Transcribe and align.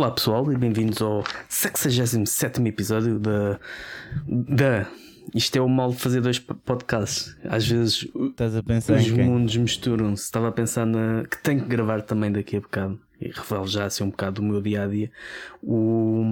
Olá 0.00 0.12
pessoal 0.12 0.50
e 0.50 0.56
bem-vindos 0.56 1.02
ao 1.02 1.22
67 1.46 2.66
episódio 2.66 3.18
da. 3.18 3.60
da. 4.26 4.86
Isto 5.34 5.56
é 5.56 5.60
o 5.60 5.68
mal 5.68 5.90
de 5.90 5.98
fazer 5.98 6.22
dois 6.22 6.38
podcasts. 6.38 7.36
Às 7.44 7.68
vezes 7.68 8.08
Estás 8.30 8.56
a 8.56 8.62
pensar 8.62 8.96
os 8.96 9.10
mundos 9.10 9.54
misturam-se. 9.58 10.22
Estava 10.22 10.48
a 10.48 10.52
pensar 10.52 10.86
na. 10.86 11.24
que 11.30 11.36
tenho 11.42 11.60
que 11.60 11.68
gravar 11.68 12.00
também 12.00 12.32
daqui 12.32 12.56
a 12.56 12.60
bocado. 12.60 12.98
E 13.20 13.28
revelo 13.28 13.66
já 13.66 13.84
assim 13.84 14.02
um 14.04 14.10
bocado 14.10 14.40
o 14.40 14.44
meu 14.44 14.62
dia 14.62 14.82
a 14.84 14.86
dia. 14.86 15.10
O, 15.62 16.24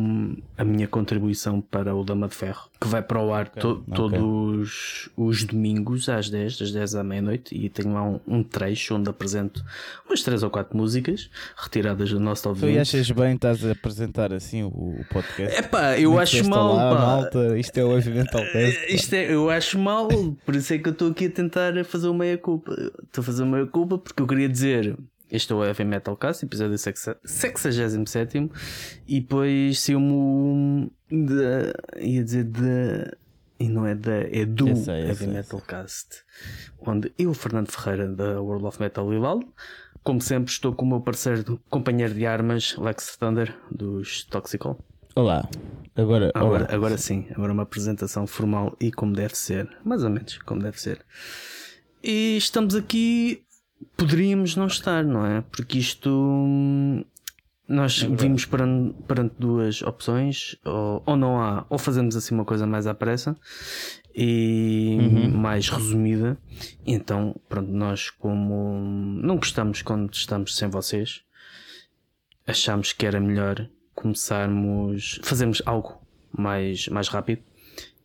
a 0.56 0.64
minha 0.64 0.88
contribuição 0.88 1.60
para 1.60 1.94
o 1.94 2.02
Dama 2.02 2.28
de 2.28 2.34
Ferro, 2.34 2.68
que 2.80 2.88
vai 2.88 3.02
para 3.02 3.20
o 3.22 3.32
ar 3.32 3.48
to- 3.48 3.82
ok. 3.86 3.94
todos 3.94 5.10
os 5.16 5.44
domingos 5.44 6.08
às 6.08 6.30
10, 6.30 6.58
das 6.58 6.72
10 6.72 6.94
à 6.94 7.04
meia-noite. 7.04 7.54
E 7.54 7.68
tenho 7.68 7.92
lá 7.92 8.02
um, 8.02 8.18
um 8.26 8.42
trecho 8.42 8.94
onde 8.94 9.10
apresento 9.10 9.62
umas 10.08 10.22
3 10.22 10.42
ou 10.42 10.50
4 10.50 10.76
músicas 10.76 11.30
retiradas 11.56 12.10
do 12.10 12.18
nosso 12.18 12.44
top 12.44 12.60
Tu 12.60 12.66
20. 12.66 12.78
achas 12.78 13.10
bem 13.10 13.34
estás 13.34 13.64
a 13.64 13.72
apresentar 13.72 14.32
assim 14.32 14.62
o, 14.62 14.68
o 14.68 15.04
podcast? 15.10 15.58
Epá, 15.58 15.98
eu 15.98 16.10
Nem 16.10 16.18
acho 16.20 16.48
mal, 16.48 16.72
olá, 16.72 16.94
pá. 16.96 17.00
malta, 17.06 17.58
isto 17.58 17.76
é 17.78 17.84
o 17.84 17.92
Heavy 17.92 18.10
Metal 18.10 18.42
Cast. 18.52 18.78
pá. 18.86 18.92
Isto 18.94 19.12
é, 19.14 19.34
eu 19.34 19.50
acho 19.50 19.78
mal, 19.78 20.08
por 20.44 20.56
isso 20.56 20.72
é 20.72 20.78
que 20.78 20.88
eu 20.88 20.92
estou 20.92 21.10
aqui 21.10 21.26
a 21.26 21.30
tentar 21.30 21.84
fazer 21.84 22.08
uma 22.08 22.20
meia-culpa. 22.20 22.72
Estou 23.04 23.20
a 23.20 23.24
fazer 23.24 23.42
uma 23.42 23.56
meia-culpa 23.58 23.98
porque 23.98 24.22
eu 24.22 24.26
queria 24.26 24.48
dizer. 24.48 24.96
Este 25.30 25.52
é 25.52 25.56
o 25.56 25.62
Heavy 25.64 25.84
Metal 25.84 26.16
Cast, 26.16 26.44
episódio 26.44 26.78
67 26.78 28.50
e 29.06 29.20
depois 29.20 29.80
saiu-me 29.80 30.12
o. 30.12 30.90
Da, 31.10 32.00
ia 32.00 32.24
dizer 32.24 32.44
da. 32.44 33.14
E 33.60 33.68
não 33.68 33.86
é 33.86 33.94
da. 33.94 34.20
É 34.30 34.46
do 34.46 34.68
Heavy 34.68 35.26
Metal 35.26 35.60
Cast, 35.60 36.22
onde 36.80 37.12
eu, 37.18 37.34
Fernando 37.34 37.70
Ferreira, 37.70 38.08
da 38.08 38.40
World 38.40 38.64
of 38.66 38.80
Metal 38.80 39.06
Vivaldo, 39.08 39.46
como 40.02 40.20
sempre, 40.22 40.50
estou 40.50 40.72
com 40.74 40.86
o 40.86 40.88
meu 40.88 41.00
parceiro, 41.00 41.60
companheiro 41.68 42.14
de 42.14 42.24
armas, 42.24 42.74
Lex 42.78 43.16
Thunder, 43.16 43.54
dos 43.70 44.24
Toxical. 44.24 44.78
Olá, 45.14 45.46
agora, 45.96 46.30
Agora, 46.34 46.64
olá. 46.64 46.74
agora 46.74 46.96
sim, 46.96 47.26
agora 47.34 47.52
uma 47.52 47.64
apresentação 47.64 48.26
formal 48.26 48.74
e 48.80 48.90
como 48.92 49.12
deve 49.12 49.36
ser, 49.36 49.68
mais 49.84 50.04
ou 50.04 50.10
menos 50.10 50.38
como 50.38 50.62
deve 50.62 50.80
ser. 50.80 51.04
E 52.02 52.36
estamos 52.36 52.76
aqui, 52.76 53.42
poderíamos 53.96 54.56
não 54.56 54.66
estar, 54.66 55.04
não 55.04 55.26
é? 55.26 55.42
Porque 55.42 55.78
isto 55.78 56.10
hum, 56.10 57.04
nós 57.68 58.00
vimos 58.02 58.46
perante, 58.46 58.94
perante 59.02 59.34
duas 59.38 59.82
opções, 59.82 60.56
ou, 60.64 61.02
ou 61.04 61.16
não 61.16 61.40
há, 61.40 61.66
ou 61.68 61.78
fazemos 61.78 62.16
assim 62.16 62.34
uma 62.34 62.44
coisa 62.44 62.66
mais 62.66 62.86
à 62.86 62.94
pressa 62.94 63.36
e 64.14 64.96
mais 65.32 65.68
resumida. 65.68 66.38
Então, 66.86 67.36
pronto, 67.48 67.70
nós 67.70 68.10
como 68.10 68.80
não 69.22 69.36
gostamos 69.36 69.82
quando 69.82 70.12
estamos 70.12 70.56
sem 70.56 70.68
vocês, 70.68 71.22
achámos 72.46 72.92
que 72.92 73.04
era 73.04 73.20
melhor 73.20 73.68
começarmos, 73.94 75.20
fazermos 75.22 75.60
algo 75.66 76.00
mais, 76.32 76.88
mais 76.88 77.08
rápido 77.08 77.42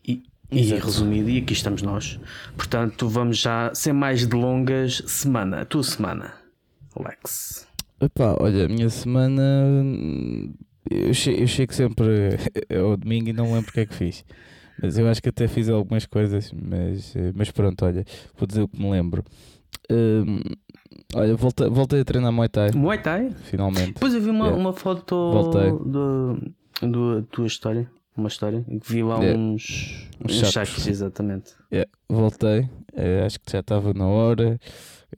e, 0.06 0.24
e 0.54 0.62
Exato. 0.62 0.86
resumido, 0.86 1.30
e 1.30 1.38
aqui 1.40 1.54
estamos 1.54 1.82
nós. 1.82 2.20
Portanto, 2.56 3.08
vamos 3.10 3.38
já, 3.40 3.72
sem 3.74 3.94
mais 3.94 4.26
delongas, 4.26 5.04
semana, 5.08 5.62
a 5.62 5.66
tua 5.66 5.84
semana, 5.84 6.34
Alex. 6.96 7.68
Epá, 8.02 8.36
olha, 8.40 8.66
a 8.66 8.70
minha 8.70 8.90
semana 8.90 9.42
eu, 10.90 11.14
che 11.14 11.32
eu 11.42 11.48
chego 11.48 11.74
sempre 11.74 12.38
ao 12.78 12.98
domingo 12.98 13.30
e 13.30 13.34
não 13.34 13.54
lembro 13.54 13.70
o 13.70 13.74
que 13.74 13.82
é 13.82 13.86
que 13.86 13.94
fiz. 13.96 14.26
Mas 14.82 14.98
eu 14.98 15.08
acho 15.08 15.22
que 15.22 15.30
até 15.30 15.48
fiz 15.48 15.70
algumas 15.70 16.06
coisas, 16.06 16.52
mas, 16.52 17.14
mas 17.36 17.52
pronto, 17.52 17.86
olha, 17.86 18.04
vou 18.38 18.48
dizer 18.48 18.62
o 18.64 18.68
que 18.68 18.82
me 18.82 18.90
lembro. 18.90 19.24
Hum, 19.90 20.40
olha, 21.14 21.36
voltei, 21.36 21.70
voltei 21.70 22.02
a 22.02 22.06
treinar 22.06 22.32
Muay 22.32 22.50
Thai, 22.50 22.72
Muay 22.74 22.98
Thai? 23.02 23.30
finalmente. 23.44 23.94
Depois 23.94 24.14
eu 24.14 24.22
vi 24.22 24.30
uma, 24.30 24.46
Yeah. 24.46 24.60
uma 24.62 24.74
foto 24.74 25.16
Voltei. 25.32 25.72
do, 25.72 26.40
da 26.82 27.22
tua 27.32 27.46
história, 27.48 27.90
uma 28.18 28.28
história, 28.28 28.64
em 28.68 28.80
que 28.80 28.92
vi 28.92 29.04
lá 29.04 29.20
Yeah. 29.20 29.40
uns, 29.40 30.10
Uns 30.24 30.42
uns 30.42 30.52
saques, 30.52 30.88
exatamente. 30.88 31.52
Yeah, 31.72 31.90
voltei, 32.10 32.70
eh, 32.96 33.24
acho 33.26 33.40
que 33.40 33.52
já 33.52 33.60
estava 33.60 33.94
na 33.94 34.08
hora. 34.08 34.60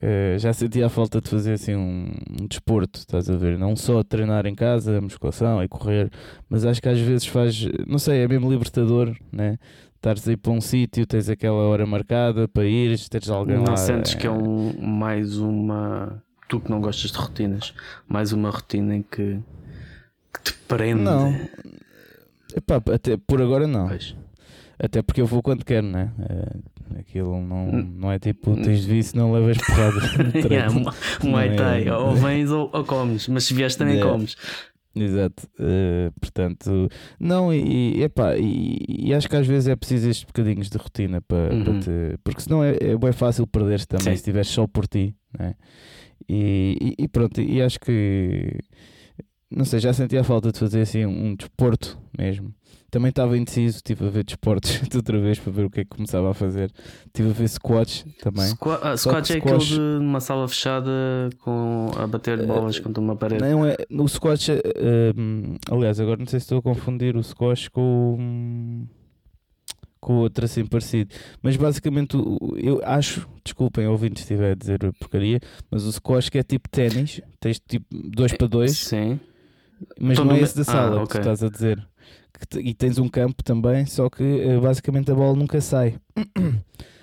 eh, 0.01 0.35
já 0.39 0.51
sentia 0.53 0.87
a 0.87 0.89
falta 0.89 1.21
de 1.21 1.29
fazer 1.29 1.53
assim 1.53 1.75
um, 1.75 2.11
um 2.41 2.47
desporto, 2.47 2.99
estás 2.99 3.29
a 3.29 3.35
ver? 3.37 3.57
Não 3.57 3.75
só 3.75 4.03
treinar 4.03 4.45
em 4.45 4.53
casa, 4.55 4.99
musculação 4.99 5.63
e 5.63 5.67
correr, 5.69 6.11
mas 6.49 6.65
acho 6.65 6.81
que 6.81 6.89
às 6.89 6.99
vezes 6.99 7.25
faz, 7.27 7.65
não 7.87 7.97
sei, 7.97 8.21
é 8.23 8.27
mesmo 8.27 8.49
libertador, 8.51 9.15
né? 9.31 9.57
Estares 9.95 10.27
aí 10.27 10.37
para 10.37 10.51
um 10.51 10.61
sítio, 10.61 11.05
tens 11.07 11.29
aquela 11.29 11.63
hora 11.63 11.85
marcada 11.85 12.47
para 12.47 12.65
ires, 12.65 13.07
teres 13.09 13.29
alguém 13.29 13.55
Não 13.57 13.63
lá. 13.71 13.77
sentes 13.77 14.13
que 14.13 14.27
é 14.27 14.29
eh, 14.29 14.33
um, 14.33 14.73
mais 14.81 15.37
uma. 15.37 16.21
Tu 16.47 16.59
que 16.59 16.69
não 16.69 16.79
gostas 16.79 17.11
de 17.11 17.17
rotinas, 17.17 17.73
mais 18.07 18.31
uma 18.31 18.51
rotina 18.51 18.95
em 18.97 19.01
que, 19.01 19.39
que 20.33 20.43
te 20.43 20.53
prende. 20.67 21.01
Não, 21.01 21.33
Epá, 22.55 22.81
até 22.93 23.17
por 23.17 23.41
agora 23.41 23.67
não. 23.67 23.87
Pois. 23.89 24.15
Até 24.77 25.01
porque 25.01 25.21
eu 25.21 25.25
vou 25.25 25.41
quando 25.41 25.63
quero, 25.63 25.87
né? 25.87 26.11
Eh, 26.29 26.99
aquilo 26.99 27.41
não, 27.41 27.69
Hum. 27.69 27.93
não 27.97 28.11
é 28.11 28.19
tipo, 28.19 28.55
tens 28.61 28.81
de 28.81 28.87
vir 28.91 29.03
se 29.03 29.15
não 29.15 29.31
levas 29.31 29.57
porrada. 29.57 29.99
Yeah, 30.51 30.73
Muay 31.23 31.49
é- 31.49 31.55
Thai, 31.55 31.89
ou 31.89 32.13
vens 32.15 32.51
ou, 32.51 32.69
ou 32.73 32.83
comes, 32.83 33.27
mas 33.29 33.45
se 33.45 33.53
vieres 33.53 33.75
também 33.75 33.95
Yeah. 33.95 34.11
comes. 34.11 34.35
Exato, 34.97 35.45
eh, 35.59 36.09
portanto, 36.21 36.89
não, 37.19 37.53
e, 37.53 37.97
e, 37.97 38.03
epá, 38.03 38.37
e, 38.37 38.77
e 38.87 39.13
acho 39.13 39.27
que 39.29 39.35
às 39.35 39.45
vezes 39.45 39.67
é 39.67 39.75
preciso 39.75 40.09
estes 40.09 40.23
bocadinhos 40.23 40.69
de 40.69 40.77
rotina 40.77 41.21
para, 41.21 41.53
Uhum. 41.53 41.63
para 41.65 41.79
te, 41.81 41.89
porque 42.23 42.39
senão 42.41 42.63
é, 42.63 42.77
é 42.79 42.97
bem 42.97 43.11
fácil 43.11 43.45
perder-te 43.45 43.87
também 43.87 44.03
Sim. 44.05 44.11
se 44.11 44.15
estiveres 44.15 44.47
só 44.47 44.65
por 44.67 44.87
ti, 44.87 45.13
né? 45.37 45.55
e, 46.29 46.95
e, 46.97 47.03
e 47.03 47.07
pronto, 47.09 47.41
e 47.41 47.61
acho 47.61 47.77
que 47.79 48.57
não 49.55 49.63
sei, 49.63 49.79
já 49.79 49.93
senti 49.93 50.17
a 50.17 50.23
falta 50.23 50.51
de 50.51 50.59
fazer 50.59 50.81
assim 50.81 51.05
um, 51.05 51.33
desporto 51.33 51.97
mesmo. 52.17 52.53
Também 52.91 53.09
estava 53.09 53.37
indeciso, 53.37 53.77
estive 53.77 54.05
a 54.05 54.09
ver 54.09 54.23
desportos 54.25 54.81
de 54.87 54.97
outra 54.97 55.19
vez 55.19 55.39
para 55.39 55.51
ver 55.51 55.65
o 55.65 55.69
que 55.69 55.79
é 55.79 55.83
que 55.83 55.89
começava 55.89 56.29
a 56.29 56.33
fazer. 56.33 56.71
Estive 57.07 57.29
a 57.29 57.33
ver 57.33 57.47
squats 57.47 58.05
também. 58.21 58.47
Squa 58.47 58.79
ah, 58.83 58.97
Só 58.97 59.09
squat 59.09 59.27
que 59.27 59.33
é 59.33 59.37
aquele 59.37 59.59
squash- 59.61 59.69
de 59.75 59.79
uma 59.79 60.19
sala 60.19 60.47
fechada 60.47 60.91
com, 61.39 61.89
a 61.97 62.05
bater 62.05 62.45
bolas 62.45 62.79
contra 62.79 63.01
uma 63.01 63.15
parede. 63.15 63.41
Não 63.41 63.65
é, 63.65 63.77
o 63.89 64.07
squash, 64.07 64.49
eh, 64.49 64.61
hum, 65.17 65.55
aliás, 65.71 65.99
agora 66.01 66.19
não 66.19 66.27
sei 66.27 66.39
se 66.39 66.45
estou 66.45 66.59
a 66.59 66.61
confundir 66.61 67.15
o 67.15 67.23
squash 67.23 67.69
com, 67.69 68.85
com 70.01 70.17
outro 70.17 70.43
assim 70.43 70.65
parecido, 70.65 71.15
mas 71.41 71.55
basicamente 71.55 72.17
eu 72.57 72.81
acho, 72.83 73.27
desculpem 73.43 73.87
ouvintes 73.87 74.23
se 74.25 74.33
estiver 74.33 74.51
a 74.51 74.55
dizer 74.55 74.79
porcaria, 74.99 75.39
mas 75.71 75.85
o 75.85 75.91
squash 75.91 76.29
que 76.29 76.37
é 76.37 76.43
tipo 76.43 76.69
ténis, 76.69 77.21
tens 77.39 77.59
tipo 77.59 77.85
2 77.91 78.33
para 78.33 78.47
2, 78.47 78.71
Sim. 78.71 79.19
Mas 79.99 80.13
Então 80.13 80.25
não 80.25 80.35
é 80.35 80.41
esse 80.41 80.55
da 80.55 80.61
Ah, 80.61 80.65
sala 80.65 80.95
que 80.97 81.03
ok. 81.03 81.11
tu 81.11 81.17
estás 81.19 81.43
a 81.43 81.49
dizer. 81.49 81.87
Que 82.37 82.45
te- 82.47 82.59
e 82.59 82.73
tens 82.73 82.97
um 82.97 83.07
campo 83.07 83.41
também, 83.43 83.85
só 83.85 84.09
que 84.09 84.23
eh, 84.23 84.59
basicamente 84.59 85.11
a 85.11 85.15
bola 85.15 85.35
nunca 85.35 85.59
sai. 85.61 85.95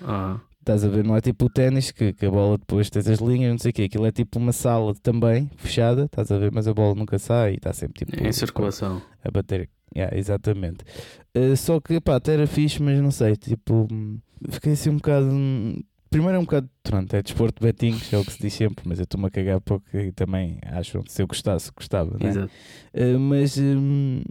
Ah, 0.05 0.39
Estás 0.59 0.85
a 0.85 0.87
ver, 0.87 1.03
não 1.03 1.13
é 1.17 1.19
tipo 1.19 1.45
o 1.45 1.49
ténis 1.49 1.91
que, 1.91 2.13
que 2.13 2.25
a 2.25 2.31
bola 2.31 2.57
depois 2.57 2.89
tens 2.89 3.05
as 3.09 3.19
linhas, 3.19 3.51
não 3.51 3.57
sei 3.59 3.71
o 3.71 3.73
quê. 3.73 3.83
Aquilo 3.83 4.05
é 4.05 4.11
tipo 4.13 4.39
uma 4.39 4.53
sala 4.53 4.93
também, 5.03 5.49
fechada, 5.57 6.05
estás 6.05 6.31
a 6.31 6.37
ver, 6.37 6.51
mas 6.53 6.67
a 6.69 6.73
bola 6.73 6.95
nunca 6.95 7.19
sai 7.19 7.53
e 7.53 7.55
está 7.55 7.73
sempre 7.73 8.05
tipo 8.05 8.25
em 8.25 8.31
circulação. 8.31 9.01
a 9.23 9.29
bater. 9.29 9.69
Yeah, 9.93 10.17
exatamente. 10.17 10.85
Uh, 11.35 11.55
só 11.57 11.81
que 11.81 11.99
pá, 11.99 12.15
até 12.15 12.33
era 12.35 12.47
fixe, 12.47 12.81
mas 12.81 12.97
não 13.01 13.11
sei, 13.11 13.35
tipo, 13.35 13.87
hum, 13.91 14.19
fiquei 14.49 14.71
assim 14.73 14.89
um 14.89 14.95
bocado. 14.95 15.27
Primeiro 16.13 16.37
é 16.37 16.39
um 16.39 16.43
bocado, 16.43 16.69
pronto, 16.83 17.13
é 17.15 17.21
desporto 17.23 17.59
de 17.59 17.65
betinhos, 17.67 18.13
é 18.13 18.17
o 18.17 18.23
que 18.23 18.31
se 18.33 18.39
diz 18.39 18.53
sempre, 18.53 18.87
mas 18.87 18.99
eu 18.99 19.03
estou-me 19.03 19.25
a 19.25 19.29
cagar 19.31 19.59
porque 19.61 20.11
também 20.11 20.59
acham 20.63 21.01
que 21.01 21.11
se 21.11 21.21
eu 21.23 21.27
gostasse, 21.27 21.71
gostava, 21.75 22.15
né? 22.19 22.29
Exato. 22.29 22.51
Uh, 22.93 23.19
mas 23.19 23.57
hum, 23.57 24.21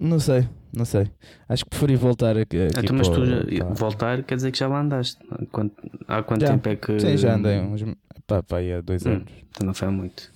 não 0.00 0.18
sei, 0.18 0.48
não 0.74 0.86
sei. 0.86 1.10
Acho 1.46 1.64
que 1.64 1.70
preferi 1.70 1.96
voltar 1.96 2.38
aqui. 2.38 2.56
aqui 2.66 2.78
Então, 2.80 2.96
mas 2.96 3.08
para 3.10 3.16
tu 3.18 3.22
o- 3.22 3.26
já- 3.26 3.64
pá. 3.66 3.74
voltar 3.74 4.22
quer 4.22 4.36
dizer 4.36 4.50
que 4.52 4.58
já 4.58 4.66
lá 4.68 4.80
andaste. 4.80 5.18
Há 5.30 5.44
quanto, 5.46 5.74
há 6.08 6.22
quanto 6.22 6.40
Já. 6.40 6.48
tempo 6.48 6.68
é 6.70 6.76
que. 6.76 6.98
Sim, 6.98 7.16
já 7.18 7.34
andei 7.34 7.60
uns, 7.60 7.82
pá, 8.26 8.42
pá, 8.42 8.56
há 8.60 8.80
dois 8.80 9.04
Hum. 9.04 9.10
anos. 9.16 9.32
Então 9.50 9.66
não 9.66 9.74
foi 9.74 9.88
muito. 9.88 10.31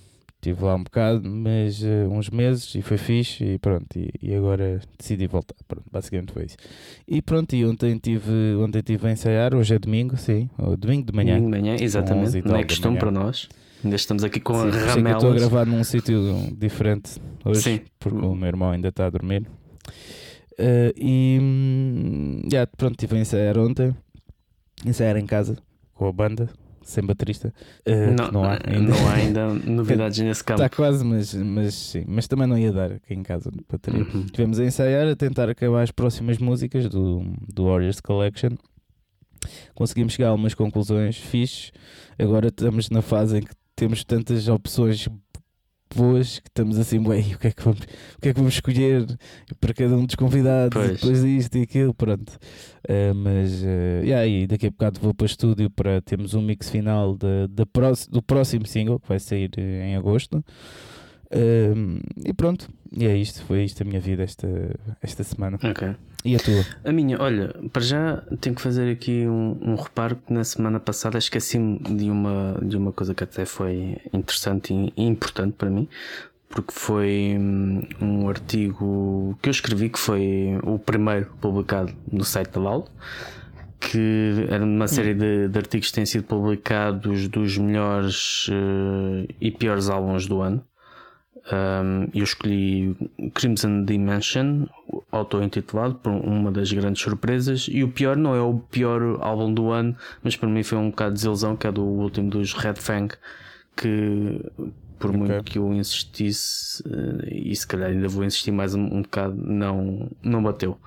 Estive 0.47 0.65
lá 0.65 0.77
um 0.77 0.85
bocado, 0.85 1.29
mas 1.29 1.83
eh, 1.83 2.07
uns 2.09 2.31
meses 2.31 2.73
e 2.77 2.81
foi 2.81 2.97
fixe 2.97 3.45
e 3.45 3.59
pronto, 3.59 3.87
e, 3.99 4.13
e 4.23 4.33
agora 4.33 4.81
decidi 4.97 5.27
voltar. 5.27 5.57
Pronto, 5.67 5.85
basicamente 5.91 6.33
foi 6.33 6.45
isso. 6.45 6.57
E 7.09 7.21
pronto, 7.21 7.53
e 7.57 7.65
ontem 7.67 7.99
tive, 7.99 8.31
ontem 8.61 8.81
tive 8.81 9.09
a 9.09 9.11
ensaiar, 9.11 9.57
hoje 9.57 9.75
é 9.75 9.79
domingo, 9.81 10.17
sim, 10.17 10.49
ou 10.57 10.77
domingo 10.77 11.11
de 11.11 11.13
manhã. 11.17 11.41
De 11.41 11.49
manhã, 11.49 11.75
exatamente. 11.81 12.29
11 12.29 12.43
Não 12.43 12.55
é 12.55 12.63
costume 12.63 12.91
manhã. 12.91 13.01
para 13.01 13.11
nós. 13.11 13.49
Ainda 13.83 13.97
estamos 13.97 14.23
aqui 14.23 14.39
com 14.39 14.55
Sim, 14.55 14.61
a 14.61 14.65
eu 14.65 14.69
estou 14.69 14.83
a 14.85 14.95
ramelas. 14.95 15.35
gravar 15.35 15.67
num 15.67 15.83
sítio 15.83 16.23
diferente 16.57 17.21
hoje, 17.45 17.63
Sim. 17.63 17.81
porque 17.99 18.17
o 18.25 18.35
meu 18.37 18.47
irmão 18.47 18.71
ainda 18.71 18.89
está 18.89 19.07
a 19.07 19.11
dormir. 19.11 19.45
Eh, 20.59 20.95
e 20.97 21.39
hum, 21.43 22.43
já, 22.49 22.69
pronto, 22.69 22.93
estive 22.93 23.17
a 23.17 23.21
ensaiar 23.21 23.59
ontem, 23.59 23.93
ensaiar 24.85 25.17
em 25.17 25.27
casa 25.27 25.59
com 25.93 26.07
a 26.07 26.13
banda, 26.13 26.49
sem 26.87 27.05
baterista. 27.05 27.53
Eh, 27.85 28.11
Não, 28.13 28.31
não 28.31 28.45
há 28.45 28.59
ainda. 28.65 28.91
não 28.95 29.09
há 29.09 29.13
ainda 29.15 29.49
novidades 29.71 30.19
nesse 30.21 30.43
campo. 30.43 30.63
Está 30.63 30.75
quase, 30.75 31.05
mas, 31.05 31.35
mas 31.35 31.75
sim. 31.75 32.05
Mas 32.07 32.27
também 32.27 32.47
não 32.47 32.57
ia 32.57 32.73
dar 32.73 32.93
aqui 32.93 33.13
em 33.15 33.23
casa 33.23 33.51
de 33.51 33.59
bateria. 33.71 34.03
Uhum. 34.05 34.21
Estivemos 34.25 34.59
a 34.59 34.65
ensaiar, 34.65 35.07
a 35.09 35.17
tentar 35.17 35.49
acabar 35.49 35.83
as 35.83 35.91
próximas 35.91 36.39
músicas 36.39 36.89
do, 36.89 37.25
do 37.53 37.65
Warriors 37.67 38.01
Collection. 38.01 38.51
Conseguimos 39.75 40.15
chegar 40.15 40.29
a 40.29 40.31
algumas 40.31 40.55
conclusões 40.55 41.17
fixes. 41.17 41.73
Agora 42.19 42.49
estamos 42.49 42.89
na 42.91 43.03
fase 43.03 43.39
em 43.39 43.43
que 43.43 43.53
temos 43.77 44.03
tantas 44.05 44.49
opções 44.49 45.07
depois 45.89 46.41
que 46.41 46.49
estamos 46.49 46.79
assim, 46.79 47.01
bem, 47.03 47.35
o 47.35 47.39
que 47.39 47.49
é 47.49 47.53
que 47.53 47.63
vamos, 47.63 47.81
o 47.81 48.21
que 48.21 48.29
é 48.29 48.35
que 48.35 48.39
vamos 48.39 48.55
escolher 48.55 49.07
para 49.61 49.73
cada 49.73 49.97
um 49.97 50.05
dos 50.05 50.15
convidados, 50.15 50.71
Pois. 50.73 51.01
depois 51.01 51.23
disto 51.23 51.57
e 51.59 51.63
aquilo, 51.63 51.95
pronto. 51.95 52.31
Uh, 52.89 53.15
mas, 53.15 53.63
uh, 53.63 54.05
yeah, 54.05 54.27
e 54.27 54.47
daqui 54.47 54.67
a 54.67 54.71
bocado 54.71 55.01
vou 55.01 55.15
para 55.15 55.25
o 55.25 55.27
estúdio 55.27 55.71
para 55.71 56.01
termos 56.01 56.35
um 56.35 56.43
mix 56.43 56.71
final 56.71 57.17
da 57.17 57.67
próximo, 57.67 58.13
do 58.13 58.23
próximo 58.23 58.67
single 58.67 59.01
que 59.01 59.09
vai 59.09 59.19
sair 59.19 59.51
uh, 59.57 59.61
em 59.61 59.97
agosto. 59.97 60.45
E 62.25 62.33
pronto, 62.33 62.69
e 62.93 63.07
é 63.07 63.17
isto, 63.17 63.43
foi 63.45 63.65
isto 63.65 63.83
a 63.83 63.85
minha 63.85 64.01
vida 64.01 64.23
esta, 64.23 64.49
esta 65.03 65.25
semana. 65.25 65.59
E 66.25 66.35
a 66.35 66.39
tua? 66.39 66.65
A 66.85 66.93
minha, 66.93 67.21
olha, 67.21 67.55
para 67.73 67.83
já 67.83 68.23
tenho 68.41 68.57
que 68.57 68.63
fazer 68.63 68.91
aqui 68.91 69.27
um, 69.29 69.57
um 69.63 69.75
reparo 69.77 70.17
que 70.17 70.33
na 70.33 70.43
semana 70.43 70.81
passada 70.81 71.19
esqueci-me 71.19 71.79
de 71.79 72.11
uma, 72.11 72.59
de 72.63 72.77
uma 72.77 72.93
coisa 72.93 73.15
que 73.15 73.23
até 73.23 73.45
foi 73.45 73.97
interessante 74.13 74.75
e, 74.75 74.93
importante 75.05 75.53
para 75.53 75.71
mim, 75.71 75.89
porque 76.49 76.73
foi 76.73 77.37
hum, 77.39 77.83
um 78.01 78.29
artigo 78.29 79.39
que 79.41 79.49
eu 79.49 79.53
escrevi 79.53 79.89
que 79.89 79.99
foi 79.99 80.59
o 80.65 80.79
primeiro 80.79 81.27
publicado 81.41 81.93
no 82.11 82.25
site 82.25 82.51
da 82.51 82.61
Laudo 82.61 82.91
que 83.79 84.47
era 84.49 84.65
uma 84.65 84.89
série 84.89 85.15
de, 85.15 85.49
de 85.49 85.59
artigos 85.59 85.89
que 85.89 85.95
têm 85.95 86.07
sido 86.07 86.25
publicados 86.25 87.29
dos 87.29 87.57
melhores 87.59 88.49
eh, 88.51 89.35
e 89.41 89.51
piores 89.51 89.89
álbuns 89.89 90.27
do 90.27 90.41
ano. 90.41 90.65
Um, 91.53 92.09
eu 92.13 92.25
escolhi 92.25 92.97
Crimson 93.33 93.85
Dimension, 93.85 94.67
auto-intitulado, 95.13 95.95
por 95.95 96.11
uma 96.11 96.51
das 96.51 96.73
grandes 96.73 97.03
surpresas. 97.03 97.69
E 97.71 97.85
o 97.85 97.89
pior 97.89 98.17
não 98.17 98.35
é 98.35 98.41
o 98.41 98.55
pior 98.55 99.19
álbum 99.21 99.53
do 99.53 99.71
ano, 99.71 99.97
mas 100.23 100.37
para 100.37 100.49
mim 100.49 100.63
foi 100.63 100.79
um 100.79 100.91
bocado 100.91 101.11
de 101.11 101.19
desilusão, 101.19 101.57
que 101.57 101.67
é 101.67 101.73
do 101.73 101.85
último 101.85 102.31
dos 102.31 102.53
Red 102.53 102.75
Fang, 102.77 103.15
que 103.77 104.41
por 104.99 105.11
Ok. 105.11 105.19
muito 105.19 105.45
que 105.45 105.59
eu 105.59 105.73
insistisse, 105.73 106.83
eh, 106.87 107.29
e 107.51 107.55
se 107.57 107.67
calhar 107.67 107.91
ainda 107.91 108.09
vou 108.09 108.25
insistir 108.25 108.51
mais 108.51 108.75
um, 108.75 108.83
um 108.85 109.03
bocado, 109.03 109.35
não, 109.37 110.11
não 110.23 110.43
bateu. 110.43 110.79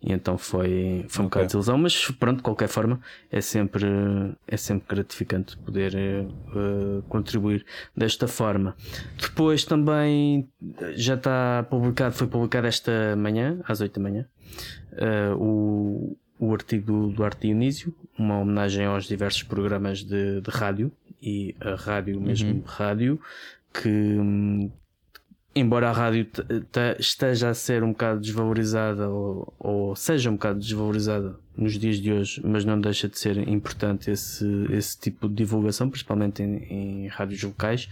E 0.00 0.12
então 0.12 0.38
foi, 0.38 1.04
foi 1.08 1.24
um 1.24 1.26
Ok. 1.26 1.28
bocado 1.28 1.42
de 1.42 1.46
desilusão, 1.48 1.76
mas 1.78 2.10
pronto, 2.12 2.36
de 2.38 2.42
qualquer 2.42 2.68
forma, 2.68 3.00
é 3.32 3.40
sempre, 3.40 3.86
é 4.46 4.56
sempre 4.56 4.86
gratificante 4.96 5.56
poder 5.58 5.94
eh, 5.96 6.26
contribuir 7.08 7.64
desta 7.96 8.28
forma. 8.28 8.76
Depois 9.20 9.64
também 9.64 10.48
já 10.94 11.14
está 11.14 11.66
publicado, 11.68 12.14
foi 12.14 12.26
publicado 12.28 12.66
esta 12.66 13.16
manhã, 13.16 13.60
às 13.66 13.80
8 13.80 13.94
da 13.94 14.00
manhã, 14.08 14.26
eh, 14.92 15.32
o, 15.36 16.16
o 16.38 16.54
artigo 16.54 16.86
do 16.92 17.08
Duarte 17.08 17.48
Dionísio, 17.48 17.92
uma 18.16 18.38
homenagem 18.38 18.86
aos 18.86 19.06
diversos 19.06 19.42
programas 19.42 20.04
de, 20.04 20.40
de 20.40 20.50
rádio 20.50 20.92
e 21.20 21.56
a 21.60 21.74
rádio, 21.74 22.20
mesmo 22.20 22.62
rádio, 22.64 23.20
que 23.72 24.70
embora 25.54 25.88
a 25.90 25.92
rádio 25.92 26.24
te- 26.24 26.42
te- 26.44 26.96
esteja 27.00 27.48
a 27.50 27.54
ser 27.54 27.82
um 27.82 27.88
bocado 27.92 28.20
desvalorizada 28.20 29.08
ou, 29.08 29.52
ou 29.58 29.96
seja 29.96 30.30
um 30.30 30.34
bocado 30.34 30.60
desvalorizada 30.60 31.36
nos 31.56 31.72
dias 31.76 31.96
de 31.96 32.12
hoje, 32.12 32.40
mas 32.44 32.64
não 32.64 32.80
deixa 32.80 33.08
de 33.08 33.18
ser 33.18 33.36
importante 33.48 34.10
esse, 34.10 34.46
esse 34.70 34.96
tipo 34.98 35.28
de 35.28 35.34
divulgação, 35.34 35.90
principalmente 35.90 36.42
em, 36.42 36.56
em 37.04 37.06
rádios 37.08 37.42
locais, 37.42 37.88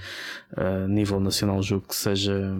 a 0.57 0.87
nível 0.87 1.19
nacional, 1.19 1.61
julgo 1.63 1.89
que 1.89 1.97
seja 1.97 2.57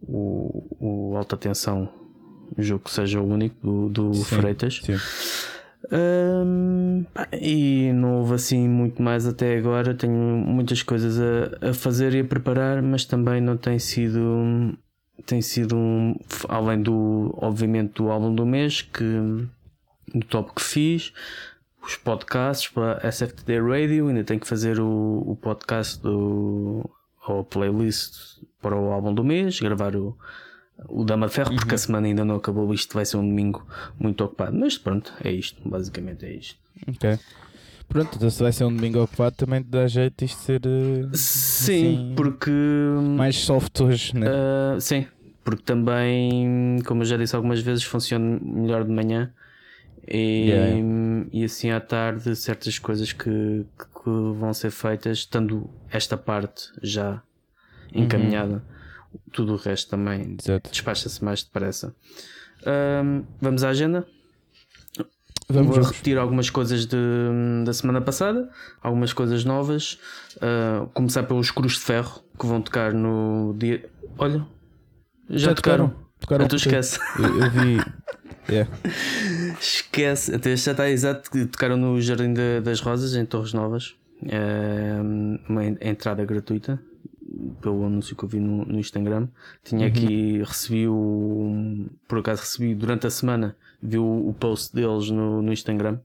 o, 0.00 1.10
o 1.12 1.16
alta 1.16 1.36
tensão, 1.36 1.88
julgo 2.56 2.84
que 2.84 2.92
seja 2.92 3.20
o 3.20 3.26
único 3.26 3.56
do, 3.88 3.88
do 3.88 4.14
Sim, 4.14 4.24
Freitas. 4.36 4.80
Sim. 4.84 4.96
Pá, 7.12 7.28
e 7.32 7.92
não 7.92 8.18
houve 8.20 8.34
assim 8.34 8.68
muito 8.68 9.02
mais 9.02 9.26
até 9.26 9.56
agora. 9.56 9.94
Tenho 9.94 10.14
muitas 10.14 10.82
coisas 10.82 11.18
a, 11.20 11.70
a 11.70 11.74
fazer 11.74 12.14
e 12.14 12.20
a 12.20 12.24
preparar, 12.24 12.82
mas 12.82 13.04
também 13.04 13.40
não 13.40 13.56
tem 13.56 13.78
sido. 13.78 14.76
Tem 15.26 15.40
sido 15.40 15.76
um, 15.76 16.16
além 16.48 16.82
do, 16.82 17.32
obviamente, 17.40 17.94
do 17.94 18.10
álbum 18.10 18.34
do 18.34 18.44
mês, 18.44 18.82
que 18.82 19.04
do 20.12 20.26
top 20.28 20.52
que 20.54 20.62
fiz, 20.62 21.12
os 21.82 21.96
podcasts 21.96 22.68
para 22.68 23.06
a 23.06 23.10
SFTD 23.10 23.60
Radio, 23.60 24.08
ainda 24.08 24.24
tenho 24.24 24.40
que 24.40 24.46
fazer 24.46 24.80
o, 24.80 25.22
o 25.26 25.36
podcast 25.36 26.00
do 26.02 26.88
ou 27.26 27.42
playlist 27.42 28.42
para 28.60 28.76
o 28.76 28.92
álbum 28.92 29.14
do 29.14 29.24
mês, 29.24 29.60
gravar 29.60 29.96
o, 29.96 30.16
o 30.88 31.04
Dama 31.04 31.26
de 31.28 31.34
Ferro, 31.34 31.54
porque 31.54 31.74
a 31.74 31.78
semana 31.78 32.06
ainda 32.06 32.24
não 32.24 32.36
acabou. 32.36 32.72
Isto 32.74 32.94
vai 32.94 33.04
ser 33.04 33.16
um 33.16 33.26
domingo 33.28 33.66
muito 33.98 34.22
ocupado, 34.24 34.56
mas 34.56 34.76
pronto, 34.76 35.12
é 35.22 35.30
isto, 35.30 35.66
basicamente 35.68 36.24
é 36.24 36.32
isto. 36.34 36.58
Ok. 36.88 37.18
Pronto, 37.88 38.16
então 38.16 38.30
se 38.30 38.42
vai 38.42 38.52
ser 38.52 38.64
um 38.64 38.74
domingo 38.74 39.02
ocupado, 39.02 39.36
também 39.36 39.62
te 39.62 39.68
dá 39.68 39.86
jeito 39.86 40.24
isto 40.24 40.40
ser 40.40 40.60
eh, 40.64 41.08
Sim, 41.12 41.94
Assim, 41.94 42.14
porque 42.16 42.50
mais 43.16 43.36
soft 43.36 43.80
hoje, 43.80 44.16
né? 44.16 44.26
Ah, 44.28 44.80
sim, 44.80 45.06
porque 45.44 45.62
também, 45.62 46.78
como 46.86 47.02
eu 47.02 47.06
já 47.06 47.16
disse 47.16 47.36
algumas 47.36 47.60
vezes, 47.60 47.84
funciona 47.84 48.40
melhor 48.42 48.84
de 48.84 48.90
manhã 48.90 49.32
e, 50.08 50.48
Yeah. 50.48 51.28
e 51.32 51.44
assim 51.44 51.70
à 51.70 51.80
tarde 51.80 52.34
certas 52.34 52.78
coisas 52.78 53.12
que, 53.12 53.64
que 53.78 54.10
vão 54.10 54.52
ser 54.52 54.70
feitas, 54.70 55.18
estando 55.18 55.68
esta 55.90 56.16
parte 56.16 56.70
já 56.82 57.22
encaminhada, 57.94 58.62
tudo 59.32 59.54
o 59.54 59.56
resto 59.56 59.90
também 59.90 60.36
despacha-se 60.70 61.22
mais 61.24 61.42
depressa. 61.42 61.94
Ahm, 62.66 63.22
vamos 63.40 63.62
à 63.64 63.68
agenda? 63.70 64.06
Vamos, 65.46 65.66
Vou 65.66 65.74
vamos. 65.74 65.90
repetir 65.90 66.16
algumas 66.16 66.48
coisas 66.48 66.86
de, 66.86 66.96
da 67.66 67.72
semana 67.74 68.00
passada, 68.00 68.48
algumas 68.82 69.12
coisas 69.12 69.44
novas. 69.44 69.98
Ah, 70.40 70.86
começar 70.94 71.22
pelos 71.24 71.50
Cruz 71.50 71.74
de 71.74 71.80
Ferro 71.80 72.22
que 72.38 72.46
vão 72.46 72.62
tocar 72.62 72.94
no 72.94 73.54
dia. 73.58 73.88
Olha, 74.16 74.46
já, 75.28 75.54
tocaram. 75.54 75.94
Tocaram 76.18 76.46
Ah, 76.46 76.48
tu 76.48 76.54
um 76.54 76.56
esquece. 76.56 76.98
Eu, 77.18 77.40
eu 77.42 77.50
vi. 77.50 77.76
Yeah. 78.48 78.70
Esquece. 79.60 80.34
Até 80.34 80.56
já 80.56 80.70
está 80.72 80.88
exato. 80.90 81.30
que 81.30 81.44
Tocaram 81.46 81.76
no 81.76 82.00
Jardim 82.00 82.32
da- 82.32 82.60
das 82.62 82.80
Rosas, 82.80 83.14
em 83.14 83.24
Torres 83.26 83.52
Novas. 83.52 83.94
É 84.26 84.94
uma 85.48 85.64
en- 85.64 85.78
entrada 85.80 86.24
gratuita. 86.24 86.80
Pelo 87.60 87.84
anúncio 87.84 88.16
que 88.16 88.24
eu 88.24 88.28
vi 88.28 88.40
no, 88.40 88.64
no 88.64 88.78
Instagram. 88.78 89.28
Tinha 89.62 89.86
aqui, 89.86 90.42
recebi 90.42 90.86
o. 90.88 91.86
Por 92.06 92.18
acaso 92.18 92.42
recebi 92.42 92.74
durante 92.74 93.06
a 93.06 93.10
semana, 93.10 93.56
vi 93.82 93.98
o, 93.98 94.28
o 94.28 94.34
post 94.34 94.74
deles 94.74 95.10
no, 95.10 95.42
no 95.42 95.52
Instagram 95.52 95.98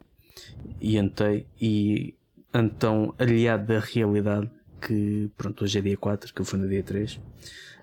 e 0.82 0.98
entrei. 0.98 1.46
E 1.60 2.16
então, 2.54 3.14
aliado 3.18 3.68
da 3.68 3.80
realidade, 3.80 4.50
que 4.82 5.30
pronto, 5.38 5.64
hoje 5.64 5.78
é 5.78 5.82
dia 5.82 5.98
4, 5.98 6.34
que 6.34 6.42
eu 6.42 6.46
fui 6.46 6.60
no 6.60 6.68
dia 6.68 6.82
3. 6.82 7.20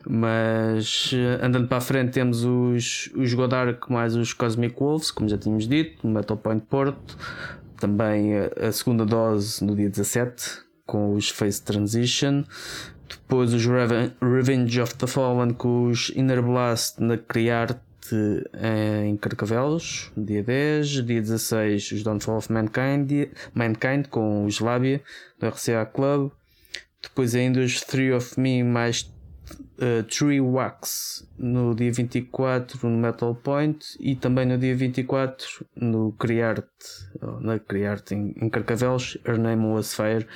Mas 0.09 1.11
eh, 1.13 1.45
andando 1.45 1.67
para 1.67 1.79
a 1.79 1.81
frente 1.81 2.13
temos 2.13 2.45
os, 2.45 3.11
os 3.15 3.35
Godark 3.35 3.91
mais 3.91 4.15
os 4.15 4.33
Cosmic 4.33 4.79
Wolves, 4.79 5.11
como 5.11 5.29
já 5.29 5.37
tínhamos 5.37 5.67
dito, 5.67 6.07
Metal 6.07 6.37
Point 6.37 6.65
Porto. 6.69 7.19
Também 7.79 8.35
a, 8.39 8.69
a 8.69 8.73
segunda 8.73 9.05
dose 9.05 9.65
no 9.65 9.75
dia 9.75 9.91
17, 9.91 10.63
com 10.85 11.15
os 11.15 11.29
Face 11.29 11.63
Transition. 11.63 12.45
Depois 13.09 13.53
os 13.53 13.65
Reven- 13.67 14.13
Revenge 14.21 14.81
of 14.81 14.95
the 14.97 15.07
Fallen 15.07 15.53
com 15.55 15.85
os 15.87 16.11
Inner 16.17 16.43
Blast 16.43 17.01
na 17.01 17.17
Criarte 17.17 17.81
eh, 18.55 19.05
em 19.07 19.17
Carcavelos, 19.17 20.11
dia 20.17 20.43
10. 20.43 20.89
Dia 21.05 21.21
16 21.21 21.93
os 21.93 22.03
Downfall 22.03 22.39
of 22.39 22.53
Mankind, 22.53 23.29
Mankind 23.55 24.07
com 24.09 24.45
os 24.45 24.61
Labia 24.61 25.01
do 25.39 25.47
RCA 25.49 25.87
Club. 25.87 26.31
Depois 27.03 27.35
ainda 27.35 27.61
os 27.61 27.81
Three 27.83 28.13
of 28.13 28.39
Me 28.41 28.65
mais 28.65 29.13
uh, 29.79 30.03
Tree 30.05 30.41
Wax 30.41 31.25
no 31.39 31.75
dia 31.75 31.93
24 31.93 32.89
no 32.89 32.97
Metal 32.99 33.35
Point 33.35 33.85
e 34.01 34.17
também 34.17 34.47
no 34.47 34.59
dia 34.59 34.75
24 34.75 35.47
no 35.77 36.13
Criarte, 36.13 36.67
na 37.41 37.59
Criarte 37.59 38.15
em, 38.15 38.35
em 38.41 38.49
Carcavelos, 38.49 39.19
Her 39.25 39.39
Name 39.39 39.67
Was 39.67 39.95
Fire 39.95 40.27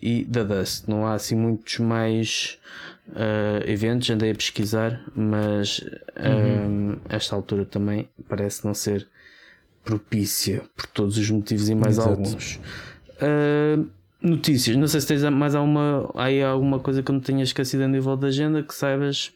e 0.00 0.24
The 0.24 0.44
Dust. 0.44 0.88
Não 0.88 1.06
há 1.06 1.14
assim 1.14 1.34
muitos 1.34 1.78
mais 1.78 2.58
uh, 3.08 3.68
eventos, 3.68 4.08
andei 4.10 4.30
a 4.30 4.34
pesquisar, 4.34 5.00
mas 5.14 5.80
um, 6.18 6.96
esta 7.08 7.34
altura 7.34 7.64
também 7.64 8.08
parece 8.28 8.64
não 8.64 8.74
ser 8.74 9.06
propícia 9.84 10.62
por 10.76 10.86
todos 10.86 11.16
os 11.16 11.30
motivos 11.30 11.68
e 11.68 11.74
mais 11.74 11.98
Exato. 11.98 12.10
alguns. 12.10 12.60
Uh, 13.20 13.88
notícias, 14.20 14.76
não 14.76 14.86
sei 14.86 15.00
se 15.00 15.06
tens 15.06 15.22
mais 15.30 15.54
alguma, 15.54 16.10
aí 16.14 16.42
alguma 16.42 16.78
coisa 16.78 17.02
que 17.02 17.10
eu 17.10 17.14
não 17.14 17.20
tenha 17.20 17.42
esquecido 17.42 17.84
a 17.84 17.88
nível 17.88 18.16
da 18.16 18.28
agenda 18.28 18.62
que 18.62 18.74
saibas. 18.74 19.32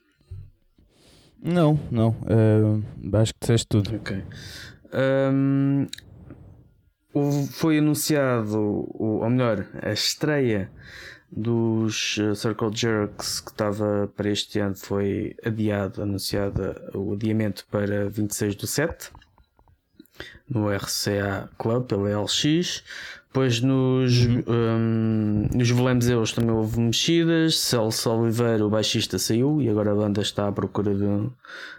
Não, 1.43 1.79
não. 1.91 2.15
eh, 2.29 3.19
acho 3.19 3.33
que 3.35 3.41
disseste 3.41 3.67
tudo. 3.69 3.97
Ok. 3.97 4.23
Um, 5.33 5.87
houve- 7.13 7.47
foi 7.53 7.79
anunciado, 7.79 8.59
o- 8.59 9.21
ou 9.23 9.31
melhor, 9.31 9.67
a 9.83 9.93
estreia 9.93 10.71
dos 11.31 12.19
uh, 12.19 12.35
Circle 12.35 12.71
Jerks 12.75 13.41
que 13.41 13.51
estava 13.53 14.11
para 14.15 14.29
este 14.29 14.59
ano 14.59 14.75
foi 14.77 15.35
adiado, 15.45 16.03
anunciado 16.03 16.75
o 16.95 17.15
adiamento 17.15 17.65
para 17.71 18.09
26 18.11 18.55
do 18.55 18.67
7 18.67 19.11
no 20.49 20.69
RCA 20.71 21.49
Club 21.59 21.87
pela 21.87 22.11
LX. 22.23 22.85
Depois 23.33 23.63
nos, 23.63 24.27
um, 24.47 25.49
nos 25.55 25.71
Volemzeus 25.71 26.33
também 26.33 26.55
houve 26.55 26.79
mexidas. 26.79 27.59
Celso 27.59 28.11
Oliveira, 28.11 28.67
o 28.67 28.69
baixista, 28.69 29.19
saiu 29.19 29.63
e 29.63 29.71
agora 29.71 29.93
a 29.93 29.95
banda 29.95 30.21
está 30.21 30.49
à 30.49 30.53
procura 30.53 30.95
de, 30.95 31.31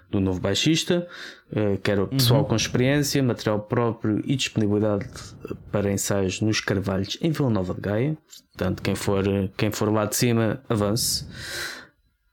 de 0.09 0.17
um 0.17 0.19
novo 0.19 0.39
baixista. 0.39 1.07
Uh, 1.51 1.77
quero 1.83 2.07
pessoal 2.07 2.43
com 2.43 2.55
experiência, 2.55 3.21
material 3.21 3.59
próprio 3.59 4.19
e 4.25 4.35
disponibilidade 4.35 5.07
para 5.71 5.91
ensaios 5.91 6.41
nos 6.41 6.59
Carvalhos 6.59 7.19
em 7.21 7.29
Vila 7.29 7.51
Nova 7.51 7.75
de 7.75 7.81
Gaia. 7.81 8.17
Portanto, 8.51 8.81
quem 8.81 8.95
for, 8.95 9.23
quem 9.55 9.69
for 9.69 9.93
lá 9.93 10.05
de 10.05 10.15
cima, 10.15 10.59
avance. 10.67 11.23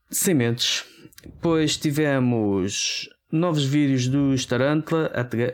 Sementes. 0.09 0.83
Depois 1.23 1.77
tivemos 1.77 3.07
novos 3.31 3.65
vídeos 3.65 4.07
dos 4.07 4.45
Tarantula, 4.45 5.11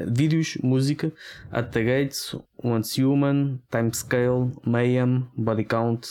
vídeos, 0.08 0.58
música, 0.64 1.12
At 1.52 1.72
the 1.72 1.84
Gates, 1.84 2.36
Once 2.64 3.04
Human, 3.04 3.60
Timescale, 3.70 4.52
Mayhem, 4.66 5.28
Body 5.38 5.64
Count, 5.64 6.08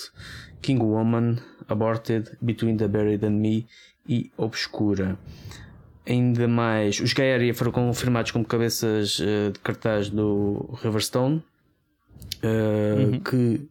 King 0.63 0.83
Woman, 0.83 1.39
Aborted, 1.69 2.37
Between 2.41 2.77
the 2.77 2.89
Buried 2.89 3.25
and 3.27 3.33
Me 3.33 3.67
e 4.09 4.31
Obscura. 4.37 5.19
Ainda 6.09 6.47
mais, 6.47 7.01
os 7.01 7.13
Gaia 7.13 7.53
foram 7.53 7.73
confirmados 7.73 8.31
como 8.31 8.45
cabeças 8.45 9.19
uh, 9.19 9.51
de 9.53 9.59
cartaz 9.59 10.09
do 10.09 10.79
Riverstone, 10.81 11.43
uh, 12.45 13.01
uhum. 13.01 13.21
que 13.21 13.69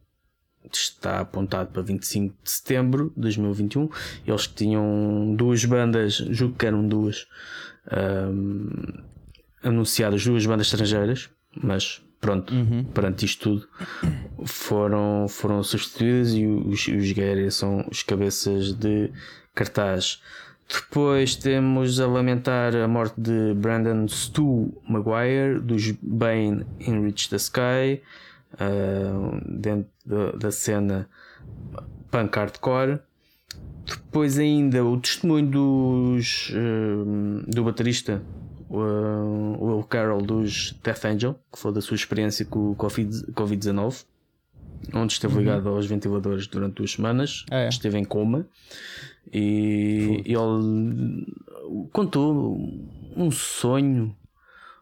está 0.73 1.21
apontado 1.21 1.71
para 1.71 1.81
25 1.81 2.35
de 2.43 2.51
setembro 2.51 3.13
de 3.15 3.21
2021. 3.21 3.89
Eles 4.27 4.47
tinham 4.47 5.33
duas 5.35 5.63
bandas, 5.63 6.15
julgo 6.15 6.57
que 6.57 6.65
eram 6.65 6.85
duas, 6.85 7.25
um, 7.91 8.69
anunciadas, 9.63 10.25
duas 10.25 10.45
bandas 10.45 10.67
estrangeiras, 10.67 11.29
mas 11.55 12.01
pronto, 12.19 12.53
uhum. 12.53 12.83
perante 12.85 13.25
isto 13.25 13.49
tudo, 13.49 13.67
foram, 14.45 15.27
foram 15.27 15.61
substituídas 15.63 16.33
e 16.33 16.45
os, 16.45 16.87
os 16.87 17.11
Guerra 17.11 17.51
são 17.51 17.85
os 17.89 18.03
cabeças 18.03 18.73
de 18.73 19.11
cartaz. 19.53 20.21
Depois 20.67 21.35
temos 21.35 21.99
a 21.99 22.07
lamentar 22.07 22.75
a 22.75 22.87
morte 22.87 23.21
de 23.21 23.53
Brandon 23.53 24.07
Stu 24.07 24.73
Maguire, 24.89 25.59
dos 25.59 25.91
Bane 26.01 26.65
in 26.79 27.03
Reach 27.03 27.29
the 27.29 27.35
Sky, 27.35 28.01
uh, 28.53 29.39
dentro 29.45 29.87
da, 30.03 30.31
da 30.31 30.51
cena 30.51 31.07
punk 32.09 32.35
hardcore. 32.35 32.99
Depois 33.85 34.39
ainda 34.39 34.83
o 34.83 34.99
testemunho 34.99 35.47
dos, 35.47 36.49
uh, 36.51 37.43
do 37.49 37.63
baterista 37.63 38.21
uh, 38.69 39.65
Will 39.65 39.83
Carroll 39.83 40.21
dos 40.21 40.75
Death 40.83 41.05
Angel, 41.05 41.39
que 41.51 41.59
foi 41.59 41.71
da 41.71 41.81
sua 41.81 41.95
experiência 41.95 42.45
com 42.45 42.71
o 42.71 42.75
Covid-19, 42.75 44.05
onde 44.93 45.13
esteve 45.13 45.33
uhum. 45.33 45.39
ligado 45.39 45.69
aos 45.69 45.85
ventiladores 45.85 46.47
durante 46.47 46.75
duas 46.75 46.91
semanas, 46.91 47.45
ah, 47.51 47.59
é. 47.59 47.69
esteve 47.69 47.97
em 47.97 48.03
coma 48.03 48.47
e, 49.31 50.21
e 50.25 50.33
ele 50.33 51.25
contou 51.91 52.57
um 53.15 53.31
sonho 53.31 54.15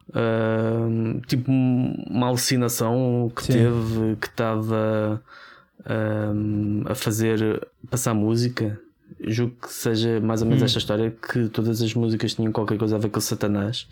Uh, 0.10 1.22
tipo 1.28 1.50
uma 1.50 2.28
alucinação 2.28 3.32
que 3.34 3.46
Sim. 3.46 3.54
teve 3.54 4.16
que 4.18 4.28
estava 4.28 5.24
uh, 5.80 6.92
a 6.92 6.94
fazer 6.94 7.66
passar 7.90 8.14
música. 8.14 8.80
Julgo 9.28 9.56
que 9.62 9.72
seja 9.72 10.20
mais 10.20 10.42
ou 10.42 10.48
menos 10.48 10.62
hum. 10.62 10.66
esta 10.66 10.80
história 10.80 11.12
que 11.12 11.50
todas 11.50 11.82
as 11.82 11.94
músicas 11.94 12.34
tinham 12.34 12.52
qualquer 12.52 12.78
coisa 12.78 12.96
a 12.96 13.00
ver 13.00 13.10
com 13.10 13.20
o 13.20 13.22
Satanás. 13.22 13.88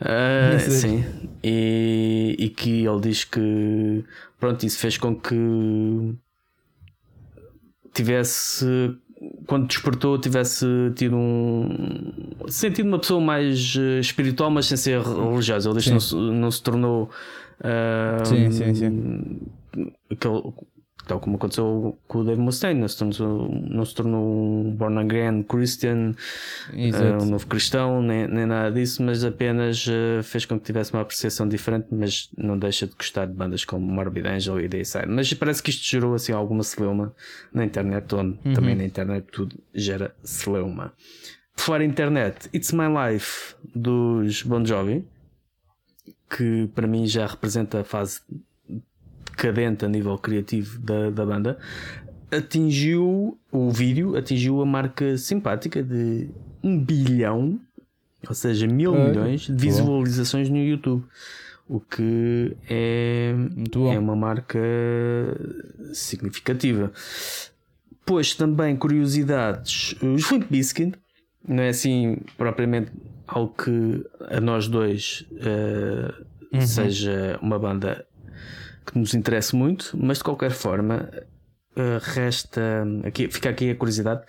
Uh, 0.00 0.70
sim, 0.70 1.04
e, 1.42 2.36
e 2.38 2.48
que 2.50 2.84
ele 2.84 3.00
diz 3.00 3.24
que 3.24 4.04
pronto, 4.38 4.66
isso 4.66 4.78
fez 4.78 4.98
com 4.98 5.14
que 5.16 6.14
tivesse 7.94 8.94
quando 9.46 9.66
despertou 9.66 10.18
tivesse 10.18 10.66
tido 10.94 11.16
um 11.16 12.28
sentido 12.48 12.86
uma 12.86 12.98
pessoa 12.98 13.20
mais 13.20 13.74
eh, 13.78 14.00
espiritual 14.00 14.50
mas 14.50 14.66
sem 14.66 14.76
ser 14.76 15.00
religiosa 15.00 15.70
ele 15.70 15.80
não, 15.90 16.20
não 16.32 16.50
se 16.50 16.62
tornou 16.62 17.08
uh, 17.60 18.26
sim, 18.26 18.50
sim, 18.50 18.74
sim. 18.74 19.40
Aquele, 20.10 20.42
tal 21.06 21.20
como 21.20 21.36
aconteceu 21.36 21.96
com 22.08 22.18
o 22.18 22.24
Dave 22.24 22.40
Mustaine, 22.40 22.80
não 22.80 22.88
se 22.88 22.98
tornou, 22.98 23.48
não 23.48 23.84
se 23.84 23.94
tornou 23.94 24.64
um 24.66 24.74
born 24.74 24.98
again 24.98 25.42
Christian, 25.44 26.14
uh, 26.72 27.22
um 27.22 27.26
novo 27.26 27.46
cristão, 27.46 28.02
nem, 28.02 28.26
nem 28.26 28.44
nada 28.44 28.72
disso, 28.72 29.02
mas 29.02 29.24
apenas 29.24 29.86
uh, 29.86 30.22
fez 30.22 30.44
com 30.44 30.58
que 30.58 30.64
tivesse 30.64 30.92
uma 30.92 31.02
apreciação 31.02 31.48
diferente, 31.48 31.86
mas 31.92 32.28
não 32.36 32.58
deixa 32.58 32.86
de 32.86 32.94
gostar 32.94 33.26
de 33.26 33.32
bandas 33.32 33.64
como 33.64 33.86
Morbid 33.86 34.26
Angel 34.26 34.60
e 34.60 34.68
Dayside. 34.68 35.06
Mas 35.06 35.32
parece 35.34 35.62
que 35.62 35.70
isto 35.70 35.88
gerou 35.88 36.14
assim 36.14 36.32
alguma 36.32 36.64
celeuma 36.64 37.14
na 37.52 37.64
internet, 37.64 38.12
onde 38.14 38.38
uhum. 38.44 38.54
também 38.54 38.74
na 38.74 38.84
internet 38.84 39.26
tudo 39.30 39.56
gera 39.72 40.14
celeuma. 40.24 40.92
Por 41.54 41.62
falar 41.62 41.82
internet, 41.82 42.50
It's 42.52 42.72
My 42.72 42.86
Life 42.88 43.54
dos 43.74 44.42
Bon 44.42 44.64
Jovi, 44.64 45.06
que 46.28 46.68
para 46.74 46.86
mim 46.86 47.06
já 47.06 47.26
representa 47.26 47.80
a 47.80 47.84
fase 47.84 48.20
decadente 49.36 49.84
a 49.84 49.88
nível 49.88 50.16
criativo 50.16 50.78
da, 50.80 51.10
da 51.10 51.26
banda, 51.26 51.58
atingiu 52.30 53.38
o 53.52 53.70
vídeo, 53.70 54.16
atingiu 54.16 54.62
a 54.62 54.66
marca 54.66 55.16
simpática 55.18 55.82
de 55.82 56.28
um 56.62 56.82
bilhão, 56.82 57.60
ou 58.26 58.34
seja, 58.34 58.66
mil 58.66 58.94
é, 58.96 59.08
milhões 59.08 59.42
de 59.42 59.52
visualizações 59.52 60.48
no 60.48 60.58
YouTube. 60.58 61.04
O 61.68 61.80
que 61.80 62.56
é, 62.70 63.34
é 63.92 63.98
uma 63.98 64.14
marca 64.14 64.58
significativa. 65.92 66.92
Pois 68.04 68.36
também 68.36 68.76
curiosidades, 68.76 69.96
os 70.00 70.30
Limp 70.30 70.48
Bizkit 70.48 70.96
não 71.46 71.64
é 71.64 71.70
assim 71.70 72.18
propriamente 72.38 72.92
algo 73.26 73.52
que 73.52 74.04
a 74.28 74.40
nós 74.40 74.68
dois 74.68 75.26
uh, 75.32 76.24
uhum. 76.52 76.60
seja 76.60 77.36
uma 77.42 77.58
banda 77.58 78.06
que 78.86 78.98
nos 78.98 79.14
interessa 79.14 79.56
muito, 79.56 79.96
mas 80.00 80.18
de 80.18 80.24
qualquer 80.24 80.50
forma 80.50 81.10
uh, 81.76 81.98
resta 82.00 82.86
aqui, 83.04 83.28
fica 83.28 83.50
aqui 83.50 83.70
a 83.70 83.76
curiosidade 83.76 84.22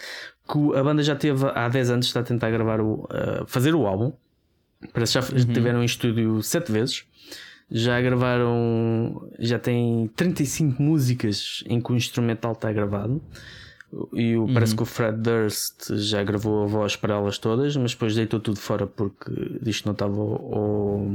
que 0.48 0.78
a 0.78 0.84
banda 0.84 1.04
já 1.04 1.16
teve 1.16 1.46
há 1.54 1.68
10 1.68 1.92
anos 1.92 2.06
está 2.08 2.22
a 2.22 2.24
tentar 2.24 2.50
gravar 2.50 2.80
o 2.80 3.04
uh, 3.06 3.46
fazer 3.46 3.76
o 3.76 3.86
álbum. 3.86 4.14
Parece 4.94 5.20
que 5.20 5.26
já 5.38 5.48
uhum. 5.48 5.54
tiveram 5.54 5.82
em 5.82 5.86
estúdio 5.86 6.42
7 6.42 6.72
vezes. 6.72 7.04
Já 7.70 8.00
gravaram, 8.00 9.30
já 9.40 9.60
tem 9.60 10.10
35 10.16 10.82
músicas 10.82 11.64
em 11.68 11.82
que 11.82 11.92
o 11.92 11.96
instrumental 11.96 12.54
está 12.54 12.72
gravado. 12.72 13.22
E 14.14 14.38
o, 14.38 14.44
uhum. 14.44 14.54
parece 14.54 14.76
que 14.76 14.84
o 14.84 14.86
Fred 14.86 15.18
Durst 15.18 15.94
já 15.96 16.24
gravou 16.24 16.64
a 16.64 16.68
voz 16.68 16.96
para 16.96 17.16
elas 17.16 17.38
todas, 17.38 17.76
mas 17.76 17.92
depois 17.92 18.16
deitou 18.16 18.40
tudo 18.40 18.60
fora 18.60 18.88
porque 18.88 19.60
diz 19.62 19.82
que 19.82 19.86
não 19.86 19.94
estava 19.94 20.16
ao, 20.16 20.54
ao 20.54 21.08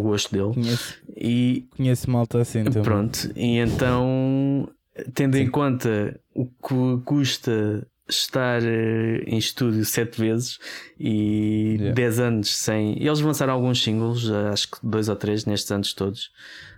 gosto 0.00 0.32
dele. 0.32 0.54
Conheço, 0.54 0.94
e, 1.16 1.66
conheço 1.76 2.10
malta 2.10 2.40
assim 2.40 2.64
também. 2.64 2.82
Pronto, 2.82 3.30
e 3.34 3.58
então, 3.58 4.68
tendo 5.14 5.36
Sim. 5.36 5.42
em 5.42 5.50
conta 5.50 6.20
o 6.34 6.46
que 6.46 7.04
custa 7.04 7.86
estar 8.08 8.62
eh, 8.62 9.22
em 9.26 9.38
estúdio 9.38 9.84
sete 9.84 10.20
vezes 10.20 10.58
e 10.98 11.76
yeah. 11.78 11.94
dez 11.94 12.18
anos 12.18 12.54
sem. 12.54 13.02
Eles 13.02 13.20
lançaram 13.20 13.54
alguns 13.54 13.82
singles, 13.82 14.28
acho 14.30 14.70
que 14.70 14.78
dois 14.82 15.08
ou 15.08 15.16
três 15.16 15.44
nestes 15.46 15.70
anos 15.70 15.92
todos. 15.94 16.30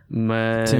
Mas 0.08 0.70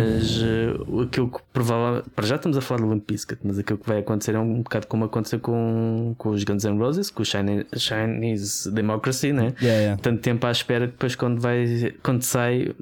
uh, 0.43 1.03
aquilo 1.03 1.31
que 1.31 1.39
provavelmente. 1.53 2.11
Para 2.11 2.27
já 2.27 2.37
estamos 2.37 2.57
a 2.57 2.61
falar 2.61 2.83
do 2.83 2.93
Limp 2.93 3.09
Bizkit, 3.09 3.41
mas 3.43 3.59
aquilo 3.59 3.79
que 3.79 3.89
vai 3.89 3.99
acontecer 4.01 4.35
é 4.35 4.39
um 4.39 4.63
bocado 4.63 4.87
como 4.87 5.05
aconteceu 5.05 5.41
com, 5.41 6.15
com 6.19 6.31
os 6.31 6.45
Guns 6.45 6.65
N' 6.65 6.79
Roses, 6.79 7.11
com 7.11 7.23
o 7.23 7.25
Chinese, 7.25 7.67
Chinese 7.77 8.71
Democracy, 8.71 9.33
né? 9.33 9.55
Yeah, 9.61 9.81
yeah. 9.81 10.03
Tanto 10.03 10.21
tempo 10.21 10.47
à 10.47 10.51
espera 10.51 10.87
que 10.87 10.93
depois 10.93 11.17
quando, 11.17 11.41
vai, 11.41 11.95
quando 12.03 12.23
sai. 12.23 12.75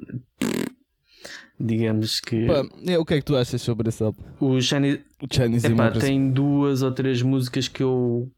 Digamos 1.59 2.19
que. 2.19 2.45
Pá, 2.45 2.61
o 2.99 3.05
que 3.05 3.13
é 3.13 3.17
que 3.17 3.25
tu 3.25 3.37
achas 3.37 3.61
sobre 3.61 3.87
esse 3.87 4.03
álbum? 4.03 4.21
O 4.39 4.59
Chinese, 4.59 5.01
o 5.21 5.33
Chinese 5.33 5.65
Epá, 5.65 5.75
Democracy. 5.75 6.07
tem 6.07 6.29
duas 6.29 6.81
ou 6.81 6.91
três 6.91 7.21
músicas 7.21 7.67
que 7.67 7.81
eu 7.81 8.29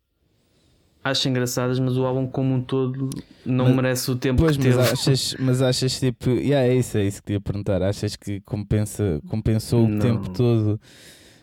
acho 1.06 1.30
engraçadas, 1.30 1.80
mas 1.80 1.96
o 1.96 2.04
álbum 2.04 2.26
como 2.26 2.56
um 2.56 2.62
todo 2.62 3.12
não 3.46 3.66
mas, 3.66 3.76
merece 3.76 4.10
o 4.10 4.16
tempo 4.16 4.42
pois, 4.42 4.58
que 4.58 4.64
teve. 4.64 4.76
Mas 4.76 4.92
achas, 4.92 5.36
mas 5.40 5.62
achas 5.62 6.00
tipo, 6.00 6.32
yeah, 6.32 6.68
é 6.68 6.76
isso, 6.76 6.98
é 6.98 7.06
isso 7.06 7.22
que 7.22 7.34
ia 7.34 7.40
perguntar. 7.40 7.84
Achas 7.84 8.16
que 8.16 8.42
compensa, 8.42 9.22
compensou 9.30 9.88
não, 9.88 9.98
o 9.98 10.02
tempo 10.02 10.30
todo? 10.32 10.82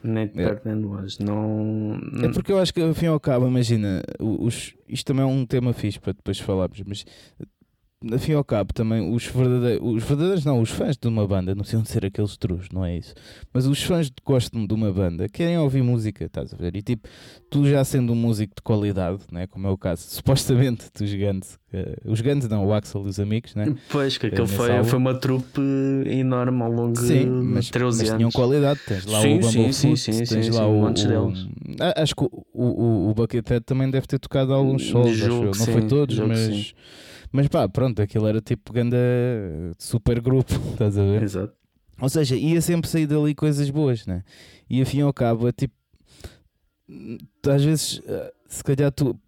Nem 0.03 0.27
de 0.27 0.33
perto 0.33 0.69
nem 0.69 0.77
de 0.77 0.85
longe. 0.85 1.17
Não, 1.21 1.97
não, 1.97 2.29
É 2.29 2.33
porque 2.33 2.51
eu 2.51 2.59
acho 2.59 2.75
que 2.75 2.83
ao 2.83 2.93
fim 2.93 3.05
e 3.05 3.09
ao 3.09 3.21
cabo, 3.21 3.47
imagina, 3.47 4.03
os, 4.19 4.75
isto 4.89 5.07
também 5.07 5.23
é 5.23 5.27
um 5.27 5.47
tema 5.47 5.73
fixe 5.73 6.01
para 6.01 6.13
depois 6.13 6.41
falarmos, 6.41 6.83
mas 6.85 7.05
afim 8.13 8.33
ao 8.33 8.45
cabo, 8.45 8.73
também 8.73 9.15
os 9.15 9.27
verdadeiros, 9.27 9.87
os 9.97 10.03
verdadeiros, 10.03 10.45
não, 10.45 10.61
os 10.61 10.71
fãs 10.71 10.97
de 10.97 11.07
uma 11.09 11.27
banda, 11.27 11.55
não 11.55 11.61
precisam 11.63 11.83
de 11.83 11.89
ser 11.91 12.05
aqueles 12.07 12.37
trus, 12.37 12.69
não 12.73 12.85
é 12.85 12.97
isso. 12.97 13.15
Mas 13.53 13.67
os 13.67 13.83
fãs 13.83 14.09
que 14.09 14.17
gostam 14.25 14.67
de 14.67 14.75
uma 14.75 14.93
banda 14.93 15.29
querem 15.29 15.59
ouvir 15.59 15.83
música, 15.83 16.25
estás 16.25 16.53
a 16.53 16.57
ver? 16.57 16.75
E 16.77 16.83
tipo, 16.83 17.09
tu 17.51 17.67
já 17.69 17.85
sendo 17.85 18.13
um 18.13 18.17
músico 18.17 18.55
de 18.57 18.63
qualidade, 18.63 19.21
né, 19.31 19.47
como 19.47 19.67
é 19.67 19.71
o 19.71 19.77
caso, 19.79 20.03
supostamente 20.09 20.87
dos 20.99 21.13
Guns, 21.15 21.55
uh, 21.73 22.11
os 22.11 22.21
Guns 22.21 22.49
não, 22.49 22.67
o 22.67 22.73
Axel 22.73 23.05
e 23.05 23.09
os 23.09 23.21
amigos, 23.21 23.55
né? 23.55 23.75
Pois, 23.89 24.17
que 24.19 24.27
aquele 24.27 24.47
foi, 24.47 24.83
foi 24.85 24.99
uma 24.99 25.15
trupe 25.15 25.61
enorme 26.07 26.63
ao 26.63 26.71
longo 26.73 26.97
sim, 26.99 27.27
mas, 27.27 27.67
de 27.67 27.73
13 27.73 27.99
mas 27.99 28.09
anos. 28.09 28.19
tinham 28.19 28.31
qualidade, 28.31 28.81
tens 28.87 29.05
lá 29.05 29.21
sim, 29.21 29.37
o 29.37 29.41
Bumble 29.41 29.73
sim, 29.73 29.89
Foot, 29.89 30.01
sim, 30.01 30.13
tens 30.25 30.47
sim, 30.47 30.51
lá 30.53 30.65
sim, 30.65 30.71
o, 30.71 30.83
o- 30.85 30.93
deles. 30.93 31.47
Acho 31.97 32.15
que 32.17 32.25
o, 32.25 32.45
o, 32.53 33.11
o 33.11 33.15
Buckethead 33.15 33.65
também 33.65 33.91
deve 33.91 34.07
ter 34.07 34.19
tocado 34.19 34.53
alguns 34.53 34.87
solos, 34.87 35.19
eu. 35.21 35.39
que 35.41 35.45
não 35.47 35.55
sim, 35.55 35.73
foi 35.73 35.83
todos, 35.83 36.19
mas 36.19 36.39
sim. 36.39 36.67
Mas 37.33 37.49
pá, 37.49 37.69
pronto, 37.69 38.01
aquilo 38.03 38.27
era 38.29 38.41
tipo 38.41 38.73
ganda 38.73 38.97
super 39.79 40.21
grupo, 40.21 40.53
estás 40.73 40.97
a 40.99 41.03
ver? 41.03 41.23
Exato. 41.23 41.55
Ou 42.01 42.09
seja, 42.09 42.37
ia 42.37 42.61
sempre 42.61 42.89
sair 42.91 43.07
dali 43.07 43.35
coisas 43.35 43.71
boas, 43.71 44.07
né? 44.07 44.23
E 44.69 44.81
afim 44.83 45.01
ao 45.03 45.13
cabo, 45.13 45.49
é 45.49 45.53
tipo, 45.53 45.75
às 47.49 47.65
vezes, 47.65 48.01
eh, 48.07 48.33
se 48.49 48.63
calhar 48.65 48.91
tu, 48.91 49.19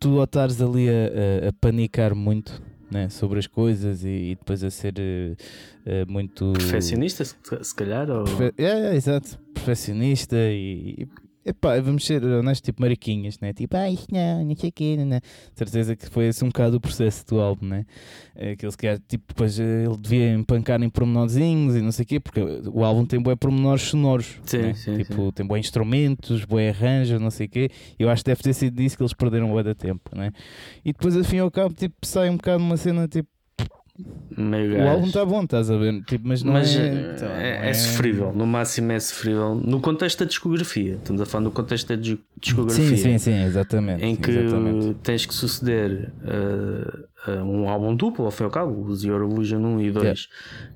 tu 0.00 0.18
ao 0.18 0.24
estares 0.24 0.60
ali 0.60 0.88
a, 0.88 0.92
a- 0.92 1.48
a 1.48 1.52
panicar 1.60 2.14
muito 2.14 2.62
né? 2.90 3.08
sobre 3.08 3.38
as 3.38 3.46
coisas 3.46 4.04
e, 4.04 4.08
e 4.30 4.34
depois 4.36 4.62
a 4.64 4.70
ser 4.70 4.94
eh, 4.98 6.04
muito 6.06 6.52
Perfeccionista, 6.52 7.24
se 7.24 7.74
calhar. 7.74 8.08
Ou... 8.10 8.24
Perfe- 8.24 8.54
É, 8.58 8.92
é, 8.92 8.94
exato, 8.94 9.38
perfeccionista 9.52 10.36
e, 10.36 10.94
e 10.98 11.08
epá, 11.46 11.80
vamos 11.80 12.04
ser 12.04 12.22
honestos, 12.24 12.60
tipo 12.60 12.82
mariquinhas, 12.82 13.38
né? 13.40 13.52
Tipo, 13.52 13.76
ah, 13.76 13.88
isto 13.88 14.12
não, 14.12 14.44
não 14.44 14.56
sei 14.56 14.68
o 14.70 14.72
quê, 14.72 14.96
não, 14.98 15.06
não. 15.06 15.20
certeza 15.54 15.94
que 15.94 16.08
foi 16.10 16.26
esse 16.26 16.44
um 16.44 16.48
bocado 16.48 16.76
o 16.76 16.80
processo 16.80 17.24
do 17.26 17.40
álbum, 17.40 17.66
né? 17.66 17.86
É 18.34 18.56
que 18.56 18.64
ele 18.64 18.72
se 18.72 18.78
calhar, 18.78 18.98
tipo, 19.08 19.24
depois 19.28 19.58
eh, 19.58 19.84
ele 19.86 19.96
devia 19.96 20.32
empancar 20.34 20.82
em 20.82 20.88
pormenorzinhos 20.90 21.76
e 21.76 21.80
não 21.80 21.92
sei 21.92 22.02
o 22.02 22.06
quê, 22.06 22.20
porque 22.20 22.40
o 22.40 22.84
álbum 22.84 23.06
tem 23.06 23.20
bué 23.20 23.36
pormenores 23.36 23.82
sonoros, 23.82 24.36
Sim, 24.44 24.58
né? 24.58 24.74
sim, 24.74 24.96
tipo, 24.96 25.30
tem 25.32 25.46
bué 25.46 25.58
instrumentos, 25.58 26.44
bué 26.44 26.70
arranjos, 26.70 27.20
não 27.20 27.30
sei 27.30 27.46
o 27.46 27.48
quê. 27.50 27.70
Eu 27.98 28.10
acho 28.10 28.24
que 28.24 28.30
deve 28.30 28.42
ter 28.42 28.52
sido 28.52 28.76
disso 28.76 28.96
que 28.96 29.02
eles 29.02 29.14
perderam 29.14 29.50
bué 29.50 29.62
da 29.62 29.74
tempo, 29.74 30.10
né? 30.16 30.32
E 30.84 30.92
depois, 30.92 31.16
afim 31.16 31.38
ao 31.38 31.50
cabo, 31.50 31.74
tipo, 31.74 31.94
sai 32.04 32.28
um 32.28 32.36
bocado 32.36 32.62
uma 32.62 32.76
cena, 32.76 33.06
tipo, 33.06 33.28
Meio 34.36 34.74
o 34.74 34.76
gajo. 34.76 34.88
álbum 34.90 35.06
está 35.06 35.24
bom, 35.24 35.42
estás 35.44 35.70
a 35.70 35.76
ver? 35.76 36.02
Tipo, 36.04 36.28
mas 36.28 36.42
não 36.42 36.52
Mas 36.52 36.76
é, 36.76 36.86
eh, 36.86 37.16
lá, 37.22 37.42
é, 37.42 37.70
é 37.70 37.74
sofrível, 37.74 38.32
no 38.34 38.46
máximo 38.46 38.92
é 38.92 39.00
sofrível. 39.00 39.54
No 39.54 39.80
contexto 39.80 40.18
da 40.20 40.24
discografia, 40.26 40.94
estamos 40.96 41.22
a 41.22 41.26
falar 41.26 41.44
no 41.44 41.50
contexto 41.50 41.88
da 41.88 41.96
dis- 41.96 42.18
discografia. 42.40 42.84
Sim, 42.84 42.96
sim, 42.96 43.18
sim, 43.18 43.42
exatamente. 43.44 44.04
Em 44.04 44.14
que 44.14 44.30
exatamente. 44.30 44.94
tens 45.02 45.24
que 45.24 45.32
suceder 45.34 46.12
uh, 46.22 47.30
uh, 47.30 47.44
um 47.44 47.68
álbum 47.68 47.94
duplo, 47.96 48.26
ao 48.26 48.30
fim 48.30 48.42
e 48.42 48.46
ao 48.46 48.50
cabo, 48.50 48.82
os 48.84 49.02
Your 49.04 49.22
Illusion 49.22 49.60
1 49.62 49.80
e 49.80 49.90
2, 49.90 50.28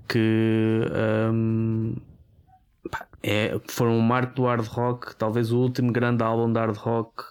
que 0.08 0.80
um, 1.32 1.96
pá, 2.90 3.06
é, 3.22 3.58
foram 3.68 3.92
um 3.92 4.00
marco 4.00 4.34
do 4.36 4.44
hard 4.46 4.66
rock, 4.66 5.14
talvez 5.16 5.52
o 5.52 5.58
último 5.58 5.92
grande 5.92 6.22
álbum 6.22 6.50
de 6.52 6.58
hard 6.58 6.76
rock, 6.76 7.24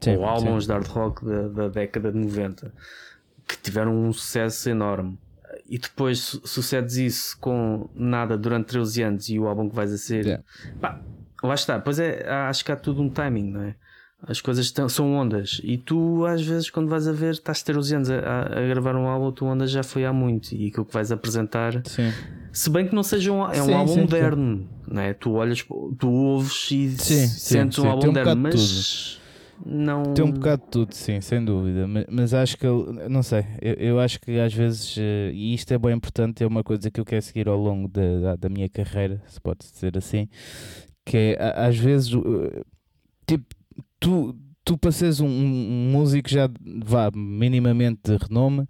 Sim, 0.00 0.16
ou 0.16 0.24
álbuns 0.24 0.64
sim. 0.64 0.68
de 0.68 0.72
hard 0.74 0.86
rock 0.86 1.24
da, 1.24 1.48
da 1.48 1.68
década 1.68 2.12
de 2.12 2.18
90, 2.18 2.72
que 3.48 3.56
tiveram 3.56 3.94
um 3.96 4.12
sucesso 4.12 4.68
enorme. 4.68 5.18
E 5.68 5.78
depois 5.78 6.18
su- 6.20 6.42
sucedes 6.46 6.96
isso 6.96 7.36
com 7.40 7.88
nada 7.94 8.36
durante 8.36 8.66
13 8.68 9.02
anos 9.02 9.28
e 9.28 9.38
o 9.38 9.46
álbum 9.48 9.68
que 9.68 9.74
vais 9.74 9.92
a 9.92 9.98
ser 9.98 10.24
Yeah. 10.24 10.44
Pá, 10.80 11.02
lá 11.42 11.54
está, 11.54 11.78
pois 11.80 11.98
é, 11.98 12.28
acho 12.28 12.64
que 12.64 12.70
há 12.72 12.76
tudo 12.76 13.00
um 13.02 13.08
timing, 13.08 13.50
não 13.50 13.62
é? 13.62 13.74
As 14.26 14.40
coisas 14.40 14.66
estão- 14.66 14.88
são 14.88 15.14
ondas 15.14 15.60
e 15.62 15.78
tu, 15.78 16.26
às 16.26 16.42
vezes, 16.44 16.70
quando 16.70 16.88
vais 16.88 17.06
a 17.06 17.12
ver, 17.12 17.32
estás 17.32 17.62
a 17.62 17.64
ter 17.64 17.76
os 17.76 17.92
anos 17.92 18.10
a, 18.10 18.18
a- 18.18 18.66
gravar 18.68 18.96
um 18.96 19.06
álbum, 19.06 19.28
a 19.28 19.32
tua 19.32 19.48
onda 19.50 19.66
já 19.66 19.82
foi 19.82 20.04
há 20.04 20.12
muito 20.12 20.52
e 20.54 20.66
aquilo 20.68 20.84
que 20.84 20.92
vais 20.92 21.12
apresentar, 21.12 21.80
Sim. 21.86 22.12
se 22.52 22.68
bem 22.68 22.88
que 22.88 22.94
não 22.94 23.02
seja 23.04 23.30
um, 23.32 23.42
é 23.44 23.62
um 23.62 23.66
Sim, 23.66 23.72
álbum 23.74 23.94
sim, 23.94 24.00
moderno, 24.00 24.68
não 24.88 25.00
é? 25.02 25.14
Tu 25.14 25.30
olhas, 25.32 25.62
tu 25.98 26.10
ouves 26.10 26.68
e 26.72 26.90
Sim, 26.98 27.26
sentes 27.28 27.78
sim, 27.78 27.82
um 27.82 27.84
sim, 27.84 27.88
álbum 27.88 28.04
um 28.04 28.06
moderno, 28.08 28.36
mas 28.42 29.20
não. 29.64 30.14
Tem 30.14 30.24
um 30.24 30.30
bocado 30.32 30.62
de 30.62 30.68
tudo, 30.70 30.94
sim, 30.94 31.20
sem 31.20 31.44
dúvida. 31.44 31.86
Mas, 31.86 32.04
mas 32.10 32.34
acho 32.34 32.56
que, 32.56 32.66
não 33.08 33.22
sei, 33.22 33.44
eu, 33.60 33.74
eu 33.74 34.00
acho 34.00 34.20
que 34.20 34.38
às 34.38 34.52
vezes, 34.52 34.96
eh, 34.98 35.30
e 35.32 35.54
isto 35.54 35.72
é 35.72 35.78
bem 35.78 35.92
importante, 35.94 36.42
é 36.42 36.46
uma 36.46 36.62
coisa 36.64 36.90
que 36.90 37.00
eu 37.00 37.04
quero 37.04 37.22
seguir 37.22 37.48
ao 37.48 37.56
longo 37.58 37.88
da, 37.88 38.20
da, 38.20 38.36
da 38.36 38.48
minha 38.48 38.68
carreira, 38.68 39.22
se 39.26 39.40
pode 39.40 39.60
dizer 39.70 39.96
assim, 39.98 40.28
que 41.04 41.16
é, 41.38 41.52
às 41.66 41.76
vezes, 41.76 42.10
tipo, 43.26 43.44
tu, 44.00 44.36
tu 44.64 44.76
para 44.78 44.92
seres 44.92 45.20
um, 45.20 45.26
um 45.28 45.90
músico 45.92 46.28
já, 46.28 46.48
vá, 46.84 47.10
minimamente 47.14 48.00
de 48.04 48.16
renome, 48.16 48.66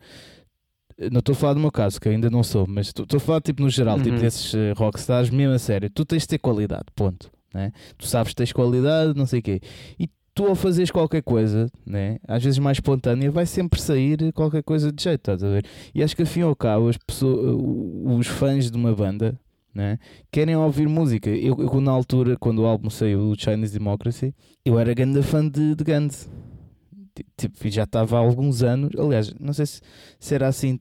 não 1.12 1.20
estou 1.20 1.32
a 1.32 1.36
falar 1.36 1.54
do 1.54 1.60
meu 1.60 1.70
caso, 1.70 2.00
que 2.00 2.08
eu 2.08 2.12
ainda 2.12 2.28
não 2.28 2.42
sou, 2.42 2.66
mas 2.66 2.88
estou 2.88 3.06
a 3.16 3.20
falar 3.20 3.40
tipo 3.40 3.62
no 3.62 3.70
geral, 3.70 3.98
tipo 3.98 4.16
Uhum. 4.16 4.20
desses 4.20 4.52
eh, 4.54 4.72
rockstars, 4.76 5.30
mesmo 5.30 5.54
a 5.54 5.58
sério, 5.58 5.88
tu 5.90 6.04
tens 6.04 6.22
de 6.22 6.28
ter 6.28 6.38
qualidade, 6.38 6.86
ponto. 6.96 7.30
Né? 7.54 7.72
Tu 7.96 8.06
sabes 8.06 8.30
que 8.32 8.36
tens 8.36 8.52
qualidade, 8.52 9.16
não 9.16 9.24
sei 9.24 9.38
o 9.38 9.42
quê. 9.42 9.60
E 9.98 10.08
tu 10.38 10.46
ao 10.46 10.54
fazeres 10.54 10.90
qualquer 10.90 11.22
coisa, 11.22 11.68
né? 11.84 12.18
às 12.26 12.42
vezes 12.42 12.58
mais 12.58 12.76
espontânea, 12.76 13.30
vai 13.30 13.44
sempre 13.44 13.80
sair 13.80 14.32
qualquer 14.32 14.62
coisa 14.62 14.92
de 14.92 15.02
jeito, 15.02 15.20
estás 15.20 15.42
a 15.42 15.48
ver? 15.48 15.64
E 15.94 16.02
acho 16.02 16.14
que 16.14 16.22
afim 16.22 16.42
ao 16.42 16.54
cabo, 16.54 16.88
as 16.88 16.96
pessoas, 16.96 17.56
os 18.04 18.26
fãs 18.26 18.70
de 18.70 18.76
uma 18.76 18.94
banda 18.94 19.38
né? 19.74 19.98
querem 20.30 20.56
ouvir 20.56 20.88
música. 20.88 21.28
Eu, 21.30 21.56
eu, 21.58 21.80
na 21.80 21.90
altura, 21.92 22.36
quando 22.38 22.60
o 22.62 22.66
álbum 22.66 22.88
saiu, 22.90 23.30
o 23.30 23.34
Chinese 23.38 23.72
Democracy, 23.78 24.34
eu 24.64 24.78
era 24.78 24.94
grande 24.94 25.22
fã 25.22 25.46
de, 25.48 25.74
de 25.74 25.84
Guns. 25.84 26.28
Ti- 27.14 27.26
Tipo, 27.36 27.68
já 27.68 27.82
estava 27.84 28.16
há 28.16 28.20
alguns 28.20 28.62
anos. 28.62 28.90
Aliás, 28.98 29.32
não 29.40 29.52
sei 29.52 29.66
se, 29.66 29.80
se 30.18 30.34
era 30.34 30.46
assim 30.48 30.78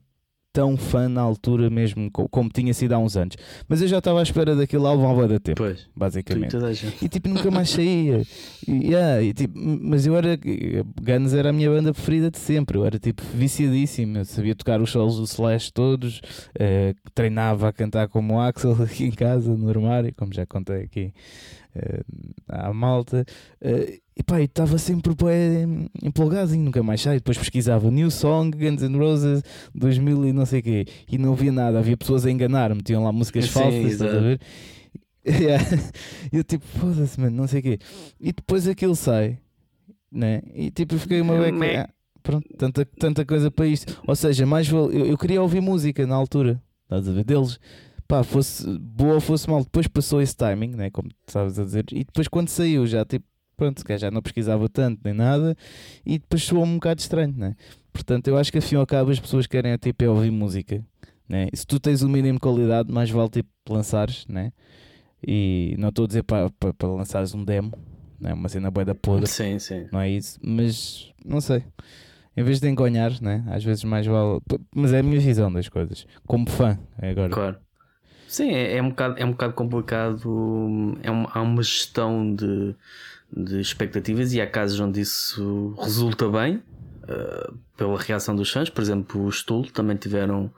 tão 0.57 0.75
fã 0.75 1.07
na 1.07 1.21
altura 1.21 1.69
mesmo, 1.69 2.09
co- 2.09 2.27
como 2.27 2.49
tinha 2.49 2.73
sido 2.73 2.93
há 2.93 2.97
uns 2.97 3.15
anos. 3.15 3.35
Mas 3.69 3.79
eu 3.79 3.87
já 3.87 3.99
estava 3.99 4.19
à 4.19 4.23
espera 4.23 4.55
daquele 4.55 4.87
álbum 4.87 5.07
há 5.07 5.13
bué 5.13 5.27
da 5.27 5.39
tempo, 5.39 5.57
Pois, 5.61 5.87
basicamente. 5.95 6.55
E 6.99 7.07
tipo, 7.07 7.29
nunca 7.29 7.51
mais 7.51 7.69
saía. 7.69 8.23
E, 8.67 8.87
yeah, 8.87 9.21
e, 9.21 9.33
tipo, 9.35 9.53
mas 9.55 10.07
eu 10.07 10.17
era. 10.17 10.35
Guns 10.99 11.33
era 11.35 11.51
a 11.51 11.53
minha 11.53 11.69
banda 11.69 11.93
preferida 11.93 12.31
de 12.31 12.39
sempre. 12.39 12.75
Eu 12.75 12.85
era 12.87 12.97
tipo 12.97 13.21
viciadíssimo. 13.35 14.17
Eu 14.17 14.25
sabia 14.25 14.55
tocar 14.55 14.81
os 14.81 14.89
solos 14.89 15.17
do 15.17 15.25
Slash 15.25 15.71
todos. 15.71 16.21
eh, 16.57 16.95
treinava 17.13 17.67
a 17.69 17.71
cantar 17.71 18.07
como 18.07 18.33
o 18.33 18.39
Axel 18.41 18.71
aqui 18.81 19.05
em 19.05 19.11
casa, 19.11 19.55
no 19.55 19.69
armário, 19.69 20.11
como 20.17 20.33
já 20.33 20.43
contei 20.47 20.81
aqui 20.85 21.13
eh, 21.77 22.01
à 22.47 22.73
malta. 22.73 23.23
Eh, 23.61 23.99
e 24.15 24.23
pá, 24.23 24.41
estava 24.41 24.77
sempre 24.79 25.13
bem 25.15 25.87
empolgado 26.01 26.53
e 26.53 26.57
nunca 26.57 26.81
mais 26.81 27.01
saía. 27.01 27.19
Depois 27.19 27.37
pesquisava 27.37 27.91
New 27.91 28.09
Song, 28.09 28.57
Guns 28.57 28.81
N' 28.81 28.97
Roses 28.97 29.43
2000 29.75 30.25
e 30.27 30.33
não 30.33 30.45
sei 30.45 30.59
o 30.59 30.63
quê. 30.63 30.85
E 31.11 31.17
não 31.17 31.33
havia 31.33 31.51
nada. 31.51 31.77
Havia 31.79 31.95
pessoas 31.95 32.25
a 32.25 32.31
enganar. 32.31 32.73
Metiam 32.73 33.03
lá 33.03 33.11
músicas 33.11 33.45
Sim, 33.45 33.51
falsas, 33.51 33.91
estás 33.91 34.15
a 34.15 34.19
ver? 34.19 34.39
Yeah. 35.27 35.61
Eu 36.31 36.41
tipo, 36.41 36.65
foda-se, 36.65 37.19
mano, 37.19 37.35
não 37.35 37.47
sei 37.47 37.59
o 37.59 37.63
quê. 37.63 37.79
E 38.17 38.31
depois 38.31 38.65
aquilo 38.65 38.95
sai, 38.95 39.37
né? 40.09 40.41
E 40.55 40.71
tipo, 40.71 40.97
fiquei 40.97 41.19
uma 41.19 41.35
É, 41.35 41.51
beca. 41.51 41.81
ah, 41.81 41.89
pronto, 42.23 42.47
tanta, 42.57 42.85
tanta 42.85 43.25
coisa 43.25 43.51
para 43.51 43.67
isto. 43.67 44.01
Ou 44.07 44.15
seja, 44.15 44.45
mais 44.45 44.69
eu, 44.69 44.89
eu 44.89 45.17
queria 45.17 45.41
ouvir 45.41 45.59
música 45.59 46.07
na 46.07 46.15
altura, 46.15 46.63
estás 46.83 47.09
a 47.09 47.11
ver? 47.11 47.25
Deles, 47.25 47.59
pá, 48.07 48.23
fosse 48.23 48.65
boa 48.79 49.15
ou 49.15 49.21
fosse 49.21 49.49
mal. 49.49 49.63
Depois 49.63 49.87
passou 49.87 50.21
esse 50.21 50.35
timing, 50.35 50.75
né? 50.75 50.89
Como 50.89 51.09
estavas 51.27 51.59
a 51.59 51.63
dizer. 51.63 51.85
E 51.91 52.03
depois 52.03 52.27
quando 52.27 52.49
saiu, 52.49 52.85
já 52.87 53.03
tipo, 53.05 53.25
pronto, 53.55 53.79
se 53.79 53.85
calhar 53.85 53.99
já 53.99 54.11
não 54.11 54.21
pesquisava 54.21 54.67
tanto 54.69 55.01
nem 55.03 55.13
nada. 55.13 55.55
E 56.05 56.17
depois 56.19 56.43
soou 56.43 56.63
um 56.63 56.75
bocado 56.75 57.01
estranho, 57.01 57.33
né? 57.35 57.55
Portanto, 57.91 58.27
eu 58.27 58.37
acho 58.37 58.51
que 58.51 58.59
afim 58.59 58.75
ao 58.75 58.85
cabo 58.85 59.11
as 59.11 59.19
pessoas 59.19 59.47
querem 59.47 59.75
tipo, 59.77 60.03
é 60.03 60.09
ouvir 60.09 60.31
música. 60.31 60.83
Né? 61.27 61.47
E 61.51 61.57
se 61.57 61.67
tu 61.67 61.79
tens 61.79 62.01
o 62.01 62.07
mínimo 62.09 62.35
de 62.35 62.39
qualidade, 62.39 62.91
mais 62.91 63.09
vale 63.09 63.29
tipo 63.29 63.49
lançares, 63.69 64.25
né? 64.29 64.53
E 65.25 65.75
não 65.77 65.89
estou 65.89 66.05
a 66.05 66.07
dizer 66.07 66.23
para 66.23 66.49
pa, 66.51 66.73
pa 66.73 66.87
lançares 66.87 67.33
um 67.33 67.43
demo, 67.43 67.73
né? 68.19 68.33
uma 68.33 68.47
cena 68.47 68.69
boa 68.71 68.85
da 68.85 68.95
podre, 68.95 69.27
Sim, 69.27 69.57
sim. 69.59 69.87
não 69.91 69.99
é 69.99 70.09
isso, 70.09 70.39
mas 70.41 71.11
não 71.25 71.41
sei. 71.41 71.63
Em 72.35 72.43
vez 72.43 72.59
de 72.59 72.69
engonhar, 72.69 73.19
né? 73.21 73.43
às 73.47 73.63
vezes 73.63 73.83
mais 73.83 74.05
vale. 74.05 74.39
Mas 74.73 74.93
é 74.93 74.99
a 74.99 75.03
minha 75.03 75.19
visão 75.19 75.51
das 75.51 75.67
coisas, 75.67 76.05
como 76.27 76.47
fã, 76.49 76.77
é 77.01 77.09
agora. 77.09 77.29
Claro. 77.29 77.57
Sim, 78.27 78.51
é, 78.51 78.77
é 78.77 78.81
um, 78.81 78.89
bocado, 78.89 79.15
é 79.17 79.25
um 79.25 79.31
bocado 79.31 79.53
complicado. 79.53 80.97
É 81.01 81.09
uma, 81.09 81.29
há 81.33 81.41
uma 81.41 81.63
gestão 81.63 82.33
de, 82.35 82.75
de 83.35 83.59
expectativas 83.59 84.33
e 84.33 84.41
há 84.41 84.47
casos 84.47 84.79
onde 84.79 85.01
isso 85.01 85.73
resulta 85.79 86.27
bem 86.29 86.61
eh, 87.07 87.51
pela 87.77 87.97
reação 87.99 88.35
dos 88.35 88.51
fãs. 88.51 88.69
Por 88.69 88.81
exemplo, 88.81 89.23
o 89.23 89.31
Stool 89.31 89.65
também 89.71 89.95
tiveram 89.95 90.51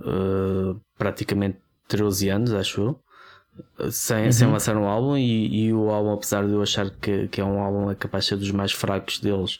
eh, 0.00 0.74
praticamente 0.98 1.58
13 1.88 2.28
anos, 2.28 2.52
acho 2.52 2.80
eu. 2.82 3.00
Sem, 3.90 4.30
sem 4.32 4.46
Uhum. 4.46 4.52
lançar 4.54 4.76
um 4.76 4.86
álbum 4.86 5.16
e, 5.16 5.66
e 5.66 5.72
o 5.72 5.90
álbum, 5.90 6.12
apesar 6.12 6.46
de 6.46 6.52
eu 6.52 6.62
achar 6.62 6.88
que, 6.90 7.28
que 7.28 7.40
é 7.40 7.44
um 7.44 7.60
álbum 7.60 7.90
é 7.90 7.94
capaz 7.94 8.24
de 8.24 8.30
ser 8.30 8.36
dos 8.36 8.50
mais 8.52 8.72
fracos 8.72 9.18
deles, 9.18 9.58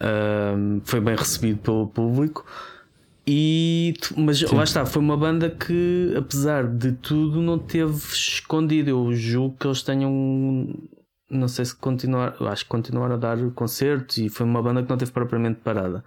eh, 0.00 0.54
foi 0.84 1.00
bem 1.00 1.14
recebido 1.16 1.58
pelo 1.60 1.86
público. 1.88 2.46
E, 3.26 3.94
mas 4.16 4.38
Sim. 4.38 4.54
lá 4.54 4.64
está, 4.64 4.84
foi 4.84 5.00
uma 5.00 5.16
banda 5.16 5.48
que, 5.48 6.14
apesar 6.16 6.66
de 6.66 6.92
tudo, 6.92 7.40
não 7.40 7.58
teve 7.58 7.96
escondido. 8.12 8.90
Eu 8.90 9.12
julgo 9.14 9.56
que 9.58 9.66
eles 9.66 9.82
tenham 9.82 10.68
não 11.30 11.48
sei 11.48 11.64
se 11.64 11.74
continuar, 11.74 12.36
acho 12.40 12.64
que 12.64 12.70
continuaram 12.70 13.14
a 13.14 13.18
dar 13.18 13.50
concertos 13.50 14.18
e 14.18 14.28
foi 14.28 14.46
uma 14.46 14.62
banda 14.62 14.82
que 14.82 14.88
não 14.88 14.96
teve 14.96 15.10
propriamente 15.10 15.60
parada. 15.60 16.04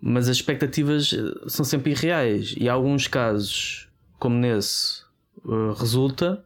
Mas 0.00 0.28
as 0.28 0.36
expectativas 0.36 1.12
eh, 1.12 1.48
são 1.48 1.64
sempre 1.64 1.92
irreais 1.92 2.54
e 2.58 2.68
há 2.68 2.72
alguns 2.72 3.06
casos, 3.06 3.88
como 4.18 4.36
nesse, 4.36 5.02
uh, 5.44 5.72
resulta 5.72 6.44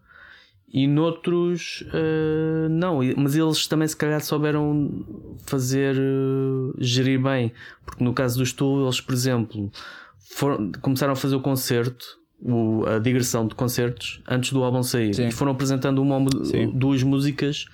e 0.72 0.86
noutros 0.86 1.84
uh, 1.88 2.68
não. 2.68 3.00
Mas 3.16 3.34
eles 3.34 3.66
também 3.66 3.88
se 3.88 3.96
calhar 3.96 4.20
souberam 4.20 5.04
fazer 5.46 5.96
uh, 5.96 6.74
gerir 6.78 7.20
bem, 7.20 7.52
porque 7.84 8.04
no 8.04 8.14
caso 8.14 8.38
dos 8.38 8.52
Tool, 8.52 8.84
eles, 8.84 9.00
por 9.00 9.12
exemplo, 9.12 9.70
foram, 10.18 10.70
começaram 10.80 11.12
a 11.12 11.16
fazer 11.16 11.36
o 11.36 11.40
concerto 11.40 12.20
o, 12.42 12.84
a 12.86 12.98
digressão 12.98 13.46
de 13.46 13.54
concertos 13.54 14.22
antes 14.26 14.52
do 14.52 14.62
álbum 14.64 14.82
sair 14.82 15.14
Sim. 15.14 15.28
e 15.28 15.32
foram 15.32 15.52
apresentando 15.52 16.00
uma, 16.00 16.24
duas 16.72 17.02
músicas 17.02 17.66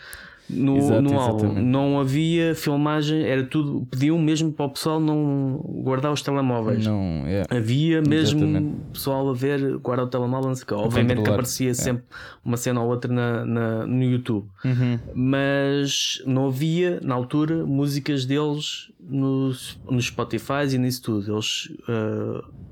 no, 0.48 0.76
Exato, 0.76 1.02
no 1.02 1.18
álbum. 1.18 1.52
Não 1.61 1.98
havia 1.98 2.54
filmagem, 2.54 3.22
era 3.22 3.44
tudo. 3.44 3.87
Pediam 3.90 4.18
mesmo 4.18 4.52
para 4.52 4.66
o 4.66 4.70
pessoal 4.70 5.00
não 5.00 5.61
guardar 5.82 6.12
os 6.12 6.22
telemóveis. 6.22 6.87
Não, 6.87 7.24
yeah. 7.26 7.46
Havia 7.50 8.00
mesmo 8.00 8.44
Exatamente. 8.44 8.76
pessoal 8.92 9.28
a 9.28 9.35
ver, 9.35 9.78
guardar 9.78 10.06
o 10.06 10.09
telemóvel, 10.09 10.48
não 10.48 10.54
sei 10.54 10.64
o 10.70 10.78
Obviamente 10.78 11.22
que 11.22 11.28
aparecia 11.28 11.66
yeah. 11.66 11.82
sempre 11.82 12.04
uma 12.44 12.56
cena 12.56 12.80
ou 12.80 12.88
outra 12.88 13.12
na, 13.12 13.44
na 13.44 13.87
no 13.87 14.04
YouTube, 14.04 14.46
uhum. 14.64 14.98
mas 15.14 16.22
não 16.26 16.46
havia 16.46 17.00
na 17.02 17.14
altura 17.14 17.66
músicas 17.66 18.24
deles 18.24 18.92
nos, 19.00 19.80
nos 19.90 20.06
Spotify 20.06 20.66
e 20.72 20.78
nisso 20.78 21.02
tudo. 21.02 21.32
Eles. 21.32 21.66
Uh, 21.88 22.66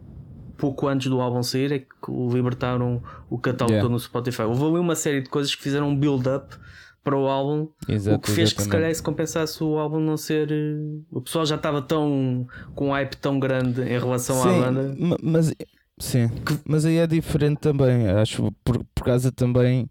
pouco 0.56 0.86
antes 0.86 1.08
do 1.08 1.20
álbum 1.20 1.42
sair 1.42 1.72
é 1.72 1.78
que 1.80 1.88
libertaram 2.32 3.02
o 3.28 3.36
catálogo 3.36 3.72
yeah. 3.72 3.82
todo 3.82 3.92
no 3.92 3.98
Spotify. 3.98 4.42
Houve 4.42 4.64
ali 4.64 4.78
uma 4.78 4.94
série 4.94 5.20
de 5.20 5.28
coisas 5.28 5.54
que 5.54 5.62
fizeram 5.62 5.88
um 5.88 5.96
build-up 5.96 6.56
para 7.04 7.16
o 7.16 7.28
álbum, 7.28 7.68
Exato, 7.86 8.16
o 8.16 8.18
que 8.18 8.30
fez 8.30 8.48
exatamente. 8.48 8.56
que 8.56 8.62
se 8.62 8.68
calhar 8.70 8.94
se 8.94 9.02
compensasse 9.02 9.62
o 9.62 9.78
álbum 9.78 10.00
não 10.00 10.16
ser. 10.16 10.50
Eh, 10.50 11.02
o 11.12 11.20
pessoal 11.20 11.44
já 11.44 11.56
estava 11.56 11.82
tão 11.82 12.46
com 12.74 12.88
um 12.88 12.92
hype 12.92 13.14
tão 13.16 13.38
grande 13.38 13.82
em 13.82 13.98
relação 13.98 14.42
sim, 14.42 14.48
à 14.48 14.52
banda. 14.52 14.96
Mas 15.22 15.54
sim, 15.98 16.28
que... 16.28 16.58
mas 16.64 16.86
aí 16.86 16.96
é 16.96 17.06
diferente 17.06 17.58
também, 17.58 18.08
acho, 18.08 18.50
por, 18.64 18.82
por 18.94 19.04
causa 19.04 19.30
também 19.30 19.86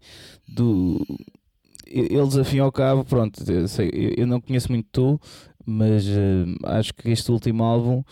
do. 0.48 1.00
Eles, 1.86 2.36
afim 2.36 2.58
ao 2.58 2.72
cabo, 2.72 3.04
pronto, 3.04 3.40
eu, 3.48 3.68
sei, 3.68 4.14
eu 4.16 4.26
não 4.26 4.40
conheço 4.40 4.72
muito 4.72 4.88
tu, 4.90 5.20
mas 5.64 6.04
uh, 6.08 6.46
acho 6.64 6.92
que 6.92 7.08
este 7.10 7.30
último 7.30 7.62
álbum 7.62 8.02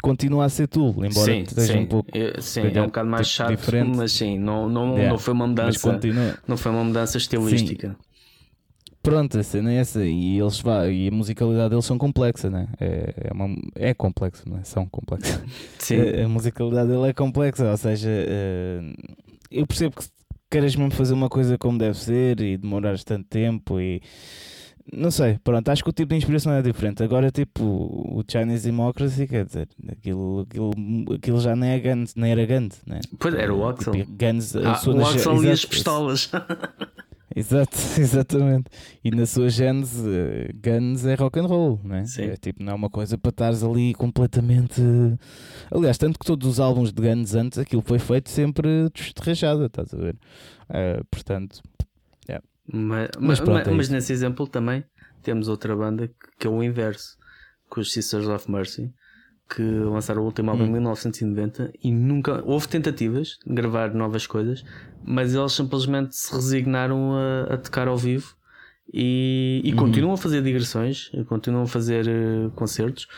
continua 0.00 0.44
a 0.44 0.48
ser 0.48 0.68
tu, 0.68 0.90
embora 0.90 1.10
sim, 1.10 1.40
esteja 1.40 1.72
sim. 1.72 1.80
um 1.80 1.86
pouco 1.86 2.10
sim, 2.38 2.60
é 2.72 2.80
um 2.80 2.86
bocado 2.86 3.08
mais 3.08 3.26
tipo 3.26 3.36
chato, 3.36 3.50
diferente. 3.50 3.96
mas 3.96 4.12
sim, 4.12 4.38
não, 4.38 4.68
não, 4.68 4.92
yeah. 4.92 5.10
não 5.10 5.18
foi 5.18 5.34
uma 5.34 5.48
mudança, 5.48 6.00
não 6.46 6.56
foi 6.56 6.70
uma 6.70 6.84
mudança 6.84 7.18
estilística. 7.18 7.88
Sim. 7.88 8.09
Pronto, 9.02 9.38
a 9.38 9.42
cena 9.42 9.72
é 9.72 9.76
essa. 9.76 10.04
E, 10.04 10.38
eles, 10.38 10.60
vá, 10.60 10.86
e 10.88 11.08
a 11.08 11.10
musicalidade 11.10 11.70
deles 11.70 11.84
são 11.86 11.96
complexa, 11.96 12.50
né? 12.50 12.68
É, 12.78 13.14
é, 13.28 13.32
uma, 13.32 13.48
é 13.74 13.94
complexa, 13.94 14.42
não 14.46 14.58
é? 14.58 14.64
São 14.64 14.86
complexas. 14.86 15.42
Sim. 15.78 16.00
A, 16.00 16.26
a, 16.26 16.28
musicalidade 16.28 16.90
dele 16.90 17.08
é 17.08 17.12
complexa, 17.12 17.70
ou 17.70 17.76
seja, 17.78 18.10
uh, 18.10 19.14
eu 19.50 19.66
percebo 19.66 19.96
que 19.96 20.04
queres 20.50 20.76
mesmo 20.76 20.90
fazer 20.90 21.14
uma 21.14 21.30
coisa 21.30 21.56
como 21.56 21.78
deve 21.78 21.96
ser 21.96 22.40
e 22.40 22.58
demorares 22.58 23.04
tanto 23.04 23.26
tempo 23.28 23.80
e. 23.80 24.02
Não 24.92 25.10
sei, 25.10 25.38
pronto, 25.44 25.68
acho 25.68 25.84
que 25.84 25.90
o 25.90 25.92
tipo 25.92 26.08
de 26.08 26.16
inspiração 26.16 26.52
é 26.52 26.60
diferente. 26.60 27.02
Agora, 27.02 27.30
tipo, 27.30 27.62
o 27.62 28.24
Chinese 28.28 28.64
Democracy, 28.64 29.26
quer 29.28 29.44
dizer, 29.44 29.68
aquilo, 29.88 30.40
aquilo, 30.40 30.72
aquilo 31.14 31.40
já 31.40 31.54
nem, 31.54 31.70
é 31.70 31.78
Guns, 31.78 32.14
nem 32.16 32.32
era 32.32 32.44
Guns, 32.44 32.82
né? 32.86 32.98
Pois 33.18 33.34
era 33.34 33.54
o 33.54 33.68
Axel. 33.68 33.92
Tipo, 33.92 34.10
Guns, 34.10 34.56
ah, 34.56 34.80
o 34.88 35.06
Axel 35.06 35.44
e 35.44 35.50
as 35.50 35.64
pistolas. 35.64 36.30
Exato, 37.34 37.76
exatamente. 37.98 38.70
E 39.04 39.10
na 39.10 39.24
sua 39.24 39.48
gênese, 39.48 40.02
Guns 40.54 41.04
é 41.04 41.14
rock 41.14 41.38
and 41.38 41.46
roll, 41.46 41.80
não 41.84 41.96
é? 41.96 42.04
Sim. 42.04 42.22
É 42.24 42.36
tipo, 42.36 42.62
não 42.62 42.72
é 42.72 42.74
uma 42.74 42.90
coisa 42.90 43.16
para 43.16 43.30
estares 43.30 43.62
ali 43.62 43.94
completamente. 43.94 44.82
Aliás, 45.70 45.96
tanto 45.96 46.18
que 46.18 46.26
todos 46.26 46.48
os 46.48 46.60
álbuns 46.60 46.92
de 46.92 47.00
Guns 47.00 47.34
antes, 47.34 47.58
aquilo 47.58 47.82
foi 47.82 47.98
feito 47.98 48.30
sempre 48.30 48.88
rachada, 49.22 49.66
estás 49.66 49.94
a 49.94 49.96
ver? 49.96 50.16
Uh, 50.68 51.04
portanto, 51.10 51.60
yeah. 52.28 52.44
mas, 52.72 53.10
mas, 53.18 53.40
pronto, 53.40 53.58
mas, 53.58 53.68
é 53.68 53.72
mas 53.72 53.88
nesse 53.88 54.12
exemplo 54.12 54.46
também 54.46 54.84
temos 55.22 55.48
outra 55.48 55.76
banda 55.76 56.10
que 56.38 56.46
é 56.46 56.50
o 56.50 56.62
inverso, 56.62 57.16
com 57.68 57.80
os 57.80 57.92
Sisters 57.92 58.26
of 58.26 58.50
Mercy 58.50 58.92
que 59.54 59.62
lançaram 59.62 60.22
o 60.22 60.24
último 60.24 60.50
álbum 60.50 60.64
hum. 60.64 60.68
em 60.68 60.72
1990 60.72 61.72
e 61.82 61.90
nunca 61.90 62.42
houve 62.44 62.68
tentativas 62.68 63.38
de 63.44 63.52
gravar 63.52 63.92
novas 63.92 64.26
coisas, 64.26 64.64
mas 65.04 65.34
eles 65.34 65.52
simplesmente 65.52 66.14
se 66.14 66.32
resignaram 66.32 67.12
a, 67.14 67.54
a 67.54 67.56
tocar 67.58 67.88
ao 67.88 67.96
vivo 67.96 68.36
e, 68.92 69.60
e 69.64 69.72
uhum. 69.72 69.76
continuam 69.76 70.14
a 70.14 70.16
fazer 70.16 70.42
digressões, 70.42 71.10
continuam 71.26 71.64
a 71.64 71.66
fazer 71.66 72.06
uh, 72.06 72.50
concertos, 72.52 73.08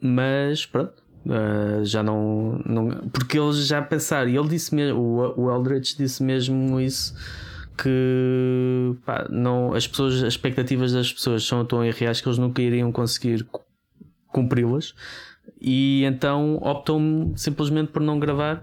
mas 0.00 0.66
pronto, 0.66 0.94
uh, 1.26 1.84
já 1.84 2.02
não, 2.02 2.60
não. 2.64 2.88
Porque 3.10 3.38
eles 3.38 3.66
já 3.66 3.82
pensaram, 3.82 4.28
e 4.28 4.36
ele 4.36 4.48
disse 4.48 4.74
mesmo, 4.74 5.00
o, 5.00 5.42
o 5.44 5.54
Eldritch 5.54 5.96
disse 5.96 6.22
mesmo 6.22 6.80
isso. 6.80 7.14
Que 7.76 8.94
pá, 9.04 9.26
não, 9.28 9.74
as 9.74 9.84
pessoas, 9.84 10.22
as 10.22 10.34
expectativas 10.34 10.92
das 10.92 11.12
pessoas 11.12 11.42
são 11.44 11.64
tão 11.64 11.84
irreais 11.84 12.20
que 12.20 12.28
eles 12.28 12.38
nunca 12.38 12.62
iriam 12.62 12.92
conseguir 12.92 13.44
cumpri-las 14.28 14.94
e 15.60 16.04
então 16.04 16.58
optam 16.62 17.32
simplesmente 17.36 17.90
por 17.90 18.02
não 18.02 18.18
gravar 18.18 18.62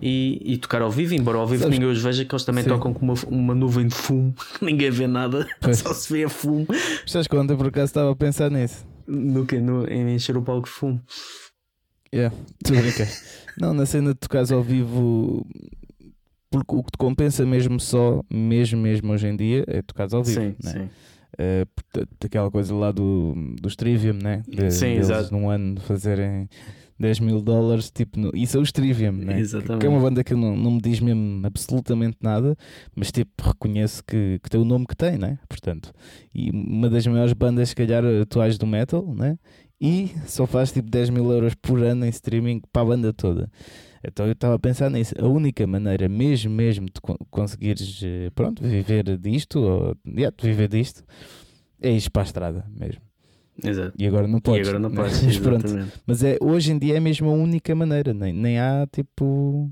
e, 0.00 0.40
e, 0.44 0.58
tocar 0.58 0.82
ao 0.82 0.90
vivo, 0.90 1.14
embora 1.14 1.38
ao 1.38 1.46
vivo 1.46 1.62
Sabes? 1.62 1.78
ninguém 1.78 1.92
os 1.92 2.02
veja, 2.02 2.24
que 2.24 2.34
eles 2.34 2.44
também 2.44 2.64
Sim. 2.64 2.70
tocam 2.70 2.92
com 2.92 3.04
uma, 3.04 3.14
uma 3.26 3.54
nuvem 3.54 3.86
de 3.86 3.94
fumo, 3.94 4.34
ninguém 4.60 4.90
vê 4.90 5.06
nada, 5.06 5.48
pois. 5.60 5.78
só 5.78 5.94
se 5.94 6.12
vê 6.12 6.24
a 6.24 6.28
fumo. 6.28 6.66
Estás 7.06 7.26
conta 7.26 7.56
por 7.56 7.68
acaso 7.68 7.86
estava 7.86 8.10
a 8.10 8.16
pensar 8.16 8.50
nisso? 8.50 8.86
No 9.06 9.46
que? 9.46 9.58
No, 9.58 9.86
em 9.86 10.14
encher 10.14 10.36
o 10.36 10.42
palco 10.42 10.66
de 10.66 10.74
fumo. 10.74 11.00
Yeah, 12.14 12.34
tu 12.62 12.72
não, 13.58 13.74
na 13.74 13.86
cena 13.86 14.12
de 14.12 14.20
tocares 14.20 14.52
ao 14.52 14.62
vivo, 14.62 15.46
porque 16.50 16.74
o 16.74 16.82
que 16.82 16.92
te 16.92 16.98
compensa 16.98 17.44
mesmo 17.44 17.80
só, 17.80 18.22
mesmo 18.30 18.80
mesmo 18.80 19.12
hoje 19.12 19.26
em 19.26 19.36
dia, 19.36 19.64
é 19.66 19.82
tocares 19.82 20.14
ao 20.14 20.22
vivo. 20.22 20.40
Sim, 20.40 20.54
né? 20.62 20.72
sim. 20.72 20.90
Uh, 21.38 22.06
aquela 22.24 22.50
coisa 22.50 22.74
lá 22.74 22.92
do, 22.92 23.34
dos 23.60 23.76
Trivium, 23.76 24.14
né? 24.14 24.42
De, 24.46 24.70
Sim, 24.70 24.94
exato. 24.94 25.32
num 25.32 25.50
ano 25.50 25.80
fazerem 25.80 26.48
10 26.98 27.20
mil 27.20 27.40
dólares, 27.40 27.90
tipo, 27.90 28.18
no, 28.18 28.30
isso 28.34 28.56
é 28.56 28.60
os 28.60 28.70
Trivium, 28.70 29.12
né? 29.12 29.40
Exatamente. 29.40 29.80
Que 29.80 29.86
é 29.86 29.88
uma 29.88 30.00
banda 30.00 30.22
que 30.22 30.34
não, 30.34 30.56
não 30.56 30.72
me 30.72 30.80
diz 30.80 31.00
mesmo 31.00 31.44
absolutamente 31.44 32.18
nada, 32.22 32.56
mas 32.94 33.10
tipo, 33.10 33.30
reconheço 33.42 34.02
que, 34.04 34.38
que 34.42 34.50
tem 34.50 34.60
o 34.60 34.64
nome 34.64 34.86
que 34.86 34.96
tem, 34.96 35.18
né? 35.18 35.38
Portanto, 35.48 35.92
e 36.34 36.50
uma 36.50 36.88
das 36.88 37.06
maiores 37.06 37.32
bandas, 37.32 37.70
se 37.70 37.76
calhar, 37.76 38.04
atuais 38.22 38.56
do 38.56 38.66
metal, 38.66 39.14
né? 39.14 39.38
E 39.80 40.10
só 40.26 40.46
faz 40.46 40.72
tipo 40.72 40.88
10 40.88 41.10
mil 41.10 41.30
euros 41.32 41.54
por 41.54 41.82
ano 41.82 42.06
em 42.06 42.08
streaming 42.08 42.62
para 42.72 42.82
a 42.82 42.84
banda 42.84 43.12
toda. 43.12 43.50
Então 44.06 44.26
eu 44.26 44.32
estava 44.32 44.54
a 44.54 44.58
pensar 44.58 44.90
nisso. 44.90 45.14
A 45.18 45.26
única 45.26 45.66
maneira, 45.66 46.08
mesmo, 46.08 46.50
mesmo, 46.52 46.86
de 46.86 47.00
conseguires, 47.30 48.00
eh, 48.02 48.30
pronto, 48.34 48.62
viver 48.62 49.16
disto, 49.18 49.60
ou 49.60 49.96
yeah, 50.06 50.34
de 50.36 50.46
viver 50.46 50.68
disto, 50.68 51.04
é 51.80 51.90
ir 51.90 52.10
para 52.10 52.22
a 52.22 52.24
estrada 52.24 52.64
mesmo. 52.70 53.02
Exato. 53.62 53.92
E 53.98 54.06
agora 54.06 54.26
não 54.26 54.40
podes. 54.40 54.66
E 54.66 54.70
agora 54.70 54.78
não 54.78 54.90
podes. 54.94 55.22
Mas, 55.22 55.38
pronto. 55.38 55.66
Mas 56.06 56.24
é, 56.24 56.36
hoje 56.40 56.72
em 56.72 56.78
dia 56.78 56.96
é 56.96 57.00
mesmo 57.00 57.30
a 57.30 57.32
única 57.32 57.74
maneira. 57.74 58.12
Nem, 58.12 58.32
nem 58.32 58.58
há 58.58 58.86
tipo 58.90 59.70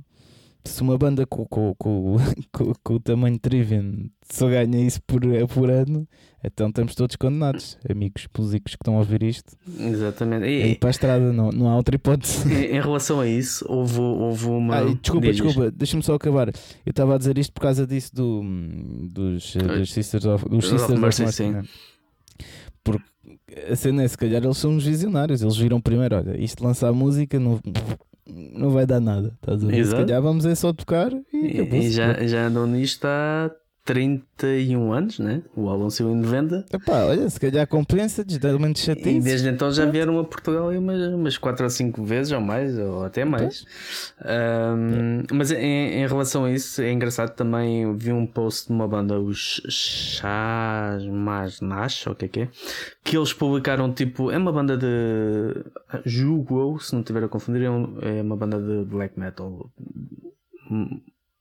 se 0.65 0.81
uma 0.83 0.97
banda 0.97 1.27
com, 1.27 1.45
com, 1.47 1.75
com, 1.75 2.17
com, 2.83 2.95
o 2.95 3.01
tamanho 3.01 3.35
de 3.35 3.41
Trivian 3.41 4.07
só 4.31 4.49
ganha 4.49 4.87
isso 4.87 5.01
por, 5.03 5.21
por 5.49 5.71
ano, 5.71 6.07
então 6.43 6.69
estamos 6.69 6.95
todos 6.95 7.17
condenados, 7.17 7.79
amigos 7.89 8.27
músicos 8.37 8.75
que 8.75 8.83
estão 8.83 8.95
a 8.95 8.99
ouvir 8.99 9.23
isto. 9.23 9.57
Exatamente. 9.79 10.47
E, 10.47 10.73
e 10.73 10.75
para 10.77 10.89
a 10.89 10.91
estrada, 10.91 11.33
não, 11.33 11.51
não 11.51 11.69
há 11.69 11.77
outra 11.77 11.97
hipótese. 11.97 12.49
Em, 12.53 12.81
relação 12.81 13.21
a 13.21 13.27
isso, 13.27 13.65
houve, 13.69 14.01
houve 14.01 14.47
uma. 14.47 14.79
Ah, 14.79 14.85
desculpa, 14.85 15.27
Diz. 15.27 15.37
desculpa, 15.37 15.71
deixa-me 15.71 16.03
só 16.03 16.15
acabar. 16.15 16.49
Eu 16.49 16.91
estava 16.91 17.15
a 17.15 17.19
dizer 17.19 17.37
isto 17.39 17.53
por 17.53 17.61
causa 17.61 17.87
disso 17.87 18.15
do, 18.15 18.43
dos, 19.13 19.55
dos 19.55 19.93
Sisters 19.93 20.25
of, 20.25 20.49
dos 20.49 20.69
Sisters 20.69 20.91
of 20.91 21.01
Mercy. 21.01 21.23
Mercy 21.23 21.51
né? 21.51 21.63
Porque 22.85 23.05
a 23.71 23.77
cena 23.77 24.03
é, 24.03 24.09
se 24.09 24.17
calhar 24.17 24.43
eles 24.43 24.57
são 24.57 24.77
os 24.77 24.85
visionários, 24.85 25.43
eles 25.43 25.57
viram 25.57 25.81
primeiro, 25.81 26.17
olha, 26.17 26.41
isto 26.43 26.65
lançar 26.65 26.93
música 26.93 27.39
não 27.39 27.61
não 28.33 28.71
vai 28.71 28.87
dar 28.87 29.01
nada. 29.01 29.33
Estás 29.35 29.63
a 29.63 29.67
ver? 29.67 29.85
Se 29.85 29.95
calhar 29.95 30.23
vamos 30.23 30.45
é 30.47 30.55
só 30.55 30.73
tocar 30.73 31.13
e, 31.33 31.37
e, 31.37 31.77
e 31.77 31.91
já, 31.91 32.27
já 32.27 32.47
andam 32.47 32.67
nisto 32.67 33.05
há 33.05 33.51
31 33.85 34.93
anos, 34.93 35.19
né? 35.19 35.43
O 35.57 35.69
álbum 35.69 35.91
saiu 35.91 36.13
em 36.13 36.17
90. 36.17 36.67
Epá, 36.73 37.05
olha, 37.05 37.29
se 37.29 37.41
calhar 37.41 37.67
compensa, 37.67 38.25
desdamente 38.25 38.79
chatice. 38.79 39.11
E 39.11 39.21
desde 39.21 39.49
então 39.49 39.73
já 39.73 39.85
vieram 39.85 40.19
a 40.21 40.25
Portugal 40.25 40.71
umas, 40.71 41.01
umas 41.13 41.37
4 41.37 41.65
ou 41.65 41.71
5 41.71 42.05
vezes, 42.05 42.33
ou 42.33 42.41
mais, 42.41 42.79
ou 42.79 43.05
até 43.05 43.25
mais. 43.25 43.65
Um. 44.25 45.23
Mas 45.35 45.51
em, 45.51 46.03
em, 46.03 46.07
relação 46.07 46.45
a 46.45 46.53
isso, 46.53 46.81
é 46.81 46.93
engraçado 46.93 47.35
também. 47.35 47.97
Vi 47.97 48.13
um 48.13 48.25
post 48.25 48.69
de 48.69 48.73
uma 48.73 48.87
banda, 48.87 49.19
os 49.19 49.61
Chás 49.69 51.05
Mas 51.07 51.61
Nash, 51.61 52.07
ou 52.07 52.13
o 52.13 52.17
que 52.17 52.27
é 52.27 52.29
que 52.29 52.41
é? 52.43 52.49
Que 53.03 53.17
eles 53.17 53.33
publicaram 53.33 53.93
tipo. 53.93 54.31
É 54.31 54.39
uma 54.39 54.53
banda 54.53 54.77
de. 54.77 54.87
Julgo, 56.05 56.79
se 56.79 56.93
não 56.93 57.01
estiver 57.01 57.25
a 57.25 57.29
confundir, 57.29 57.65
é, 57.65 57.71
um, 57.71 57.99
é 58.01 58.23
uma 58.23 58.37
banda 58.37 58.61
de 58.61 58.85
black 58.85 59.19
metal 59.19 59.71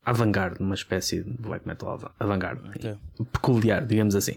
avant-garde, 0.04 0.62
uma 0.62 0.76
espécie 0.76 1.24
de 1.24 1.32
black 1.40 1.68
metal 1.68 2.14
avant-garde, 2.20 2.62
Ok. 2.76 2.96
peculiar, 3.32 3.86
digamos 3.86 4.16
assim. 4.16 4.36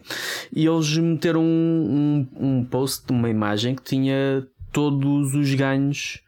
E 0.52 0.66
eles 0.66 0.96
meteram 0.98 1.42
um, 1.42 2.28
um, 2.38 2.46
um 2.58 2.64
post 2.64 3.10
uma 3.10 3.30
imagem 3.30 3.74
que 3.74 3.82
tinha 3.82 4.46
todos 4.72 5.34
os 5.34 5.54
ganhos 5.54 6.20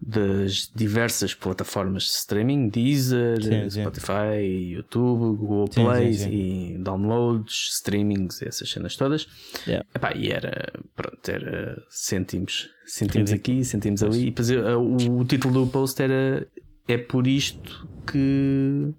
das 0.00 0.70
diversas 0.74 1.34
plataformas 1.34 2.04
de 2.04 2.10
streaming, 2.10 2.68
Deezer, 2.68 3.42
Sim, 3.42 3.68
sim. 3.68 3.80
Spotify, 3.82 4.44
YouTube, 4.44 5.36
Google 5.36 5.66
Sim, 5.72 5.84
Play 5.84 6.12
e 6.30 6.78
downloads, 6.78 7.70
streamings, 7.72 8.40
essas 8.42 8.70
cenas 8.70 8.94
todas. 8.96 9.26
Yeah. 9.66 9.84
Epá, 9.92 10.14
e 10.14 10.30
era, 10.30 10.72
pronto, 10.94 11.28
era 11.28 11.82
cêntimos, 11.90 12.70
cêntimos 12.86 13.32
aqui, 13.32 13.64
cêntimos 13.64 14.02
ali. 14.04 14.22
E 14.22 14.24
depois, 14.26 14.48
o, 14.50 15.18
o 15.18 15.24
título 15.24 15.64
do 15.64 15.70
post 15.70 16.00
era 16.00 16.46
É 16.88 16.96
por 16.98 17.26
isto 17.26 17.86
que 18.10 18.92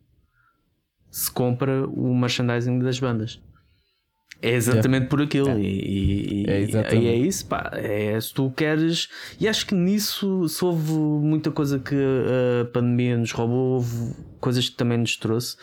se 1.10 1.32
compra 1.32 1.88
o 1.88 2.16
merchandising 2.16 2.80
das 2.80 3.00
bandas. 3.00 3.42
É 4.42 4.52
exatamente 4.52 5.08
por 5.08 5.22
aquilo. 5.22 5.50
É. 5.50 5.60
E, 5.60 6.44
e, 6.44 6.50
É 6.50 6.60
e- 6.60 6.64
exatamente. 6.64 7.04
e 7.04 7.08
é 7.08 7.16
isso, 7.16 7.46
pá. 7.48 7.72
É 7.74 8.20
se 8.22 8.34
tu 8.34 8.50
queres. 8.52 9.10
E 9.40 9.48
acho 9.50 9.66
que 9.66 9.76
nisso, 9.76 10.48
se 10.48 10.64
houve 10.64 10.94
muita 10.94 11.52
coisa 11.52 11.78
que 11.80 11.96
a 11.96 12.66
pandemia 12.72 13.18
nos 13.18 13.32
roubou, 13.34 13.76
houve 13.76 14.14
coisas 14.40 14.70
que 14.70 14.78
também 14.78 14.98
nos 14.98 15.18
trouxe, 15.18 15.58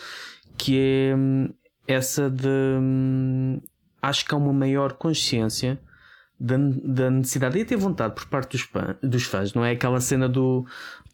que 0.59 0.77
é 0.79 1.15
hum, 1.17 1.49
essa 1.89 2.29
de. 2.29 2.47
hum, 2.81 3.61
Acho 4.03 4.25
que 4.27 4.35
há 4.35 4.37
uma 4.39 4.53
maior 4.53 4.93
consciência 4.93 5.81
da, 6.39 6.57
da 6.85 7.11
necessidade 7.11 7.59
e 7.59 7.63
até 7.63 7.75
vontade 7.77 8.15
por 8.15 8.27
parte 8.27 8.57
dos 9.03 9.25
fãs, 9.25 9.53
não 9.55 9.65
é 9.65 9.73
aquela 9.73 10.01
cena 10.01 10.29
do 10.29 10.65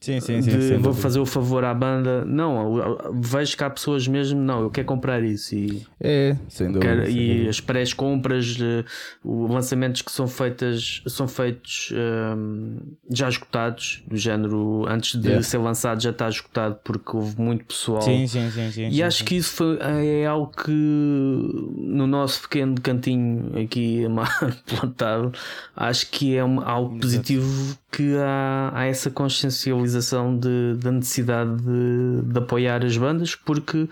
Sim, 0.02 0.20
sim, 0.20 0.42
sim. 0.42 0.50
de 0.58 0.68
sem 0.68 0.78
vou 0.78 0.92
fazer 0.92 1.20
o 1.20 1.24
favor 1.26 1.64
à 1.64 1.72
banda. 1.72 2.24
Não, 2.24 2.76
eu- 2.76 2.98
eu 3.04 3.14
vejo 3.20 3.56
que 3.56 3.62
há 3.62 3.70
pessoas 3.70 4.06
mesmo, 4.08 4.40
não, 4.40 4.60
eu 4.62 4.70
quero 4.70 4.86
comprar 4.86 5.22
isso 5.22 5.54
e, 5.54 5.86
É, 6.00 6.36
sem 6.48 6.66
dúvida. 6.66 6.80
quero- 6.86 7.06
sem 7.06 7.16
e 7.16 7.28
dúvida. 7.28 7.50
as 7.50 7.60
pré-compras, 7.60 8.58
eh, 8.60 8.84
os 9.24 9.50
lançamentos 9.50 10.02
que 10.02 10.10
são 10.10 10.26
feitas 10.26 11.02
são 11.06 11.28
feitos 11.28 11.92
ehm, 11.94 12.78
já 13.10 13.28
esgotados, 13.28 14.02
do 14.08 14.16
género 14.16 14.84
antes 14.88 15.18
de 15.20 15.28
Yeah. 15.28 15.42
ser 15.46 15.58
lançado 15.58 16.02
já 16.02 16.10
está 16.10 16.28
esgotado 16.28 16.78
porque 16.82 17.16
houve 17.16 17.40
muito 17.40 17.64
pessoal. 17.64 18.02
Sim, 18.02 18.26
sim, 18.26 18.50
sim, 18.50 18.70
sim. 18.72 18.88
E 18.88 18.94
sim, 18.94 19.02
acho 19.02 19.18
sim. 19.18 19.24
que 19.24 19.36
isso 19.36 19.54
foi, 19.54 19.78
é 19.80 20.26
algo 20.26 20.50
que 20.52 20.70
no 20.72 22.06
nosso 22.06 22.42
pequeno 22.42 22.74
cantinho 22.80 23.52
aqui 23.62 24.02
plantado, 24.66 25.32
acho 25.76 26.10
que 26.10 26.36
é 26.36 26.44
um- 26.44 26.60
algo 26.60 26.98
positivo 26.98 27.78
que 27.92 28.16
há, 28.16 28.70
há 28.74 28.86
essa 28.86 29.10
consciencialização 29.10 30.36
de, 30.36 30.74
da 30.78 30.90
necessidade 30.90 31.54
de, 31.56 32.22
de 32.24 32.38
apoiar 32.38 32.82
as 32.82 32.96
bandas, 32.96 33.34
porque 33.36 33.86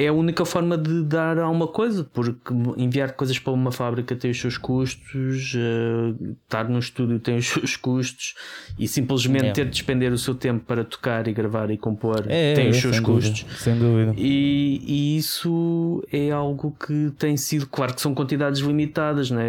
é 0.00 0.06
a 0.06 0.12
única 0.12 0.44
forma 0.44 0.78
de 0.78 1.02
dar 1.02 1.38
alguma 1.38 1.66
coisa, 1.66 2.04
porque 2.04 2.54
enviar 2.76 3.12
coisas 3.14 3.36
para 3.38 3.52
uma 3.52 3.72
fábrica 3.72 4.14
tem 4.14 4.30
os 4.30 4.40
seus 4.40 4.56
custos, 4.56 5.54
eh, 5.56 6.14
estar 6.44 6.68
no 6.68 6.78
estúdio 6.78 7.18
tem 7.18 7.36
os 7.36 7.46
seus 7.50 7.76
custos, 7.76 8.34
e 8.78 8.86
simplesmente 8.86 9.46
É. 9.46 9.52
ter 9.52 9.64
de 9.64 9.72
despender 9.72 10.12
o 10.12 10.16
seu 10.18 10.34
tempo 10.36 10.64
para 10.64 10.84
tocar 10.84 11.26
e 11.26 11.32
gravar 11.32 11.68
e 11.72 11.76
compor 11.76 12.24
É, 12.28 12.54
tem 12.54 12.66
é, 12.66 12.70
os 12.70 12.76
seus 12.76 12.94
sem 12.96 13.04
dúvida, 13.04 13.28
custos. 13.30 13.60
Sem 13.60 13.76
dúvida. 13.78 14.14
E, 14.16 14.80
e 14.86 15.16
isso 15.18 16.02
é 16.12 16.30
algo 16.30 16.76
que 16.86 17.10
tem 17.18 17.36
sido, 17.36 17.66
claro 17.66 17.92
que 17.92 18.00
são 18.00 18.14
quantidades 18.14 18.60
limitadas, 18.60 19.30
né? 19.32 19.44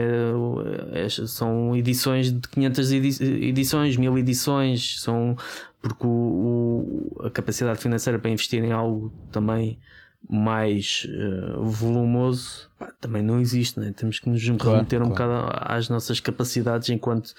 São 1.28 1.76
edições 1.76 2.32
de 2.34 2.48
500 2.50 2.92
edi- 2.92 3.24
edições, 3.48 3.96
1000 3.98 4.18
edições, 4.18 5.00
são 5.02 5.38
porque 5.82 6.06
o, 6.06 6.10
o- 6.10 7.22
a 7.26 7.30
capacidade 7.30 7.80
financeira 7.80 8.20
para 8.20 8.30
investir 8.32 8.64
em 8.64 8.72
algo 8.72 9.14
também 9.32 9.78
mais 10.28 11.08
eh, 11.10 11.54
volumoso 11.58 12.70
pá, 12.78 12.92
também 13.00 13.22
não 13.24 13.40
existe, 13.40 13.80
né? 13.80 13.94
temos 13.96 14.20
que 14.20 14.30
nos 14.30 14.44
Claro, 14.44 14.78
remeter 14.78 15.02
um 15.02 15.10
claro. 15.10 15.32
bocado 15.34 15.58
às 15.74 15.90
nossas 15.90 16.20
capacidades 16.20 16.90
enquanto 16.90 17.34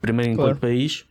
primeiro 0.00 0.32
enquanto 0.32 0.48
Claro. 0.48 0.60
país 0.60 1.04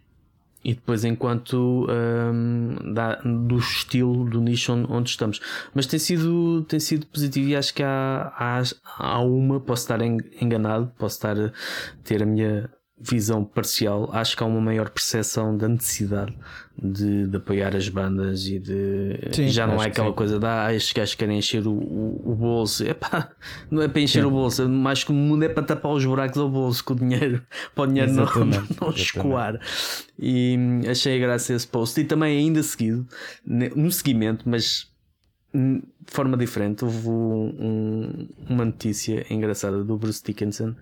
e 0.64 0.74
depois 0.74 1.04
enquanto 1.06 1.86
hum, 2.34 2.94
da- 2.94 3.16
do 3.22 3.58
estilo 3.58 4.28
do 4.30 4.42
nicho 4.42 4.72
onde, 4.90 5.10
estamos. 5.12 5.40
Mas 5.76 5.86
tem 5.86 6.00
sido, 6.00 6.64
tem 6.68 6.80
sido 6.80 7.06
positivo 7.08 7.50
e 7.50 7.56
acho 7.56 7.74
que 7.74 7.84
há, 7.84 8.34
há, 8.36 8.62
há 8.98 9.20
uma, 9.22 9.60
posso 9.60 9.84
estar 9.84 10.02
en- 10.02 10.18
enganado, 10.42 10.92
posso 10.98 11.16
estar 11.18 11.38
a 11.40 11.52
ter 12.04 12.24
a 12.24 12.26
minha 12.26 12.70
visão 12.98 13.44
parcial, 13.44 14.10
acho 14.14 14.38
que 14.38 14.42
há 14.44 14.46
uma 14.46 14.62
maior 14.62 14.90
percepção 14.90 15.56
da 15.58 15.68
necessidade 15.68 16.34
de, 16.82 17.28
de 17.28 17.38
apoiar 17.38 17.76
as 17.76 17.90
bandas 17.90 18.48
e 18.48 18.58
de 18.58 19.20
Sim, 19.34 19.50
já 19.50 19.68
não 19.68 19.76
é 19.82 19.86
que 19.86 19.92
aquela 19.92 20.08
sim. 20.10 20.14
coisa 20.16 20.40
de 20.40 20.46
ah, 20.46 20.74
estes 20.74 20.94
gajos 20.94 21.14
querem 21.16 21.38
encher 21.38 21.68
o, 21.68 21.72
o, 21.74 22.32
o 22.32 22.36
bolso. 22.36 22.86
Epá, 22.86 23.32
não 23.70 23.82
é 23.82 23.90
para 23.90 24.00
encher 24.02 24.22
Sim. 24.22 24.28
o 24.28 24.32
bolso, 24.32 24.62
é 24.62 24.68
mais 24.68 25.04
que 25.04 25.12
o 25.12 25.14
mundo 25.14 25.44
é 25.44 25.50
para 25.50 25.64
tapar 25.64 25.92
os 25.92 26.06
buracos 26.06 26.38
ao 26.38 26.50
bolso 26.50 26.84
com 26.86 26.94
o 26.94 26.96
dinheiro, 26.96 27.42
para 27.76 27.84
o 27.84 27.88
dinheiro 27.88 28.14
não, 28.14 28.24
Exatamente, 28.24 28.58
não 28.58 28.64
exatamente. 28.66 29.02
escoar. 29.02 29.60
E 30.18 30.56
hum, 30.58 30.82
achei 30.90 31.18
a 31.18 31.20
graça 31.20 31.54
esse 31.54 31.68
post. 31.68 32.00
E 32.00 32.06
também, 32.06 32.38
ainda 32.38 32.64
seguido, 32.64 33.06
no 33.46 33.92
seguimento, 33.92 34.48
mas 34.50 34.88
hum, 35.54 35.82
de 36.06 36.14
forma 36.14 36.38
diferente, 36.38 36.86
houve 36.86 37.10
um- 37.10 38.28
uma 38.50 38.64
notícia 38.64 39.26
engraçada 39.30 39.84
do 39.84 39.98
Bruce 39.98 40.24
Dickinson 40.24 40.74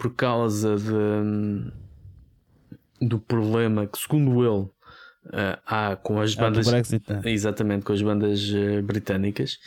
por 0.00 0.14
causa 0.14 0.76
de, 0.76 1.70
do 3.06 3.18
problema 3.18 3.86
que, 3.86 3.98
segundo 3.98 4.42
ele, 4.42 4.66
ah, 5.30 5.90
há 5.90 5.96
com 5.96 6.18
as 6.18 6.34
Ah, 6.38 6.40
bandas. 6.40 6.66
Brexit, 6.66 7.12
né? 7.12 7.20
Exatamente, 7.26 7.84
com 7.84 7.92
as 7.92 8.00
bandas 8.00 8.50
eh, 8.50 8.80
britânicas. 8.80 9.58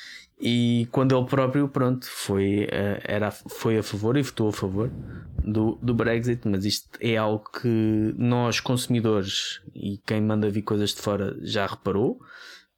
E 0.41 0.88
quando 0.91 1.15
ele 1.15 1.28
próprio, 1.28 1.67
pronto, 1.69 2.08
foi, 2.10 2.67
eh, 2.72 3.00
era, 3.04 3.30
foi 3.30 3.78
a 3.78 3.84
favor 3.84 4.17
e 4.17 4.24
votou 4.24 4.50
a 4.50 4.52
favor 4.52 4.89
do, 5.46 5.78
do 5.84 5.93
Brexit, 5.93 6.48
mas 6.48 6.65
isto 6.65 6.89
é 7.00 7.15
algo 7.15 7.46
que 7.62 8.15
nós, 8.17 8.60
consumidores 8.60 9.62
e 9.76 10.00
quem 10.04 10.19
manda 10.19 10.50
vir 10.50 10.63
coisas 10.63 10.96
de 10.96 11.02
fora, 11.02 11.38
já 11.43 11.67
reparou. 11.67 12.19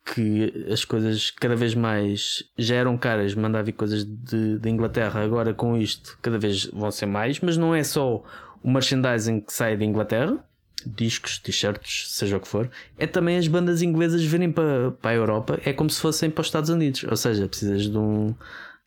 Que 0.06 0.68
as 0.72 0.86
coisas 0.86 1.32
cada 1.32 1.56
vez 1.56 1.74
mais 1.74 2.44
já 2.58 2.76
eram 2.76 2.98
caras, 2.98 3.34
mandar 3.34 3.64
vir 3.64 3.74
coisas 3.74 4.06
de, 4.06 4.60
de 4.60 4.70
Inglaterra, 4.70 5.22
agora 5.22 5.54
com 5.54 5.76
isto 5.76 6.18
cada 6.22 6.38
vez 6.38 6.66
vão 6.66 6.92
ser 6.92 7.08
mais, 7.08 7.40
mas 7.40 7.58
não 7.58 7.74
é 7.74 7.84
só 7.84 8.24
o 8.64 8.72
merchandising 8.72 9.42
que 9.42 9.52
sai 9.52 9.76
de 9.76 9.84
Inglaterra, 9.84 10.38
discos, 10.86 11.40
t-shirts, 11.40 12.12
seja 12.12 12.38
o 12.38 12.40
que 12.40 12.48
for, 12.48 12.70
é 12.98 13.08
também 13.08 13.38
as 13.38 13.48
bandas 13.48 13.82
inglesas 13.82 14.24
virem 14.24 14.52
para, 14.52 14.92
para 14.92 15.12
a 15.12 15.16
Europa, 15.16 15.60
é 15.66 15.74
como 15.74 15.90
se 15.90 16.00
fossem 16.00 16.30
para 16.30 16.42
os 16.42 16.48
Estados 16.48 16.70
Unidos. 16.70 17.04
Ou 17.10 17.18
seja, 17.18 17.48
precisas 17.48 17.90
de 17.90 17.98
um 17.98 18.36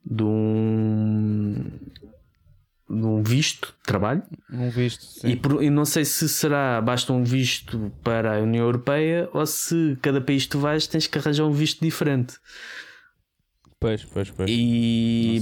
de 0.04 0.22
um 0.22 1.64
de 2.90 3.04
um 3.04 3.22
visto 3.22 3.68
de 3.68 3.82
trabalho 3.84 4.22
Um 4.50 4.70
visto, 4.70 5.02
sim. 5.04 5.28
e, 5.28 5.36
por- 5.36 5.62
e 5.62 5.68
não 5.70 5.84
sei 5.84 6.04
se 6.04 6.28
será 6.28 6.80
basta 6.80 7.12
um 7.12 7.22
visto 7.24 7.92
para 8.02 8.36
a 8.36 8.40
União 8.40 8.64
Europeia 8.64 9.28
ou 9.32 9.44
se 9.46 9.96
cada 10.00 10.20
país 10.20 10.44
que 10.44 10.50
tu 10.50 10.58
vais 10.58 10.86
tens 10.86 11.06
que 11.06 11.18
arranjar 11.18 11.44
um 11.44 11.52
visto 11.52 11.80
diferente. 11.80 12.34
Pois, 13.80 14.04
pois, 14.04 14.28
pois. 14.30 14.50
E 14.52 15.40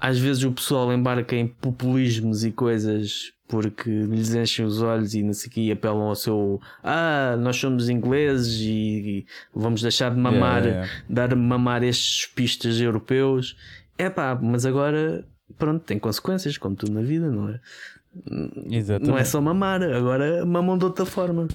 às 0.00 0.18
vezes 0.18 0.44
o 0.44 0.52
pessoal 0.52 0.92
embarca 0.92 1.34
em 1.34 1.48
populismos 1.48 2.44
e 2.44 2.52
coisas 2.52 3.32
porque 3.48 3.90
lhes 3.90 4.32
enchem 4.34 4.64
os 4.64 4.80
olhos 4.80 5.14
e 5.14 5.22
não 5.22 5.32
sei 5.32 5.50
o 5.50 5.52
que 5.52 5.72
apelam 5.72 6.02
ao 6.02 6.14
seu 6.14 6.60
ah, 6.82 7.36
nós 7.40 7.56
somos 7.56 7.88
ingleses 7.88 8.60
e 8.60 9.26
vamos 9.54 9.82
deixar 9.82 10.10
de 10.14 10.16
mamar, 10.20 10.62
Yeah, 10.64 10.84
yeah. 10.86 11.04
dar 11.08 11.34
mamar 11.34 11.82
estes 11.82 12.26
pistas 12.26 12.80
europeus. 12.80 13.56
É 13.98 14.08
pá, 14.08 14.38
mas 14.40 14.64
agora 14.64 15.26
pronto, 15.58 15.84
tem 15.84 15.98
consequências, 15.98 16.58
como 16.58 16.76
tudo 16.76 16.92
na 16.92 17.02
vida, 17.02 17.30
não 17.30 17.48
é? 17.48 17.60
Exatamente. 18.70 19.10
Não 19.10 19.18
é 19.18 19.24
só 19.24 19.40
mamar, 19.40 19.82
agora 19.82 20.44
mamam 20.44 20.76
de 20.76 20.84
outra 20.84 21.06
forma. 21.06 21.48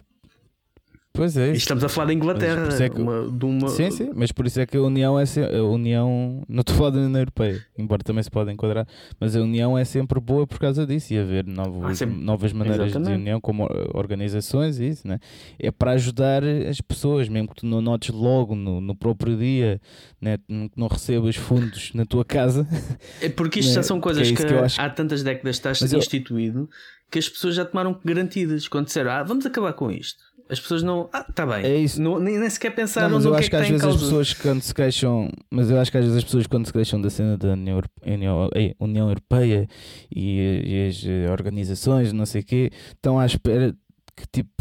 Pois 1.18 1.36
é 1.36 1.48
isso. 1.50 1.58
estamos 1.58 1.84
a 1.84 1.90
falar 1.90 2.08
da 2.08 2.14
Inglaterra, 2.14 2.70
é 2.80 2.90
que- 2.90 3.02
uma- 3.02 3.30
de 3.30 3.44
uma. 3.46 3.68
Sim, 3.70 3.90
sim, 3.92 4.12
mas 4.16 4.32
por 4.32 4.46
isso 4.46 4.60
é 4.62 4.66
que 4.66 4.78
a 4.78 4.82
União 4.82 5.20
é 5.20 5.26
sempre, 5.26 5.58
a 5.58 5.64
União, 5.64 6.44
não 6.48 6.62
estou 6.62 6.76
falando 6.76 6.94
da 6.94 7.00
União 7.02 7.20
Europeia, 7.20 7.66
embora 7.78 8.04
também 8.04 8.22
se 8.24 8.30
pode 8.32 8.52
enquadrar, 8.52 8.88
mas 9.20 9.36
a 9.36 9.42
União 9.42 9.78
é 9.78 9.84
sempre 9.84 10.20
boa 10.20 10.46
por 10.48 10.60
causa 10.60 10.86
disso 10.86 11.14
e 11.14 11.18
haver 11.18 11.46
novos, 11.46 12.02
Ah, 12.02 12.06
novas 12.06 12.54
maneiras 12.54 12.88
Exatamente. 12.92 13.16
de 13.16 13.22
união, 13.22 13.42
como 13.42 13.66
eh, 13.66 13.90
organizações 13.94 14.80
e 14.80 14.90
isso, 14.90 15.08
né? 15.08 15.20
é 15.60 15.72
para 15.72 15.92
ajudar 15.92 16.44
as 16.44 16.80
pessoas, 16.82 17.28
mesmo 17.28 17.50
que 17.50 17.56
tu 17.56 17.66
não 17.66 17.82
notes 17.82 18.14
logo 18.14 18.56
no, 18.56 18.80
no 18.80 18.96
próprio 18.96 19.36
dia, 19.36 19.82
né? 20.22 20.38
não 20.76 20.88
recebas 20.88 21.36
fundos 21.36 21.92
na 21.94 22.06
tua 22.06 22.24
casa. 22.24 22.68
É 23.22 23.30
porque 23.30 23.60
isto 23.60 23.70
Né? 23.70 23.76
já 23.76 23.84
são 23.84 24.00
coisas 24.00 24.28
Que 24.28 24.34
é 24.34 24.38
que, 24.38 24.46
que 24.46 24.54
acho. 24.54 24.80
há 24.80 24.90
tantas 24.90 25.24
décadas 25.24 25.56
está 25.56 25.70
Mas 25.70 25.92
eu- 25.92 25.98
instituído 26.00 26.70
que 27.10 27.18
as 27.18 27.28
pessoas 27.28 27.56
já 27.56 27.64
tomaram 27.66 27.98
garantidas. 28.04 28.68
Quando 28.68 28.86
disseram, 28.88 29.12
ah, 29.12 29.24
vamos 29.24 29.46
acabar 29.46 29.74
com 29.74 29.90
isto. 29.90 30.22
As 30.50 30.60
pessoas 30.60 30.84
não, 30.84 31.10
ah, 31.12 31.26
está 31.28 31.46
bem. 31.46 31.66
É 31.66 31.76
isso. 31.78 32.02
Não, 32.02 32.20
nem, 32.20 32.38
nem 32.40 32.50
sequer 32.50 32.74
pensaram 32.74 33.10
Não, 33.10 33.16
mas 33.18 33.26
eu 33.26 33.32
que 33.32 33.38
acho 33.38 33.48
é 33.48 33.50
que, 33.50 33.56
que 33.56 33.56
às 33.64 33.70
vezes 33.70 33.86
as 33.86 33.96
pessoas 33.96 34.34
quando 34.34 34.62
se 34.62 34.74
queixam, 34.74 35.30
mas 35.52 35.70
eu 35.70 35.80
acho 35.80 35.92
que 35.92 35.98
às 35.98 36.04
vezes 36.04 36.18
as 36.18 36.24
pessoas 36.24 36.48
quando 36.48 36.66
se 36.66 36.74
queixam 36.74 37.02
da 37.02 37.10
cena 37.10 37.38
da 37.38 37.50
União, 37.50 37.82
União, 38.06 38.50
União 38.80 39.10
Europeia 39.10 39.68
e, 40.14 40.64
e 40.66 40.88
as 40.88 41.04
eh, 41.06 41.30
organizações, 41.32 42.14
não 42.14 42.26
sei 42.26 42.42
o 42.42 42.46
quê, 42.46 42.72
estão 42.94 43.20
à 43.20 43.26
espera 43.26 43.76
que 44.16 44.26
tipo 44.32 44.52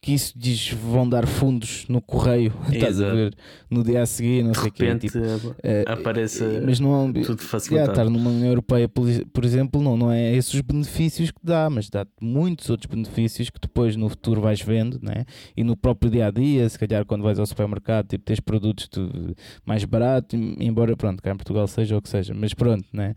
que 0.00 0.12
isso 0.12 0.32
diz 0.36 0.70
vão 0.70 1.08
dar 1.08 1.26
fundos 1.26 1.86
no 1.88 2.00
correio, 2.00 2.52
estás 2.72 3.00
a 3.00 3.12
ver, 3.12 3.34
no 3.68 3.82
dia 3.82 4.02
a 4.02 4.06
seguir, 4.06 4.44
não 4.44 4.52
de 4.52 4.58
sei 4.58 4.68
o 4.68 4.72
repente 4.72 5.08
quê. 5.08 5.20
Tipo, 5.20 5.56
eh, 5.62 5.84
aparece 5.86 6.44
mas 6.64 6.78
não 6.78 7.12
tudo 7.12 7.42
já, 7.42 7.48
facilitado. 7.48 7.90
estar 7.90 8.04
numa 8.04 8.30
União 8.30 8.48
Europeia, 8.48 8.88
por, 8.88 9.44
exemplo, 9.44 9.82
não, 9.82 9.96
não 9.96 10.12
é 10.12 10.34
esses 10.34 10.54
os 10.54 10.60
benefícios 10.60 11.30
que 11.30 11.40
dá, 11.42 11.68
mas 11.68 11.90
dá-te 11.90 12.12
muitos 12.20 12.70
outros 12.70 12.88
benefícios 12.88 13.50
que 13.50 13.60
depois 13.60 13.96
no 13.96 14.08
futuro 14.08 14.40
vais 14.40 14.60
vendo, 14.60 14.98
né? 15.02 15.24
e 15.56 15.64
no 15.64 15.76
próprio 15.76 16.10
dia 16.10 16.26
a 16.26 16.30
dia, 16.30 16.68
se 16.68 16.78
calhar 16.78 17.04
quando 17.04 17.22
vais 17.22 17.38
ao 17.38 17.46
supermercado, 17.46 18.06
tipo, 18.06 18.24
tens 18.24 18.40
produtos 18.40 18.86
tudo 18.88 19.34
mais 19.66 19.84
barato, 19.84 20.36
embora 20.36 20.96
pronto, 20.96 21.22
cá 21.22 21.32
em 21.32 21.36
Portugal 21.36 21.66
seja 21.66 21.96
o 21.96 22.02
que 22.02 22.08
seja, 22.08 22.32
mas 22.34 22.54
pronto, 22.54 22.86
né? 22.92 23.14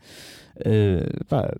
Uh, 0.57 1.25
pá, 1.25 1.53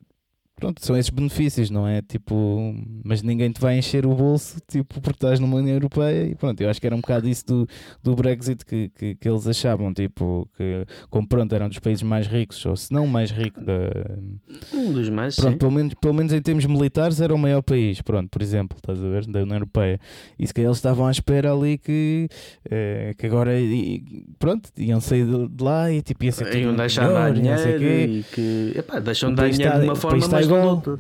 Pronto, 0.62 0.86
são 0.86 0.96
esses 0.96 1.10
benefícios, 1.10 1.72
não 1.72 1.88
é? 1.88 2.04
Tipo, 2.04 2.76
mas 3.04 3.24
ninguém 3.24 3.52
te 3.52 3.60
vai 3.60 3.80
encher 3.80 4.06
o 4.06 4.14
bolso, 4.14 4.60
tipo, 4.68 5.02
porque 5.02 5.18
estás 5.18 5.40
numa 5.40 5.58
União 5.58 5.74
Europeia 5.74 6.28
e 6.28 6.36
pronto, 6.36 6.62
eu 6.62 6.70
acho 6.70 6.80
que 6.80 6.86
era 6.86 6.96
um 6.96 7.02
bocado 7.02 7.28
isso 7.28 7.44
do, 7.48 7.68
do 8.04 8.16
Brexit 8.16 8.64
que, 8.64 8.90
que, 8.90 9.16
que 9.16 9.28
eles 9.28 9.48
achavam, 9.48 9.92
tipo, 9.92 10.48
que 10.56 10.86
como 11.10 11.28
pronto, 11.28 11.56
eram 11.56 11.68
dos 11.68 11.80
países 11.80 12.04
mais 12.04 12.28
ricos, 12.28 12.64
ou 12.64 12.76
se 12.76 12.94
não 12.94 13.06
o 13.06 13.08
mais 13.08 13.32
rico 13.32 13.60
da. 13.60 13.90
Um 14.72 14.94
dos 14.94 15.10
mais, 15.10 15.36
Pronto, 15.36 15.54
sim. 15.54 15.58
pelo 15.58 15.72
menos, 15.72 15.94
pelo 15.96 16.14
menos 16.14 16.32
em 16.32 16.42
termos 16.44 16.64
militares 16.68 17.20
era 17.20 17.34
o 17.34 17.40
maior 17.40 17.64
país, 17.64 18.00
pronto, 18.04 18.30
por 18.30 18.44
exemplo, 18.44 18.78
estás 18.78 19.04
a 19.04 19.08
ver, 19.08 19.26
da 19.26 19.42
União 19.42 19.56
Europeia. 19.56 20.00
E 20.38 20.46
se 20.46 20.54
calhar 20.54 20.68
eles 20.68 20.78
estavam 20.78 21.08
à 21.08 21.12
espera 21.12 21.52
ali 21.52 21.80
que, 21.80 22.30
eh, 22.70 23.16
que 23.18 23.26
agora, 23.26 23.60
e, 23.60 24.04
pronto, 24.38 24.70
iam 24.78 25.02
sair 25.02 25.26
de, 25.26 25.64
lá 25.64 25.92
e 25.92 26.04
tipo 26.04 26.24
ia 26.24 26.32
ser 26.32 26.46
tudo 26.46 26.58
Iam 26.60 26.76
deixar 26.76 27.08
de 27.08 27.14
dar 27.14 27.34
melhor 27.34 27.68
e 27.68 27.76
o 27.76 27.80
dinheiro 27.80 28.12
e 28.12 28.24
que 28.24 28.74
epá, 28.76 29.00
deixam 29.00 29.32
de 29.32 29.38
dar 29.38 29.50
dinheiro 29.50 29.80
de 29.80 29.86
uma 29.86 29.96
forma, 29.96 30.30
país 30.30 30.51
está 30.56 30.98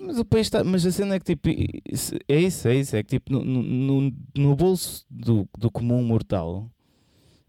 mas 0.00 0.18
o 0.18 0.24
país 0.24 0.46
está. 0.46 0.64
Mas 0.64 0.84
a 0.84 0.92
cena 0.92 1.14
é 1.14 1.18
que 1.18 1.34
tipo. 1.36 1.48
É 1.48 2.38
isso, 2.38 2.68
é 2.68 2.74
isso. 2.74 2.96
É 2.96 3.02
que 3.02 3.18
tipo, 3.18 3.32
no, 3.32 3.44
no, 3.44 4.12
no 4.36 4.56
bolso 4.56 5.04
do, 5.10 5.48
do 5.58 5.70
comum 5.70 6.02
mortal, 6.02 6.70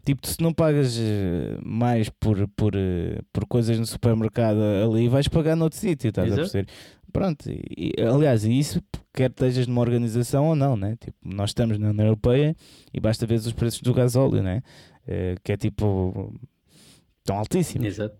tipo, 0.04 0.26
se 0.26 0.40
não 0.40 0.52
pagas 0.52 0.98
eh, 0.98 1.58
mais 1.62 2.08
por, 2.08 2.48
por, 2.48 2.74
eh, 2.74 3.20
por 3.32 3.46
coisas 3.46 3.78
no 3.78 3.86
supermercado 3.86 4.60
ali, 4.60 5.08
vais 5.08 5.28
pagar 5.28 5.56
noutro 5.56 5.78
sítio, 5.78 6.08
estás 6.08 6.26
a 6.26 6.34
Exato. 6.34 6.42
perceber? 6.42 6.68
Pronto, 7.12 7.48
e, 7.48 7.94
aliás, 8.00 8.44
e 8.44 8.58
isso 8.58 8.82
quer 9.14 9.30
estejas 9.30 9.66
numa 9.66 9.80
organização 9.80 10.46
ou 10.46 10.54
não, 10.54 10.76
né? 10.76 10.96
Tipo, 11.00 11.16
nós 11.24 11.50
estamos 11.50 11.78
na 11.78 11.90
União 11.90 12.06
Europeia 12.06 12.54
e 12.92 13.00
basta 13.00 13.26
ver 13.26 13.36
os 13.36 13.52
preços 13.52 13.80
do 13.80 13.94
gasóleo, 13.94 14.42
né? 14.42 14.62
Eh, 15.06 15.34
que 15.42 15.52
é 15.52 15.56
tipo. 15.56 16.32
estão 17.18 17.38
altíssimos. 17.38 17.86
Exato. 17.86 18.16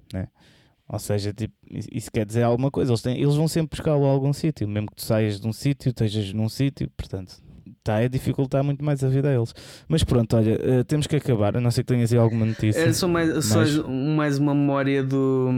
Ou 0.88 0.98
seja, 0.98 1.32
tipo, 1.32 1.54
isso 1.70 2.10
quer 2.10 2.24
dizer 2.24 2.42
alguma 2.42 2.70
coisa. 2.70 2.90
Eles, 2.90 3.02
têm, 3.02 3.20
eles 3.20 3.34
vão 3.34 3.46
sempre 3.46 3.76
buscá-lo 3.76 4.06
a 4.06 4.08
algum 4.08 4.32
sítio, 4.32 4.66
mesmo 4.66 4.88
que 4.88 4.96
tu 4.96 5.02
saias 5.02 5.38
de 5.38 5.46
um 5.46 5.52
sítio, 5.52 5.90
estejas 5.90 6.32
num 6.32 6.48
sítio, 6.48 6.90
portanto, 6.96 7.36
está 7.78 7.96
a 7.96 8.08
dificultar 8.08 8.64
muito 8.64 8.84
mais 8.84 9.04
a 9.04 9.08
vida 9.08 9.28
a 9.28 9.34
eles. 9.34 9.54
Mas 9.86 10.02
pronto, 10.02 10.36
olha, 10.36 10.58
eh, 10.62 10.84
temos 10.84 11.06
que 11.06 11.16
acabar, 11.16 11.56
a 11.56 11.60
não 11.60 11.70
ser 11.70 11.82
que 11.82 11.92
tenhas 11.92 12.12
aí 12.12 12.18
alguma 12.18 12.46
notícia. 12.46 12.80
É 12.80 12.92
só 12.92 13.06
mais, 13.06 13.44
só 13.44 13.60
mais 13.88 14.38
uma 14.38 14.54
memória 14.54 15.02
do, 15.02 15.50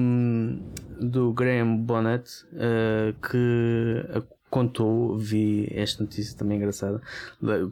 do 1.00 1.32
Graham 1.32 1.76
Bonnet 1.76 2.28
eh, 2.54 3.14
que 3.30 4.04
contou, 4.50 5.16
vi 5.16 5.68
esta 5.70 6.02
notícia 6.02 6.36
também 6.36 6.58
engraçada, 6.58 7.00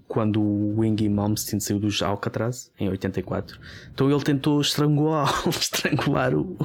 quando 0.07 0.41
o 0.41 0.81
Wingy 0.81 1.09
Malmsteen 1.09 1.61
saiu 1.61 1.81
dos 1.81 2.01
Alcatraz 2.03 2.71
em 2.79 2.89
84. 2.89 3.59
Então 3.93 4.11
ele 4.11 4.23
tentou 4.23 4.61
estrangular, 4.61 5.29
estrangular 5.49 6.35
o, 6.35 6.57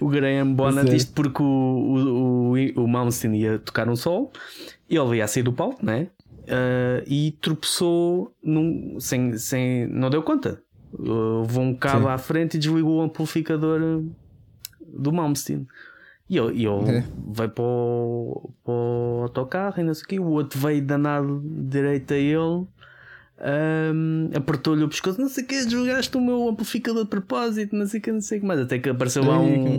o 0.00 0.08
Graham 0.08 0.54
Bonnet, 0.54 0.90
é. 0.90 0.96
isto 0.96 1.12
porque 1.12 1.42
o, 1.42 1.46
o, 1.46 2.52
o, 2.52 2.84
o 2.84 2.88
Malmsteen 2.88 3.34
ia 3.34 3.58
tocar 3.58 3.88
um 3.88 3.96
sol, 3.96 4.32
ele 4.88 5.16
ia 5.16 5.26
sair 5.26 5.42
do 5.42 5.52
palco, 5.52 5.84
né? 5.84 6.08
Uh, 6.44 7.02
e 7.06 7.32
tropeçou 7.40 8.34
num, 8.42 8.98
sem, 9.00 9.36
sem. 9.38 9.86
não 9.88 10.10
deu 10.10 10.22
conta. 10.22 10.62
Uh, 10.92 11.42
um 11.58 11.74
cabo 11.74 12.04
Sim. 12.04 12.12
à 12.12 12.18
frente 12.18 12.54
e 12.54 12.60
desligou 12.60 12.98
o 12.98 13.02
amplificador 13.02 14.04
do 14.80 15.12
Malmsteen. 15.12 15.66
E 16.28 16.38
ele, 16.38 16.54
e 16.62 16.66
ele 16.66 16.90
É. 16.98 17.04
veio 17.32 17.50
para 17.50 17.62
o, 17.64 18.50
para 18.64 18.72
o 18.72 19.20
autocarro 19.22 19.80
e 19.80 19.84
não 19.84 19.92
sei 19.94 20.04
o 20.04 20.06
quê. 20.08 20.18
O 20.20 20.26
outro 20.30 20.58
veio 20.58 20.82
danado 20.82 21.42
direito 21.44 22.14
a 22.14 22.16
ele, 22.16 22.66
um, 23.40 24.30
apertou-lhe 24.34 24.82
o 24.84 24.88
pescoço. 24.88 25.20
Não 25.20 25.28
sei 25.28 25.44
o 25.44 25.46
que, 25.46 25.64
desligaste 25.64 26.16
o 26.16 26.20
meu 26.20 26.48
amplificador 26.48 27.04
de 27.04 27.10
propósito. 27.10 27.76
Não 27.76 27.86
sei 27.86 28.00
o 28.00 28.02
que, 28.02 28.12
não 28.12 28.20
sei 28.20 28.38
o 28.38 28.40
que 28.40 28.46
mais. 28.46 28.60
Até 28.60 28.78
que 28.78 28.88
apareceu 28.88 29.24
lá 29.24 29.38
um, 29.38 29.78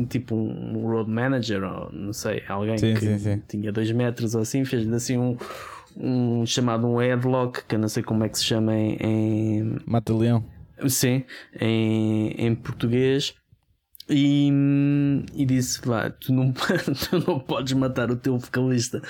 um 0.00 0.04
tipo 0.04 0.34
um 0.34 0.86
road 0.86 1.10
manager 1.10 1.62
ou 1.62 1.92
não 1.92 2.12
sei, 2.12 2.42
alguém 2.48 2.76
Sim, 2.78 2.94
que 2.94 3.00
sim, 3.00 3.18
sim. 3.18 3.42
tinha 3.46 3.70
dois 3.72 3.90
metros 3.92 4.34
ou 4.34 4.40
assim, 4.42 4.64
fez-lhe 4.64 4.94
assim 4.94 5.16
um, 5.16 5.36
um 5.96 6.44
chamado 6.46 6.86
um 6.86 6.96
headlock, 6.98 7.64
que 7.66 7.74
eu 7.76 7.78
não 7.78 7.88
sei 7.88 8.02
como 8.02 8.24
é 8.24 8.28
que 8.28 8.38
se 8.38 8.44
chama 8.44 8.74
em, 8.74 8.96
em- 9.00 9.76
Mata-leão. 9.86 10.44
sim, 10.88 11.22
em, 11.60 12.30
em 12.36 12.54
português. 12.54 13.34
E, 14.08 14.50
e 15.34 15.46
disse: 15.46 15.80
Vá, 15.84 16.10
tu 16.10 16.32
não, 16.32 16.52
tu 17.10 17.18
não 17.26 17.38
podes 17.40 17.72
matar 17.72 18.10
o 18.10 18.16
teu 18.16 18.36
vocalista. 18.38 19.02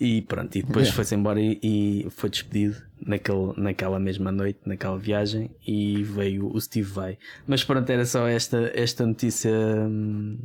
E 0.00 0.22
pronto, 0.22 0.56
e 0.58 0.62
depois 0.62 0.86
Yeah. 0.86 0.96
foi-se 0.96 1.14
embora 1.14 1.40
e, 1.40 1.58
e 1.62 2.06
foi 2.10 2.28
despedido 2.28 2.76
naquele, 3.06 3.52
naquela 3.56 4.00
mesma 4.00 4.32
noite, 4.32 4.58
naquela 4.66 4.98
viagem. 4.98 5.50
E 5.64 6.02
veio 6.02 6.50
o 6.52 6.60
Steve 6.60 6.90
Vai. 6.90 7.16
Mas 7.46 7.62
pronto, 7.62 7.88
era 7.88 8.04
só 8.04 8.26
esta, 8.26 8.72
esta 8.74 9.06
notícia. 9.06 9.52
hum, 9.52 10.38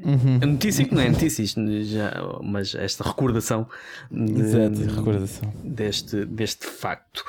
Uhum. 0.00 0.40
a 0.42 0.46
notícia 0.46 0.84
que 0.84 0.92
não 0.94 1.02
é 1.02 1.10
notícia, 1.10 1.44
já, 1.84 2.12
mas 2.42 2.74
esta 2.74 3.04
recordação 3.04 3.68
de- 4.10 4.40
Exato, 4.40 4.80
recordação. 4.96 5.52
deste, 5.62 6.24
deste 6.24 6.66
facto. 6.66 7.22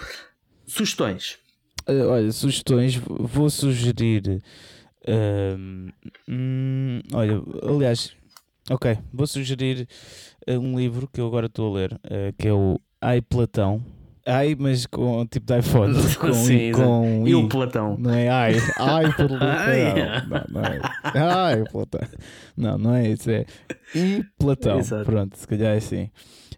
Sugestões. 0.65 1.37
Eh, 1.85 2.01
olha, 2.03 2.31
sugestões, 2.31 2.95
vou 2.95 3.47
sugerir. 3.49 4.41
Hum, 5.07 7.01
olha, 7.13 7.41
aliás, 7.63 8.13
ok, 8.69 8.97
vou 9.13 9.27
sugerir 9.27 9.87
eh, 10.47 10.57
um 10.57 10.77
livro 10.77 11.07
que 11.11 11.19
eu 11.21 11.27
agora 11.27 11.47
estou 11.47 11.71
a 11.71 11.79
ler, 11.79 11.99
eh, 12.09 12.33
que 12.37 12.47
é 12.47 12.53
o 12.53 12.79
Ai 13.01 13.21
Platão. 13.21 13.83
Ai, 14.25 14.55
mas 14.57 14.85
com 14.85 15.25
tipo 15.25 15.45
de 15.45 15.59
iPhone. 15.59 15.93
Com, 16.17 16.33
Sim, 16.33 16.71
com 16.71 17.27
E 17.27 17.35
o. 17.35 17.49
Platão. 17.49 17.97
Não 17.99 18.13
é 18.13 18.29
ai, 18.29 18.53
ai 18.77 19.11
Platão. 19.13 19.37
Não, 20.29 20.45
não 20.49 20.61
é. 20.63 20.79
Ai 21.13 21.63
Platão. 21.69 22.01
Não, 22.55 22.77
não 22.77 22.95
é 22.95 23.09
isso. 23.09 23.29
É 23.29 23.45
I 23.93 24.23
Platão. 24.39 24.79
Exato. 24.79 25.03
Pronto, 25.03 25.37
se 25.37 25.45
calhar 25.45 25.73
é 25.73 25.77
assim. 25.77 26.09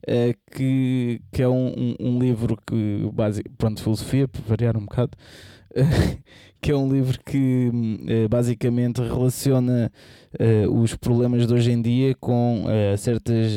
É, 0.05 0.35
que, 0.51 1.19
que 1.31 1.41
é 1.41 1.49
um, 1.49 1.73
um, 1.75 1.95
um 1.99 2.19
livro 2.19 2.55
que, 2.67 3.09
basic, 3.11 3.49
pronto, 3.57 3.81
filosofia, 3.81 4.27
para 4.27 4.41
variar 4.45 4.77
um 4.77 4.81
bocado, 4.81 5.17
que 6.65 6.71
é 6.71 6.75
um 6.75 6.91
livro 6.91 7.19
que 7.23 7.69
eh, 8.07 8.27
basicamente 8.27 8.99
relaciona 8.99 9.91
eh, 10.39 10.67
os 10.67 10.95
problemas 10.95 11.45
de 11.45 11.53
hoje 11.53 11.71
em 11.71 11.79
dia 11.79 12.15
com 12.19 12.65
eh, 12.67 12.97
certas 12.97 13.51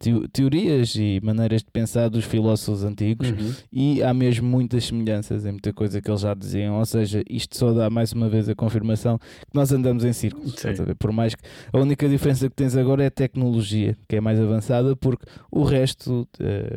teo- 0.00 0.26
teorias 0.28 0.96
e 0.96 1.20
maneiras 1.22 1.62
de 1.62 1.70
pensar 1.70 2.08
dos 2.08 2.24
filósofos 2.24 2.82
antigos. 2.82 3.30
Uhum. 3.30 3.52
E 3.72 4.02
há 4.02 4.12
mesmo 4.12 4.48
muitas 4.48 4.86
semelhanças 4.86 5.46
em 5.46 5.52
muita 5.52 5.72
coisa 5.72 6.02
que 6.02 6.10
eles 6.10 6.22
já 6.22 6.34
diziam, 6.34 6.76
ou 6.76 6.84
seja, 6.84 7.22
isto 7.30 7.56
só 7.56 7.72
dá 7.72 7.88
mais 7.88 8.12
uma 8.12 8.28
vez 8.28 8.48
a 8.48 8.54
confirmação 8.56 9.16
que 9.16 9.54
nós 9.54 9.70
andamos 9.70 10.02
em 10.04 10.12
círculos. 10.12 10.56
Por 10.98 11.12
mais 11.12 11.36
que 11.36 11.42
a 11.72 11.78
única 11.78 12.08
diferença 12.08 12.48
que 12.50 12.56
tens 12.56 12.76
agora 12.76 13.04
é 13.04 13.06
a 13.06 13.10
tecnologia, 13.12 13.96
que 14.08 14.16
é 14.16 14.20
mais 14.20 14.40
avançada, 14.40 14.96
porque 14.96 15.24
o 15.52 15.62
resto, 15.62 16.26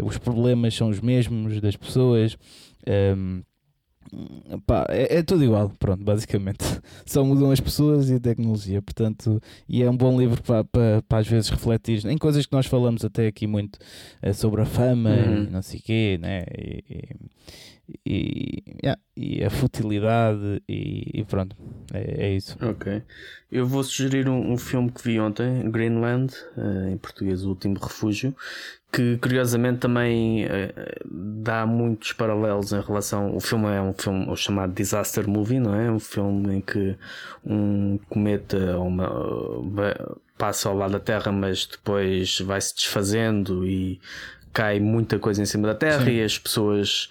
os 0.03 0.19
problemas 0.19 0.75
são 0.75 0.89
os 0.89 1.01
mesmos 1.01 1.59
das 1.59 1.75
pessoas. 1.75 2.37
ehm, 2.85 3.41
pá, 4.65 4.85
é, 4.89 5.17
é 5.17 5.23
tudo 5.23 5.43
igual, 5.43 5.71
pronto, 5.79 6.03
basicamente. 6.03 6.63
Só 7.05 7.23
mudam 7.23 7.51
as 7.51 7.59
pessoas 7.59 8.09
e 8.09 8.15
a 8.15 8.19
tecnologia, 8.19 8.81
portanto, 8.81 9.41
e 9.67 9.81
é 9.83 9.89
um 9.89 9.95
bom 9.97 10.19
livro 10.19 10.41
para, 10.41 10.63
para, 10.63 11.01
para 11.07 11.17
às 11.19 11.27
vezes 11.27 11.49
refletir 11.49 12.05
em 12.05 12.17
coisas 12.17 12.45
que 12.45 12.53
nós 12.53 12.65
falamos 12.65 13.03
até 13.05 13.27
aqui 13.27 13.47
muito 13.47 13.79
eh, 14.21 14.33
sobre 14.33 14.61
a 14.61 14.65
fama 14.65 15.09
Uhum. 15.09 15.43
e 15.43 15.49
não 15.49 15.61
sei 15.61 15.79
o 15.79 15.83
quê, 15.83 16.17
né? 16.21 16.43
E, 16.57 16.83
e, 16.89 17.03
e, 18.05 18.63
yeah, 18.83 18.99
e 19.15 19.43
a 19.43 19.49
futilidade 19.49 20.61
e, 20.67 21.19
e 21.19 21.23
pronto, 21.25 21.55
é, 21.93 22.27
é 22.27 22.35
isso. 22.35 22.57
Ok. 22.61 23.01
Eu 23.51 23.67
vou 23.67 23.83
sugerir 23.83 24.27
um, 24.27 24.53
um 24.53 24.57
filme 24.57 24.89
que 24.91 25.03
vi 25.03 25.19
ontem, 25.19 25.69
Greenland, 25.69 26.33
eh, 26.57 26.91
em 26.91 26.97
português 26.97 27.43
O 27.45 27.49
Último 27.49 27.77
Refúgio, 27.79 28.35
que 28.91 29.17
curiosamente 29.17 29.79
também 29.79 30.45
eh, 30.45 30.73
dá 31.05 31.65
muitos 31.65 32.13
paralelos 32.13 32.71
em 32.73 32.81
relação. 32.81 33.35
O 33.35 33.39
filme 33.39 33.67
é 33.67 33.81
um 33.81 33.93
filme 33.93 34.27
o 34.27 34.35
chamado 34.35 34.73
Disaster 34.73 35.27
Movie, 35.27 35.59
não 35.59 35.75
é? 35.75 35.91
Um 35.91 35.99
filme 35.99 36.55
em 36.55 36.61
que 36.61 36.95
um 37.45 37.99
cometa 38.09 38.77
uma, 38.79 39.07
ba- 39.63 40.17
passa 40.37 40.69
ao 40.69 40.75
lado 40.75 40.93
da 40.93 40.99
Terra, 40.99 41.31
mas 41.31 41.67
depois 41.67 42.39
vai 42.39 42.59
se 42.59 42.73
desfazendo 42.75 43.67
e 43.67 43.99
cai 44.51 44.79
muita 44.79 45.19
coisa 45.19 45.41
em 45.41 45.45
cima 45.45 45.67
da 45.67 45.75
Terra 45.75 46.05
Sim. 46.05 46.11
e 46.11 46.23
as 46.23 46.39
pessoas. 46.39 47.09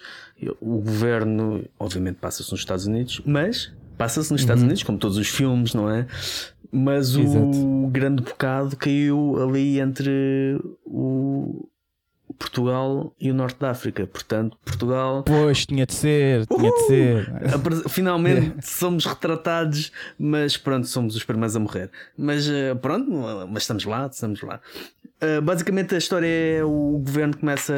O 0.59 0.79
governo, 0.79 1.63
obviamente, 1.79 2.15
passa-se 2.15 2.51
nos 2.51 2.59
Estados 2.59 2.85
Unidos, 2.85 3.21
mas 3.25 3.71
passa-se 3.97 4.31
nos 4.31 4.41
Estados 4.41 4.61
Uhum. 4.61 4.67
Unidos, 4.67 4.83
como 4.83 4.97
todos 4.97 5.17
os 5.17 5.27
filmes, 5.27 5.73
não 5.73 5.89
é? 5.89 6.05
Mas 6.71 7.15
o 7.15 7.21
Exato. 7.21 7.87
grande 7.91 8.23
bocado 8.23 8.75
caiu 8.75 9.41
ali 9.41 9.79
entre 9.79 10.59
o, 10.85 11.67
Portugal 12.33 13.15
e 13.19 13.31
o 13.31 13.33
Norte 13.33 13.59
da 13.59 13.71
África. 13.71 14.05
Portanto, 14.05 14.57
Portugal. 14.63 15.23
Pois, 15.23 15.65
tinha 15.65 15.85
de 15.85 15.93
ser, 15.93 16.45
tinha 16.47 16.71
de 16.71 16.87
ser. 16.87 17.33
Finalmente 17.89 18.55
somos 18.65 19.05
retratados, 19.05 19.91
mas 20.17 20.57
pronto, 20.57 20.87
somos 20.87 21.15
os 21.15 21.23
primeiros 21.23 21.55
a 21.55 21.59
morrer. 21.59 21.89
Mas 22.17 22.47
eh, 22.49 22.75
pronto, 22.75 23.09
mas 23.49 23.63
estamos 23.63 23.85
lá, 23.85 24.07
estamos 24.11 24.41
lá. 24.41 24.59
Uh, 25.21 25.41
basicamente 25.41 25.95
a 25.95 25.97
história 25.97 26.27
é 26.27 26.63
o 26.65 26.99
governo 26.99 27.37
começa 27.37 27.73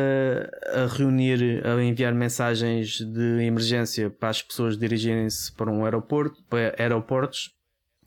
a 0.74 0.88
reunir, 0.88 1.62
a 1.64 1.84
enviar 1.84 2.12
mensagens 2.14 3.00
de 3.02 3.44
emergência 3.44 4.10
para 4.10 4.30
as 4.30 4.42
pessoas 4.42 4.76
dirigirem-se 4.76 5.52
para 5.52 5.70
um 5.70 5.86
aeroporto, 5.86 6.44
para 6.50 6.74
aeroportos, 6.80 7.52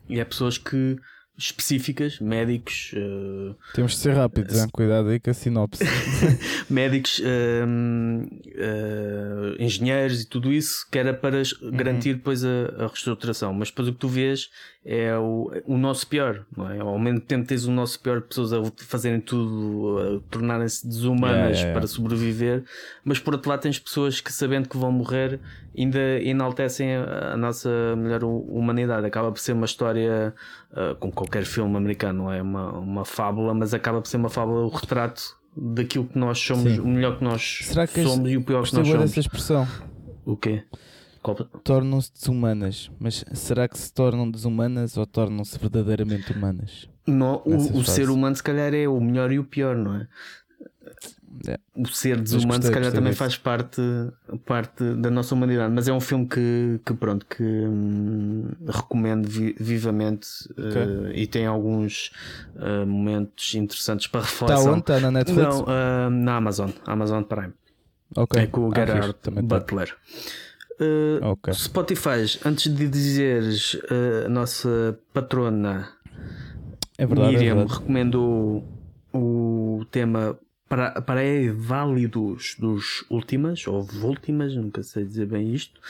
e 0.09 0.19
é 0.19 0.25
pessoas 0.25 0.57
que 0.57 0.97
específicas, 1.39 2.19
médicos. 2.19 2.91
Uh, 2.93 3.55
Temos 3.73 3.93
de 3.93 3.99
ser 3.99 4.13
rápidos, 4.13 4.61
uh, 4.61 4.69
cuidado 4.71 5.09
aí 5.09 5.19
com 5.19 5.31
a 5.31 5.33
sinopse. 5.33 5.83
médicos, 6.69 7.19
uh, 7.19 7.23
engenheiros 9.57 10.21
e 10.21 10.25
tudo 10.27 10.51
isso, 10.51 10.85
que 10.91 10.99
era 10.99 11.13
para 11.13 11.37
uhum. 11.37 11.71
garantir 11.71 12.15
depois 12.15 12.43
a, 12.43 12.65
a, 12.77 12.87
reestruturação. 12.87 13.53
Mas 13.53 13.69
depois 13.69 13.87
o 13.87 13.93
que 13.93 13.99
tu 13.99 14.09
vês 14.09 14.49
é 14.85 15.15
o, 15.17 15.51
o 15.65 15.77
nosso 15.77 16.07
pior, 16.07 16.45
não 16.55 16.69
é? 16.71 16.79
Ao 16.79 16.97
mesmo 16.97 17.19
tempo 17.19 17.45
tens 17.45 17.65
o 17.65 17.71
nosso 17.71 17.99
pior, 17.99 18.21
pessoas 18.21 18.53
a 18.53 18.61
fazerem 18.77 19.19
tudo, 19.19 19.99
a 19.99 20.31
tornarem-se 20.31 20.87
desumanas 20.87 21.35
yeah, 21.35 21.59
yeah, 21.59 21.73
para 21.79 21.87
sobreviver, 21.87 22.63
mas 23.03 23.19
por 23.19 23.33
outro 23.33 23.49
lado 23.49 23.61
tens 23.61 23.77
pessoas 23.77 24.21
que 24.21 24.31
sabendo 24.31 24.69
que 24.69 24.77
vão 24.77 24.91
morrer 24.91 25.39
ainda 25.77 25.99
enaltecem 26.21 26.95
a, 26.95 27.35
nossa 27.37 27.69
melhor 27.97 28.23
humanidade. 28.23 29.05
Acaba 29.05 29.31
por 29.31 29.39
ser 29.39 29.53
uma 29.53 29.65
história, 29.65 30.33
uh, 30.71 30.95
como 30.95 31.11
qualquer 31.13 31.45
filme 31.45 31.75
americano, 31.75 32.23
não 32.23 32.33
é 32.33 32.41
uma, 32.41 32.71
uma 32.73 33.05
fábula, 33.05 33.53
mas 33.53 33.73
acaba 33.73 34.01
por 34.01 34.07
ser 34.07 34.17
uma 34.17 34.29
fábula, 34.29 34.65
o 34.65 34.69
retrato 34.69 35.37
daquilo 35.55 36.05
que 36.05 36.17
nós 36.17 36.39
somos, 36.39 36.73
Sim. 36.73 36.79
o 36.79 36.87
melhor 36.87 37.17
que 37.17 37.23
nós 37.23 37.59
Será 37.63 37.85
que 37.85 38.01
somos 38.03 38.31
e 38.31 38.37
o 38.37 38.43
pior 38.43 38.63
que 38.63 38.75
nós 38.75 38.87
somos. 38.87 39.03
essa 39.03 39.19
expressão? 39.19 39.67
O 40.25 40.37
quê? 40.37 40.63
Tornam-se 41.63 42.11
desumanas, 42.13 42.91
mas 42.99 43.23
será 43.33 43.67
que 43.67 43.77
se 43.77 43.93
tornam 43.93 44.29
desumanas 44.29 44.97
ou 44.97 45.05
tornam-se 45.05 45.57
verdadeiramente 45.57 46.31
humanas? 46.31 46.89
Não, 47.07 47.41
o, 47.45 47.79
o 47.79 47.83
ser 47.83 48.09
humano, 48.09 48.35
se 48.35 48.43
calhar, 48.43 48.73
é 48.73 48.87
o 48.87 48.99
melhor 48.99 49.31
e 49.31 49.39
o 49.39 49.43
pior, 49.43 49.75
não 49.75 49.95
é? 49.95 50.07
É. 51.47 51.57
O 51.75 51.87
ser 51.87 52.19
desumano, 52.19 52.47
gostei, 52.47 52.67
se 52.67 52.73
calhar, 52.73 52.91
também 52.91 53.13
faz 53.13 53.37
parte, 53.37 53.81
parte 54.45 54.83
da 54.95 55.09
nossa 55.09 55.33
humanidade. 55.33 55.73
Mas 55.73 55.87
é 55.87 55.93
um 55.93 55.99
filme 55.99 56.27
que, 56.27 56.79
que 56.85 56.93
pronto, 56.93 57.25
que 57.25 57.43
hum, 57.43 58.49
recomendo 58.67 59.27
vi, 59.27 59.55
vivamente 59.57 60.27
okay. 60.51 60.83
uh, 60.83 61.11
e 61.13 61.27
tem 61.27 61.45
alguns 61.45 62.11
uh, 62.55 62.85
momentos 62.85 63.53
interessantes 63.55 64.07
para 64.07 64.21
reflexão. 64.21 64.57
Está 64.57 64.71
onde? 64.71 64.79
Está 64.79 64.99
na 64.99 65.11
Netflix? 65.11 65.55
Não, 65.55 65.63
uh, 65.63 66.09
na 66.09 66.35
Amazon, 66.35 66.71
Amazon 66.85 67.23
Prime. 67.23 67.53
Okay. 68.15 68.43
É 68.43 68.47
com 68.47 68.67
o 68.67 68.71
ah, 68.71 68.75
Gerard 68.75 69.15
Butler. 69.43 69.95
Uh, 70.79 71.31
okay. 71.31 71.53
Spotify, 71.53 72.25
antes 72.45 72.73
de 72.73 72.87
dizeres 72.87 73.73
uh, 73.73 74.27
a 74.27 74.29
nossa 74.29 74.97
patrona 75.13 75.89
é 76.97 77.05
verdade, 77.05 77.33
Miriam 77.33 77.51
é 77.51 77.55
verdade. 77.55 77.79
recomendou 77.79 78.63
o 79.13 79.85
tema 79.91 80.39
para, 80.69 81.01
para 81.01 81.23
é 81.23 81.49
válidos 81.49 82.55
dos 82.59 83.03
últimas 83.09 83.65
ou 83.67 83.85
últimas, 84.03 84.55
nunca 84.55 84.83
sei 84.83 85.03
dizer 85.03 85.25
bem 85.25 85.53
isto, 85.53 85.81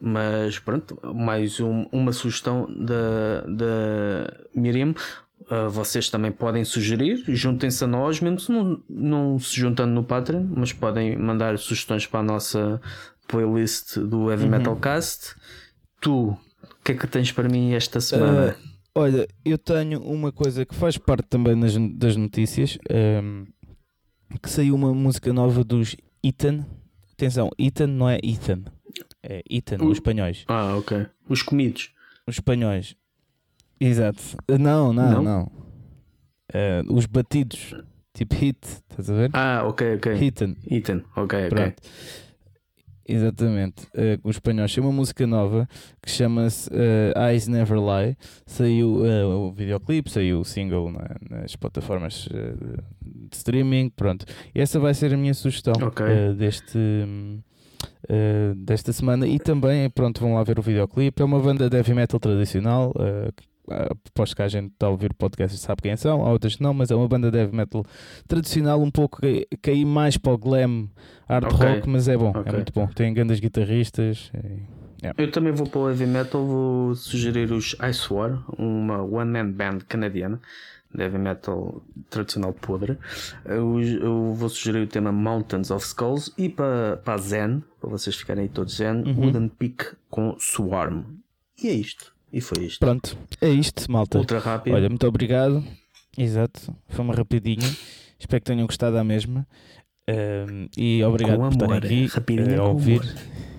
mas 0.00 0.58
pronto, 0.58 0.98
mais 1.14 1.58
um, 1.58 1.86
uma 1.90 2.12
sugestão 2.12 2.68
da, 2.68 3.40
da 3.48 4.46
Miriam. 4.54 4.94
Uh, 5.48 5.70
vocês 5.70 6.10
também 6.10 6.32
podem 6.32 6.64
sugerir, 6.64 7.22
juntem-se 7.28 7.84
a 7.84 7.86
nós, 7.86 8.20
mesmo 8.20 8.40
se 8.40 8.50
não, 8.50 8.82
não 8.90 9.38
se 9.38 9.54
juntando 9.54 9.92
no 9.92 10.02
Patreon, 10.02 10.44
mas 10.56 10.72
podem 10.72 11.16
mandar 11.16 11.56
sugestões 11.56 12.04
para 12.04 12.20
a 12.20 12.22
nossa 12.22 12.80
playlist 13.26 13.98
do 13.98 14.30
Heavy 14.30 14.44
uhum. 14.44 14.50
Metal 14.50 14.76
Cast. 14.76 15.34
Tu, 16.00 16.28
o 16.28 16.38
que 16.84 16.92
é 16.92 16.94
que 16.94 17.06
tens 17.06 17.32
para 17.32 17.48
mim 17.48 17.74
esta 17.74 18.00
semana? 18.00 18.52
Uh, 18.52 18.68
olha, 18.94 19.28
eu 19.44 19.58
tenho 19.58 20.02
uma 20.02 20.32
coisa 20.32 20.64
que 20.64 20.74
faz 20.74 20.98
parte 20.98 21.26
também 21.28 21.58
das, 21.58 21.74
das 21.96 22.16
notícias. 22.16 22.78
Um, 22.90 23.46
que 24.42 24.50
saiu 24.50 24.74
uma 24.74 24.92
música 24.92 25.32
nova 25.32 25.62
dos 25.62 25.96
Ethan. 26.22 26.64
Atenção, 27.12 27.50
Ethan 27.58 27.86
não 27.86 28.08
é 28.08 28.18
Ethan. 28.22 28.64
É 29.22 29.42
Ethan, 29.48 29.84
os 29.84 29.96
espanhóis. 29.98 30.44
Ah, 30.48 30.76
ok. 30.76 31.06
Os 31.28 31.42
comidos. 31.42 31.92
Os 32.26 32.36
espanhóis. 32.36 32.96
Exato. 33.80 34.22
Não, 34.48 34.92
não, 34.92 35.10
não. 35.10 35.22
não. 35.22 35.42
Uh, 36.54 36.94
os 36.94 37.06
batidos. 37.06 37.74
Tipo 38.16 38.34
hit, 38.34 38.58
estás 38.64 39.10
a 39.10 39.14
ver? 39.14 39.30
Ah, 39.34 39.62
ok, 39.66 39.96
ok. 39.96 40.26
Ethan. 40.26 40.56
Ethan, 40.70 41.02
ok, 41.14 41.48
Pronto. 41.50 41.62
ok. 41.68 41.74
Exatamente, 43.08 43.84
uh, 43.94 44.20
os 44.24 44.36
espanhóis. 44.36 44.74
Tem 44.74 44.82
uma 44.82 44.92
música 44.92 45.26
nova 45.26 45.68
que 46.02 46.10
chama-se 46.10 46.68
uh, 46.70 47.28
Eyes 47.28 47.46
Never 47.46 47.78
Lie. 47.78 48.16
Saiu 48.44 48.96
uh, 48.96 49.46
o 49.46 49.52
videoclipe, 49.52 50.10
saiu 50.10 50.40
o 50.40 50.44
single 50.44 50.90
na, 50.90 51.16
nas 51.30 51.54
plataformas 51.54 52.26
uh, 52.26 52.82
de 53.00 53.36
streaming. 53.36 53.90
Pronto, 53.90 54.26
e 54.54 54.60
essa 54.60 54.80
vai 54.80 54.92
ser 54.92 55.14
a 55.14 55.16
minha 55.16 55.34
sugestão 55.34 55.74
okay. 55.86 56.34
deste. 56.34 56.78
desta 58.56 58.92
semana 58.92 59.26
e 59.26 59.38
também, 59.38 59.90
pronto, 59.90 60.20
vão 60.20 60.34
lá 60.34 60.42
ver 60.44 60.58
o 60.58 60.62
videoclipe. 60.62 61.22
É 61.22 61.24
uma 61.24 61.40
banda 61.40 61.68
de 61.68 61.76
heavy 61.76 61.94
metal 61.94 62.20
tradicional, 62.20 62.92
aposto 63.68 64.36
que 64.36 64.42
a 64.42 64.48
gente 64.48 64.72
está 64.72 64.86
a 64.86 64.90
ouvir 64.90 65.10
o 65.10 65.14
podcast 65.14 65.56
e 65.56 65.60
sabe 65.60 65.82
quem 65.82 65.96
são, 65.96 66.24
há 66.24 66.30
outras 66.30 66.58
não, 66.58 66.74
mas 66.74 66.90
é 66.90 66.94
uma 66.94 67.08
banda 67.08 67.30
de 67.30 67.38
heavy 67.38 67.54
metal 67.54 67.84
tradicional, 68.26 68.80
um 68.80 68.90
pouco 68.90 69.20
cair 69.62 69.84
mais 69.84 70.16
para 70.16 70.32
o 70.32 70.38
glam 70.38 70.88
hard 71.28 71.52
okay. 71.52 71.74
rock, 71.74 71.88
mas 71.88 72.08
é 72.08 72.16
bom, 72.16 72.32
é 72.34 72.38
okay. 72.38 72.52
é 72.52 72.56
muito 72.56 72.72
bom. 72.72 72.86
Tem 72.88 73.12
grandes 73.12 73.40
guitarristas. 73.40 74.30
E... 74.34 74.76
Yeah. 75.02 75.22
Eu 75.22 75.30
também 75.30 75.52
vou 75.52 75.68
para 75.68 75.80
o 75.80 75.90
heavy 75.90 76.06
metal, 76.06 76.44
vou 76.44 76.94
sugerir 76.94 77.52
os 77.52 77.76
Ice 77.88 78.12
War, 78.12 78.42
uma 78.58 79.02
one-man 79.02 79.50
band 79.50 79.80
canadiana 79.86 80.40
de 80.96 81.02
heavy 81.02 81.18
metal 81.18 81.82
tradicional 82.08 82.54
podre. 82.54 82.96
Eu, 83.44 83.80
eu, 83.80 84.32
vou 84.34 84.48
sugerir 84.48 84.80
o 84.80 84.86
tema 84.86 85.12
Mountains 85.12 85.70
of 85.70 85.84
Skulls 85.84 86.32
e 86.38 86.48
para, 86.48 86.96
para 87.04 87.14
a 87.14 87.18
Zen, 87.18 87.62
para 87.80 87.90
vocês 87.90 88.16
ficarem 88.16 88.44
aí 88.44 88.48
todos 88.48 88.76
Zen, 88.76 89.02
uhum. 89.02 89.24
Wooden 89.24 89.48
Peak 89.48 89.94
com 90.10 90.36
Swarm. 90.38 91.02
E 91.62 91.68
é 91.68 91.72
isto. 91.72 92.15
E 92.36 92.40
foi 92.42 92.66
isto. 92.66 92.80
Pronto, 92.80 93.16
é 93.40 93.48
isto, 93.48 93.90
malta. 93.90 94.18
Ultra 94.18 94.38
rápido. 94.38 94.74
Olha, 94.74 94.90
muito 94.90 95.06
obrigado. 95.06 95.64
Exato, 96.18 96.70
foi 96.86 97.02
uma 97.02 97.14
rapidinha. 97.14 97.66
Espero 98.20 98.42
que 98.42 98.52
tenham 98.52 98.66
gostado 98.66 98.98
à 98.98 99.02
mesma. 99.02 99.48
Um, 100.06 100.68
e 100.76 101.02
obrigado 101.02 101.38
por 101.38 101.52
estarem 101.52 101.78
aqui 101.78 102.06
rapidinho 102.06 102.58
uh, 102.58 102.66
a 102.66 102.68
ouvir. 102.68 103.00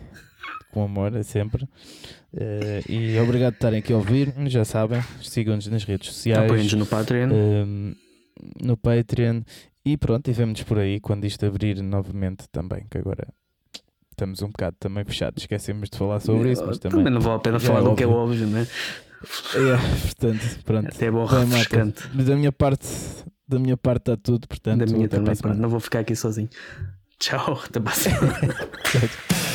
Com 0.72 0.84
amor, 0.84 1.16
é 1.16 1.24
sempre. 1.24 1.64
Uh, 1.64 2.88
e 2.88 3.18
obrigado 3.18 3.54
por 3.54 3.58
estarem 3.58 3.80
aqui 3.80 3.94
a 3.94 3.98
ouvir. 3.98 4.32
Já 4.46 4.64
sabem, 4.64 5.02
sigam-nos 5.24 5.66
nas 5.66 5.84
redes 5.84 6.10
sociais. 6.10 6.44
Apoiem-nos 6.44 6.74
no 6.74 6.86
Patreon. 6.86 7.30
Um, 7.34 7.96
no 8.62 8.78
Patreon. 8.78 9.42
E 9.84 9.98
pronto, 9.98 10.30
e 10.30 10.34
vemos 10.34 10.62
por 10.62 10.78
aí 10.78 11.00
quando 11.00 11.26
isto 11.26 11.44
abrir 11.48 11.82
novamente 11.82 12.46
também, 12.52 12.86
que 12.92 13.00
agora 13.00 13.28
estamos 14.18 14.42
um 14.42 14.48
bocado 14.48 14.76
também 14.80 15.06
fechados, 15.06 15.44
esquecemos 15.44 15.90
de 15.90 15.98
falar 15.98 16.20
sobre 16.20 16.52
isso, 16.52 16.66
mas 16.66 16.80
também, 16.80 16.98
também 16.98 17.14
não 17.14 17.22
vale 17.22 17.36
a 17.36 17.40
pena 17.40 17.60
falar 17.60 17.82
é 17.82 17.84
do 17.84 17.96
que 17.96 18.04
é 18.04 18.08
óbvio, 18.08 18.48
não 18.48 18.58
é? 18.58 18.62
É, 18.64 20.02
portanto, 20.02 20.60
pronto. 20.66 20.88
Até 20.88 21.06
é 21.06 21.12
bom 21.12 21.26
refrescante. 21.26 22.08
Da 22.10 22.36
minha 22.36 22.52
parte, 22.52 22.88
da 23.48 23.60
minha 23.60 23.78
parte 23.78 24.02
está 24.02 24.18
tudo, 24.18 24.48
portanto. 24.48 24.80
Da 24.80 24.86
minha 24.86 25.08
também, 25.08 25.36
pronto, 25.36 25.58
não 25.58 25.70
vou 25.70 25.80
ficar 25.80 26.00
aqui 26.00 26.16
sozinho. 26.16 26.50
Tchau, 27.20 27.62
até 27.64 27.80
mais. 27.80 28.06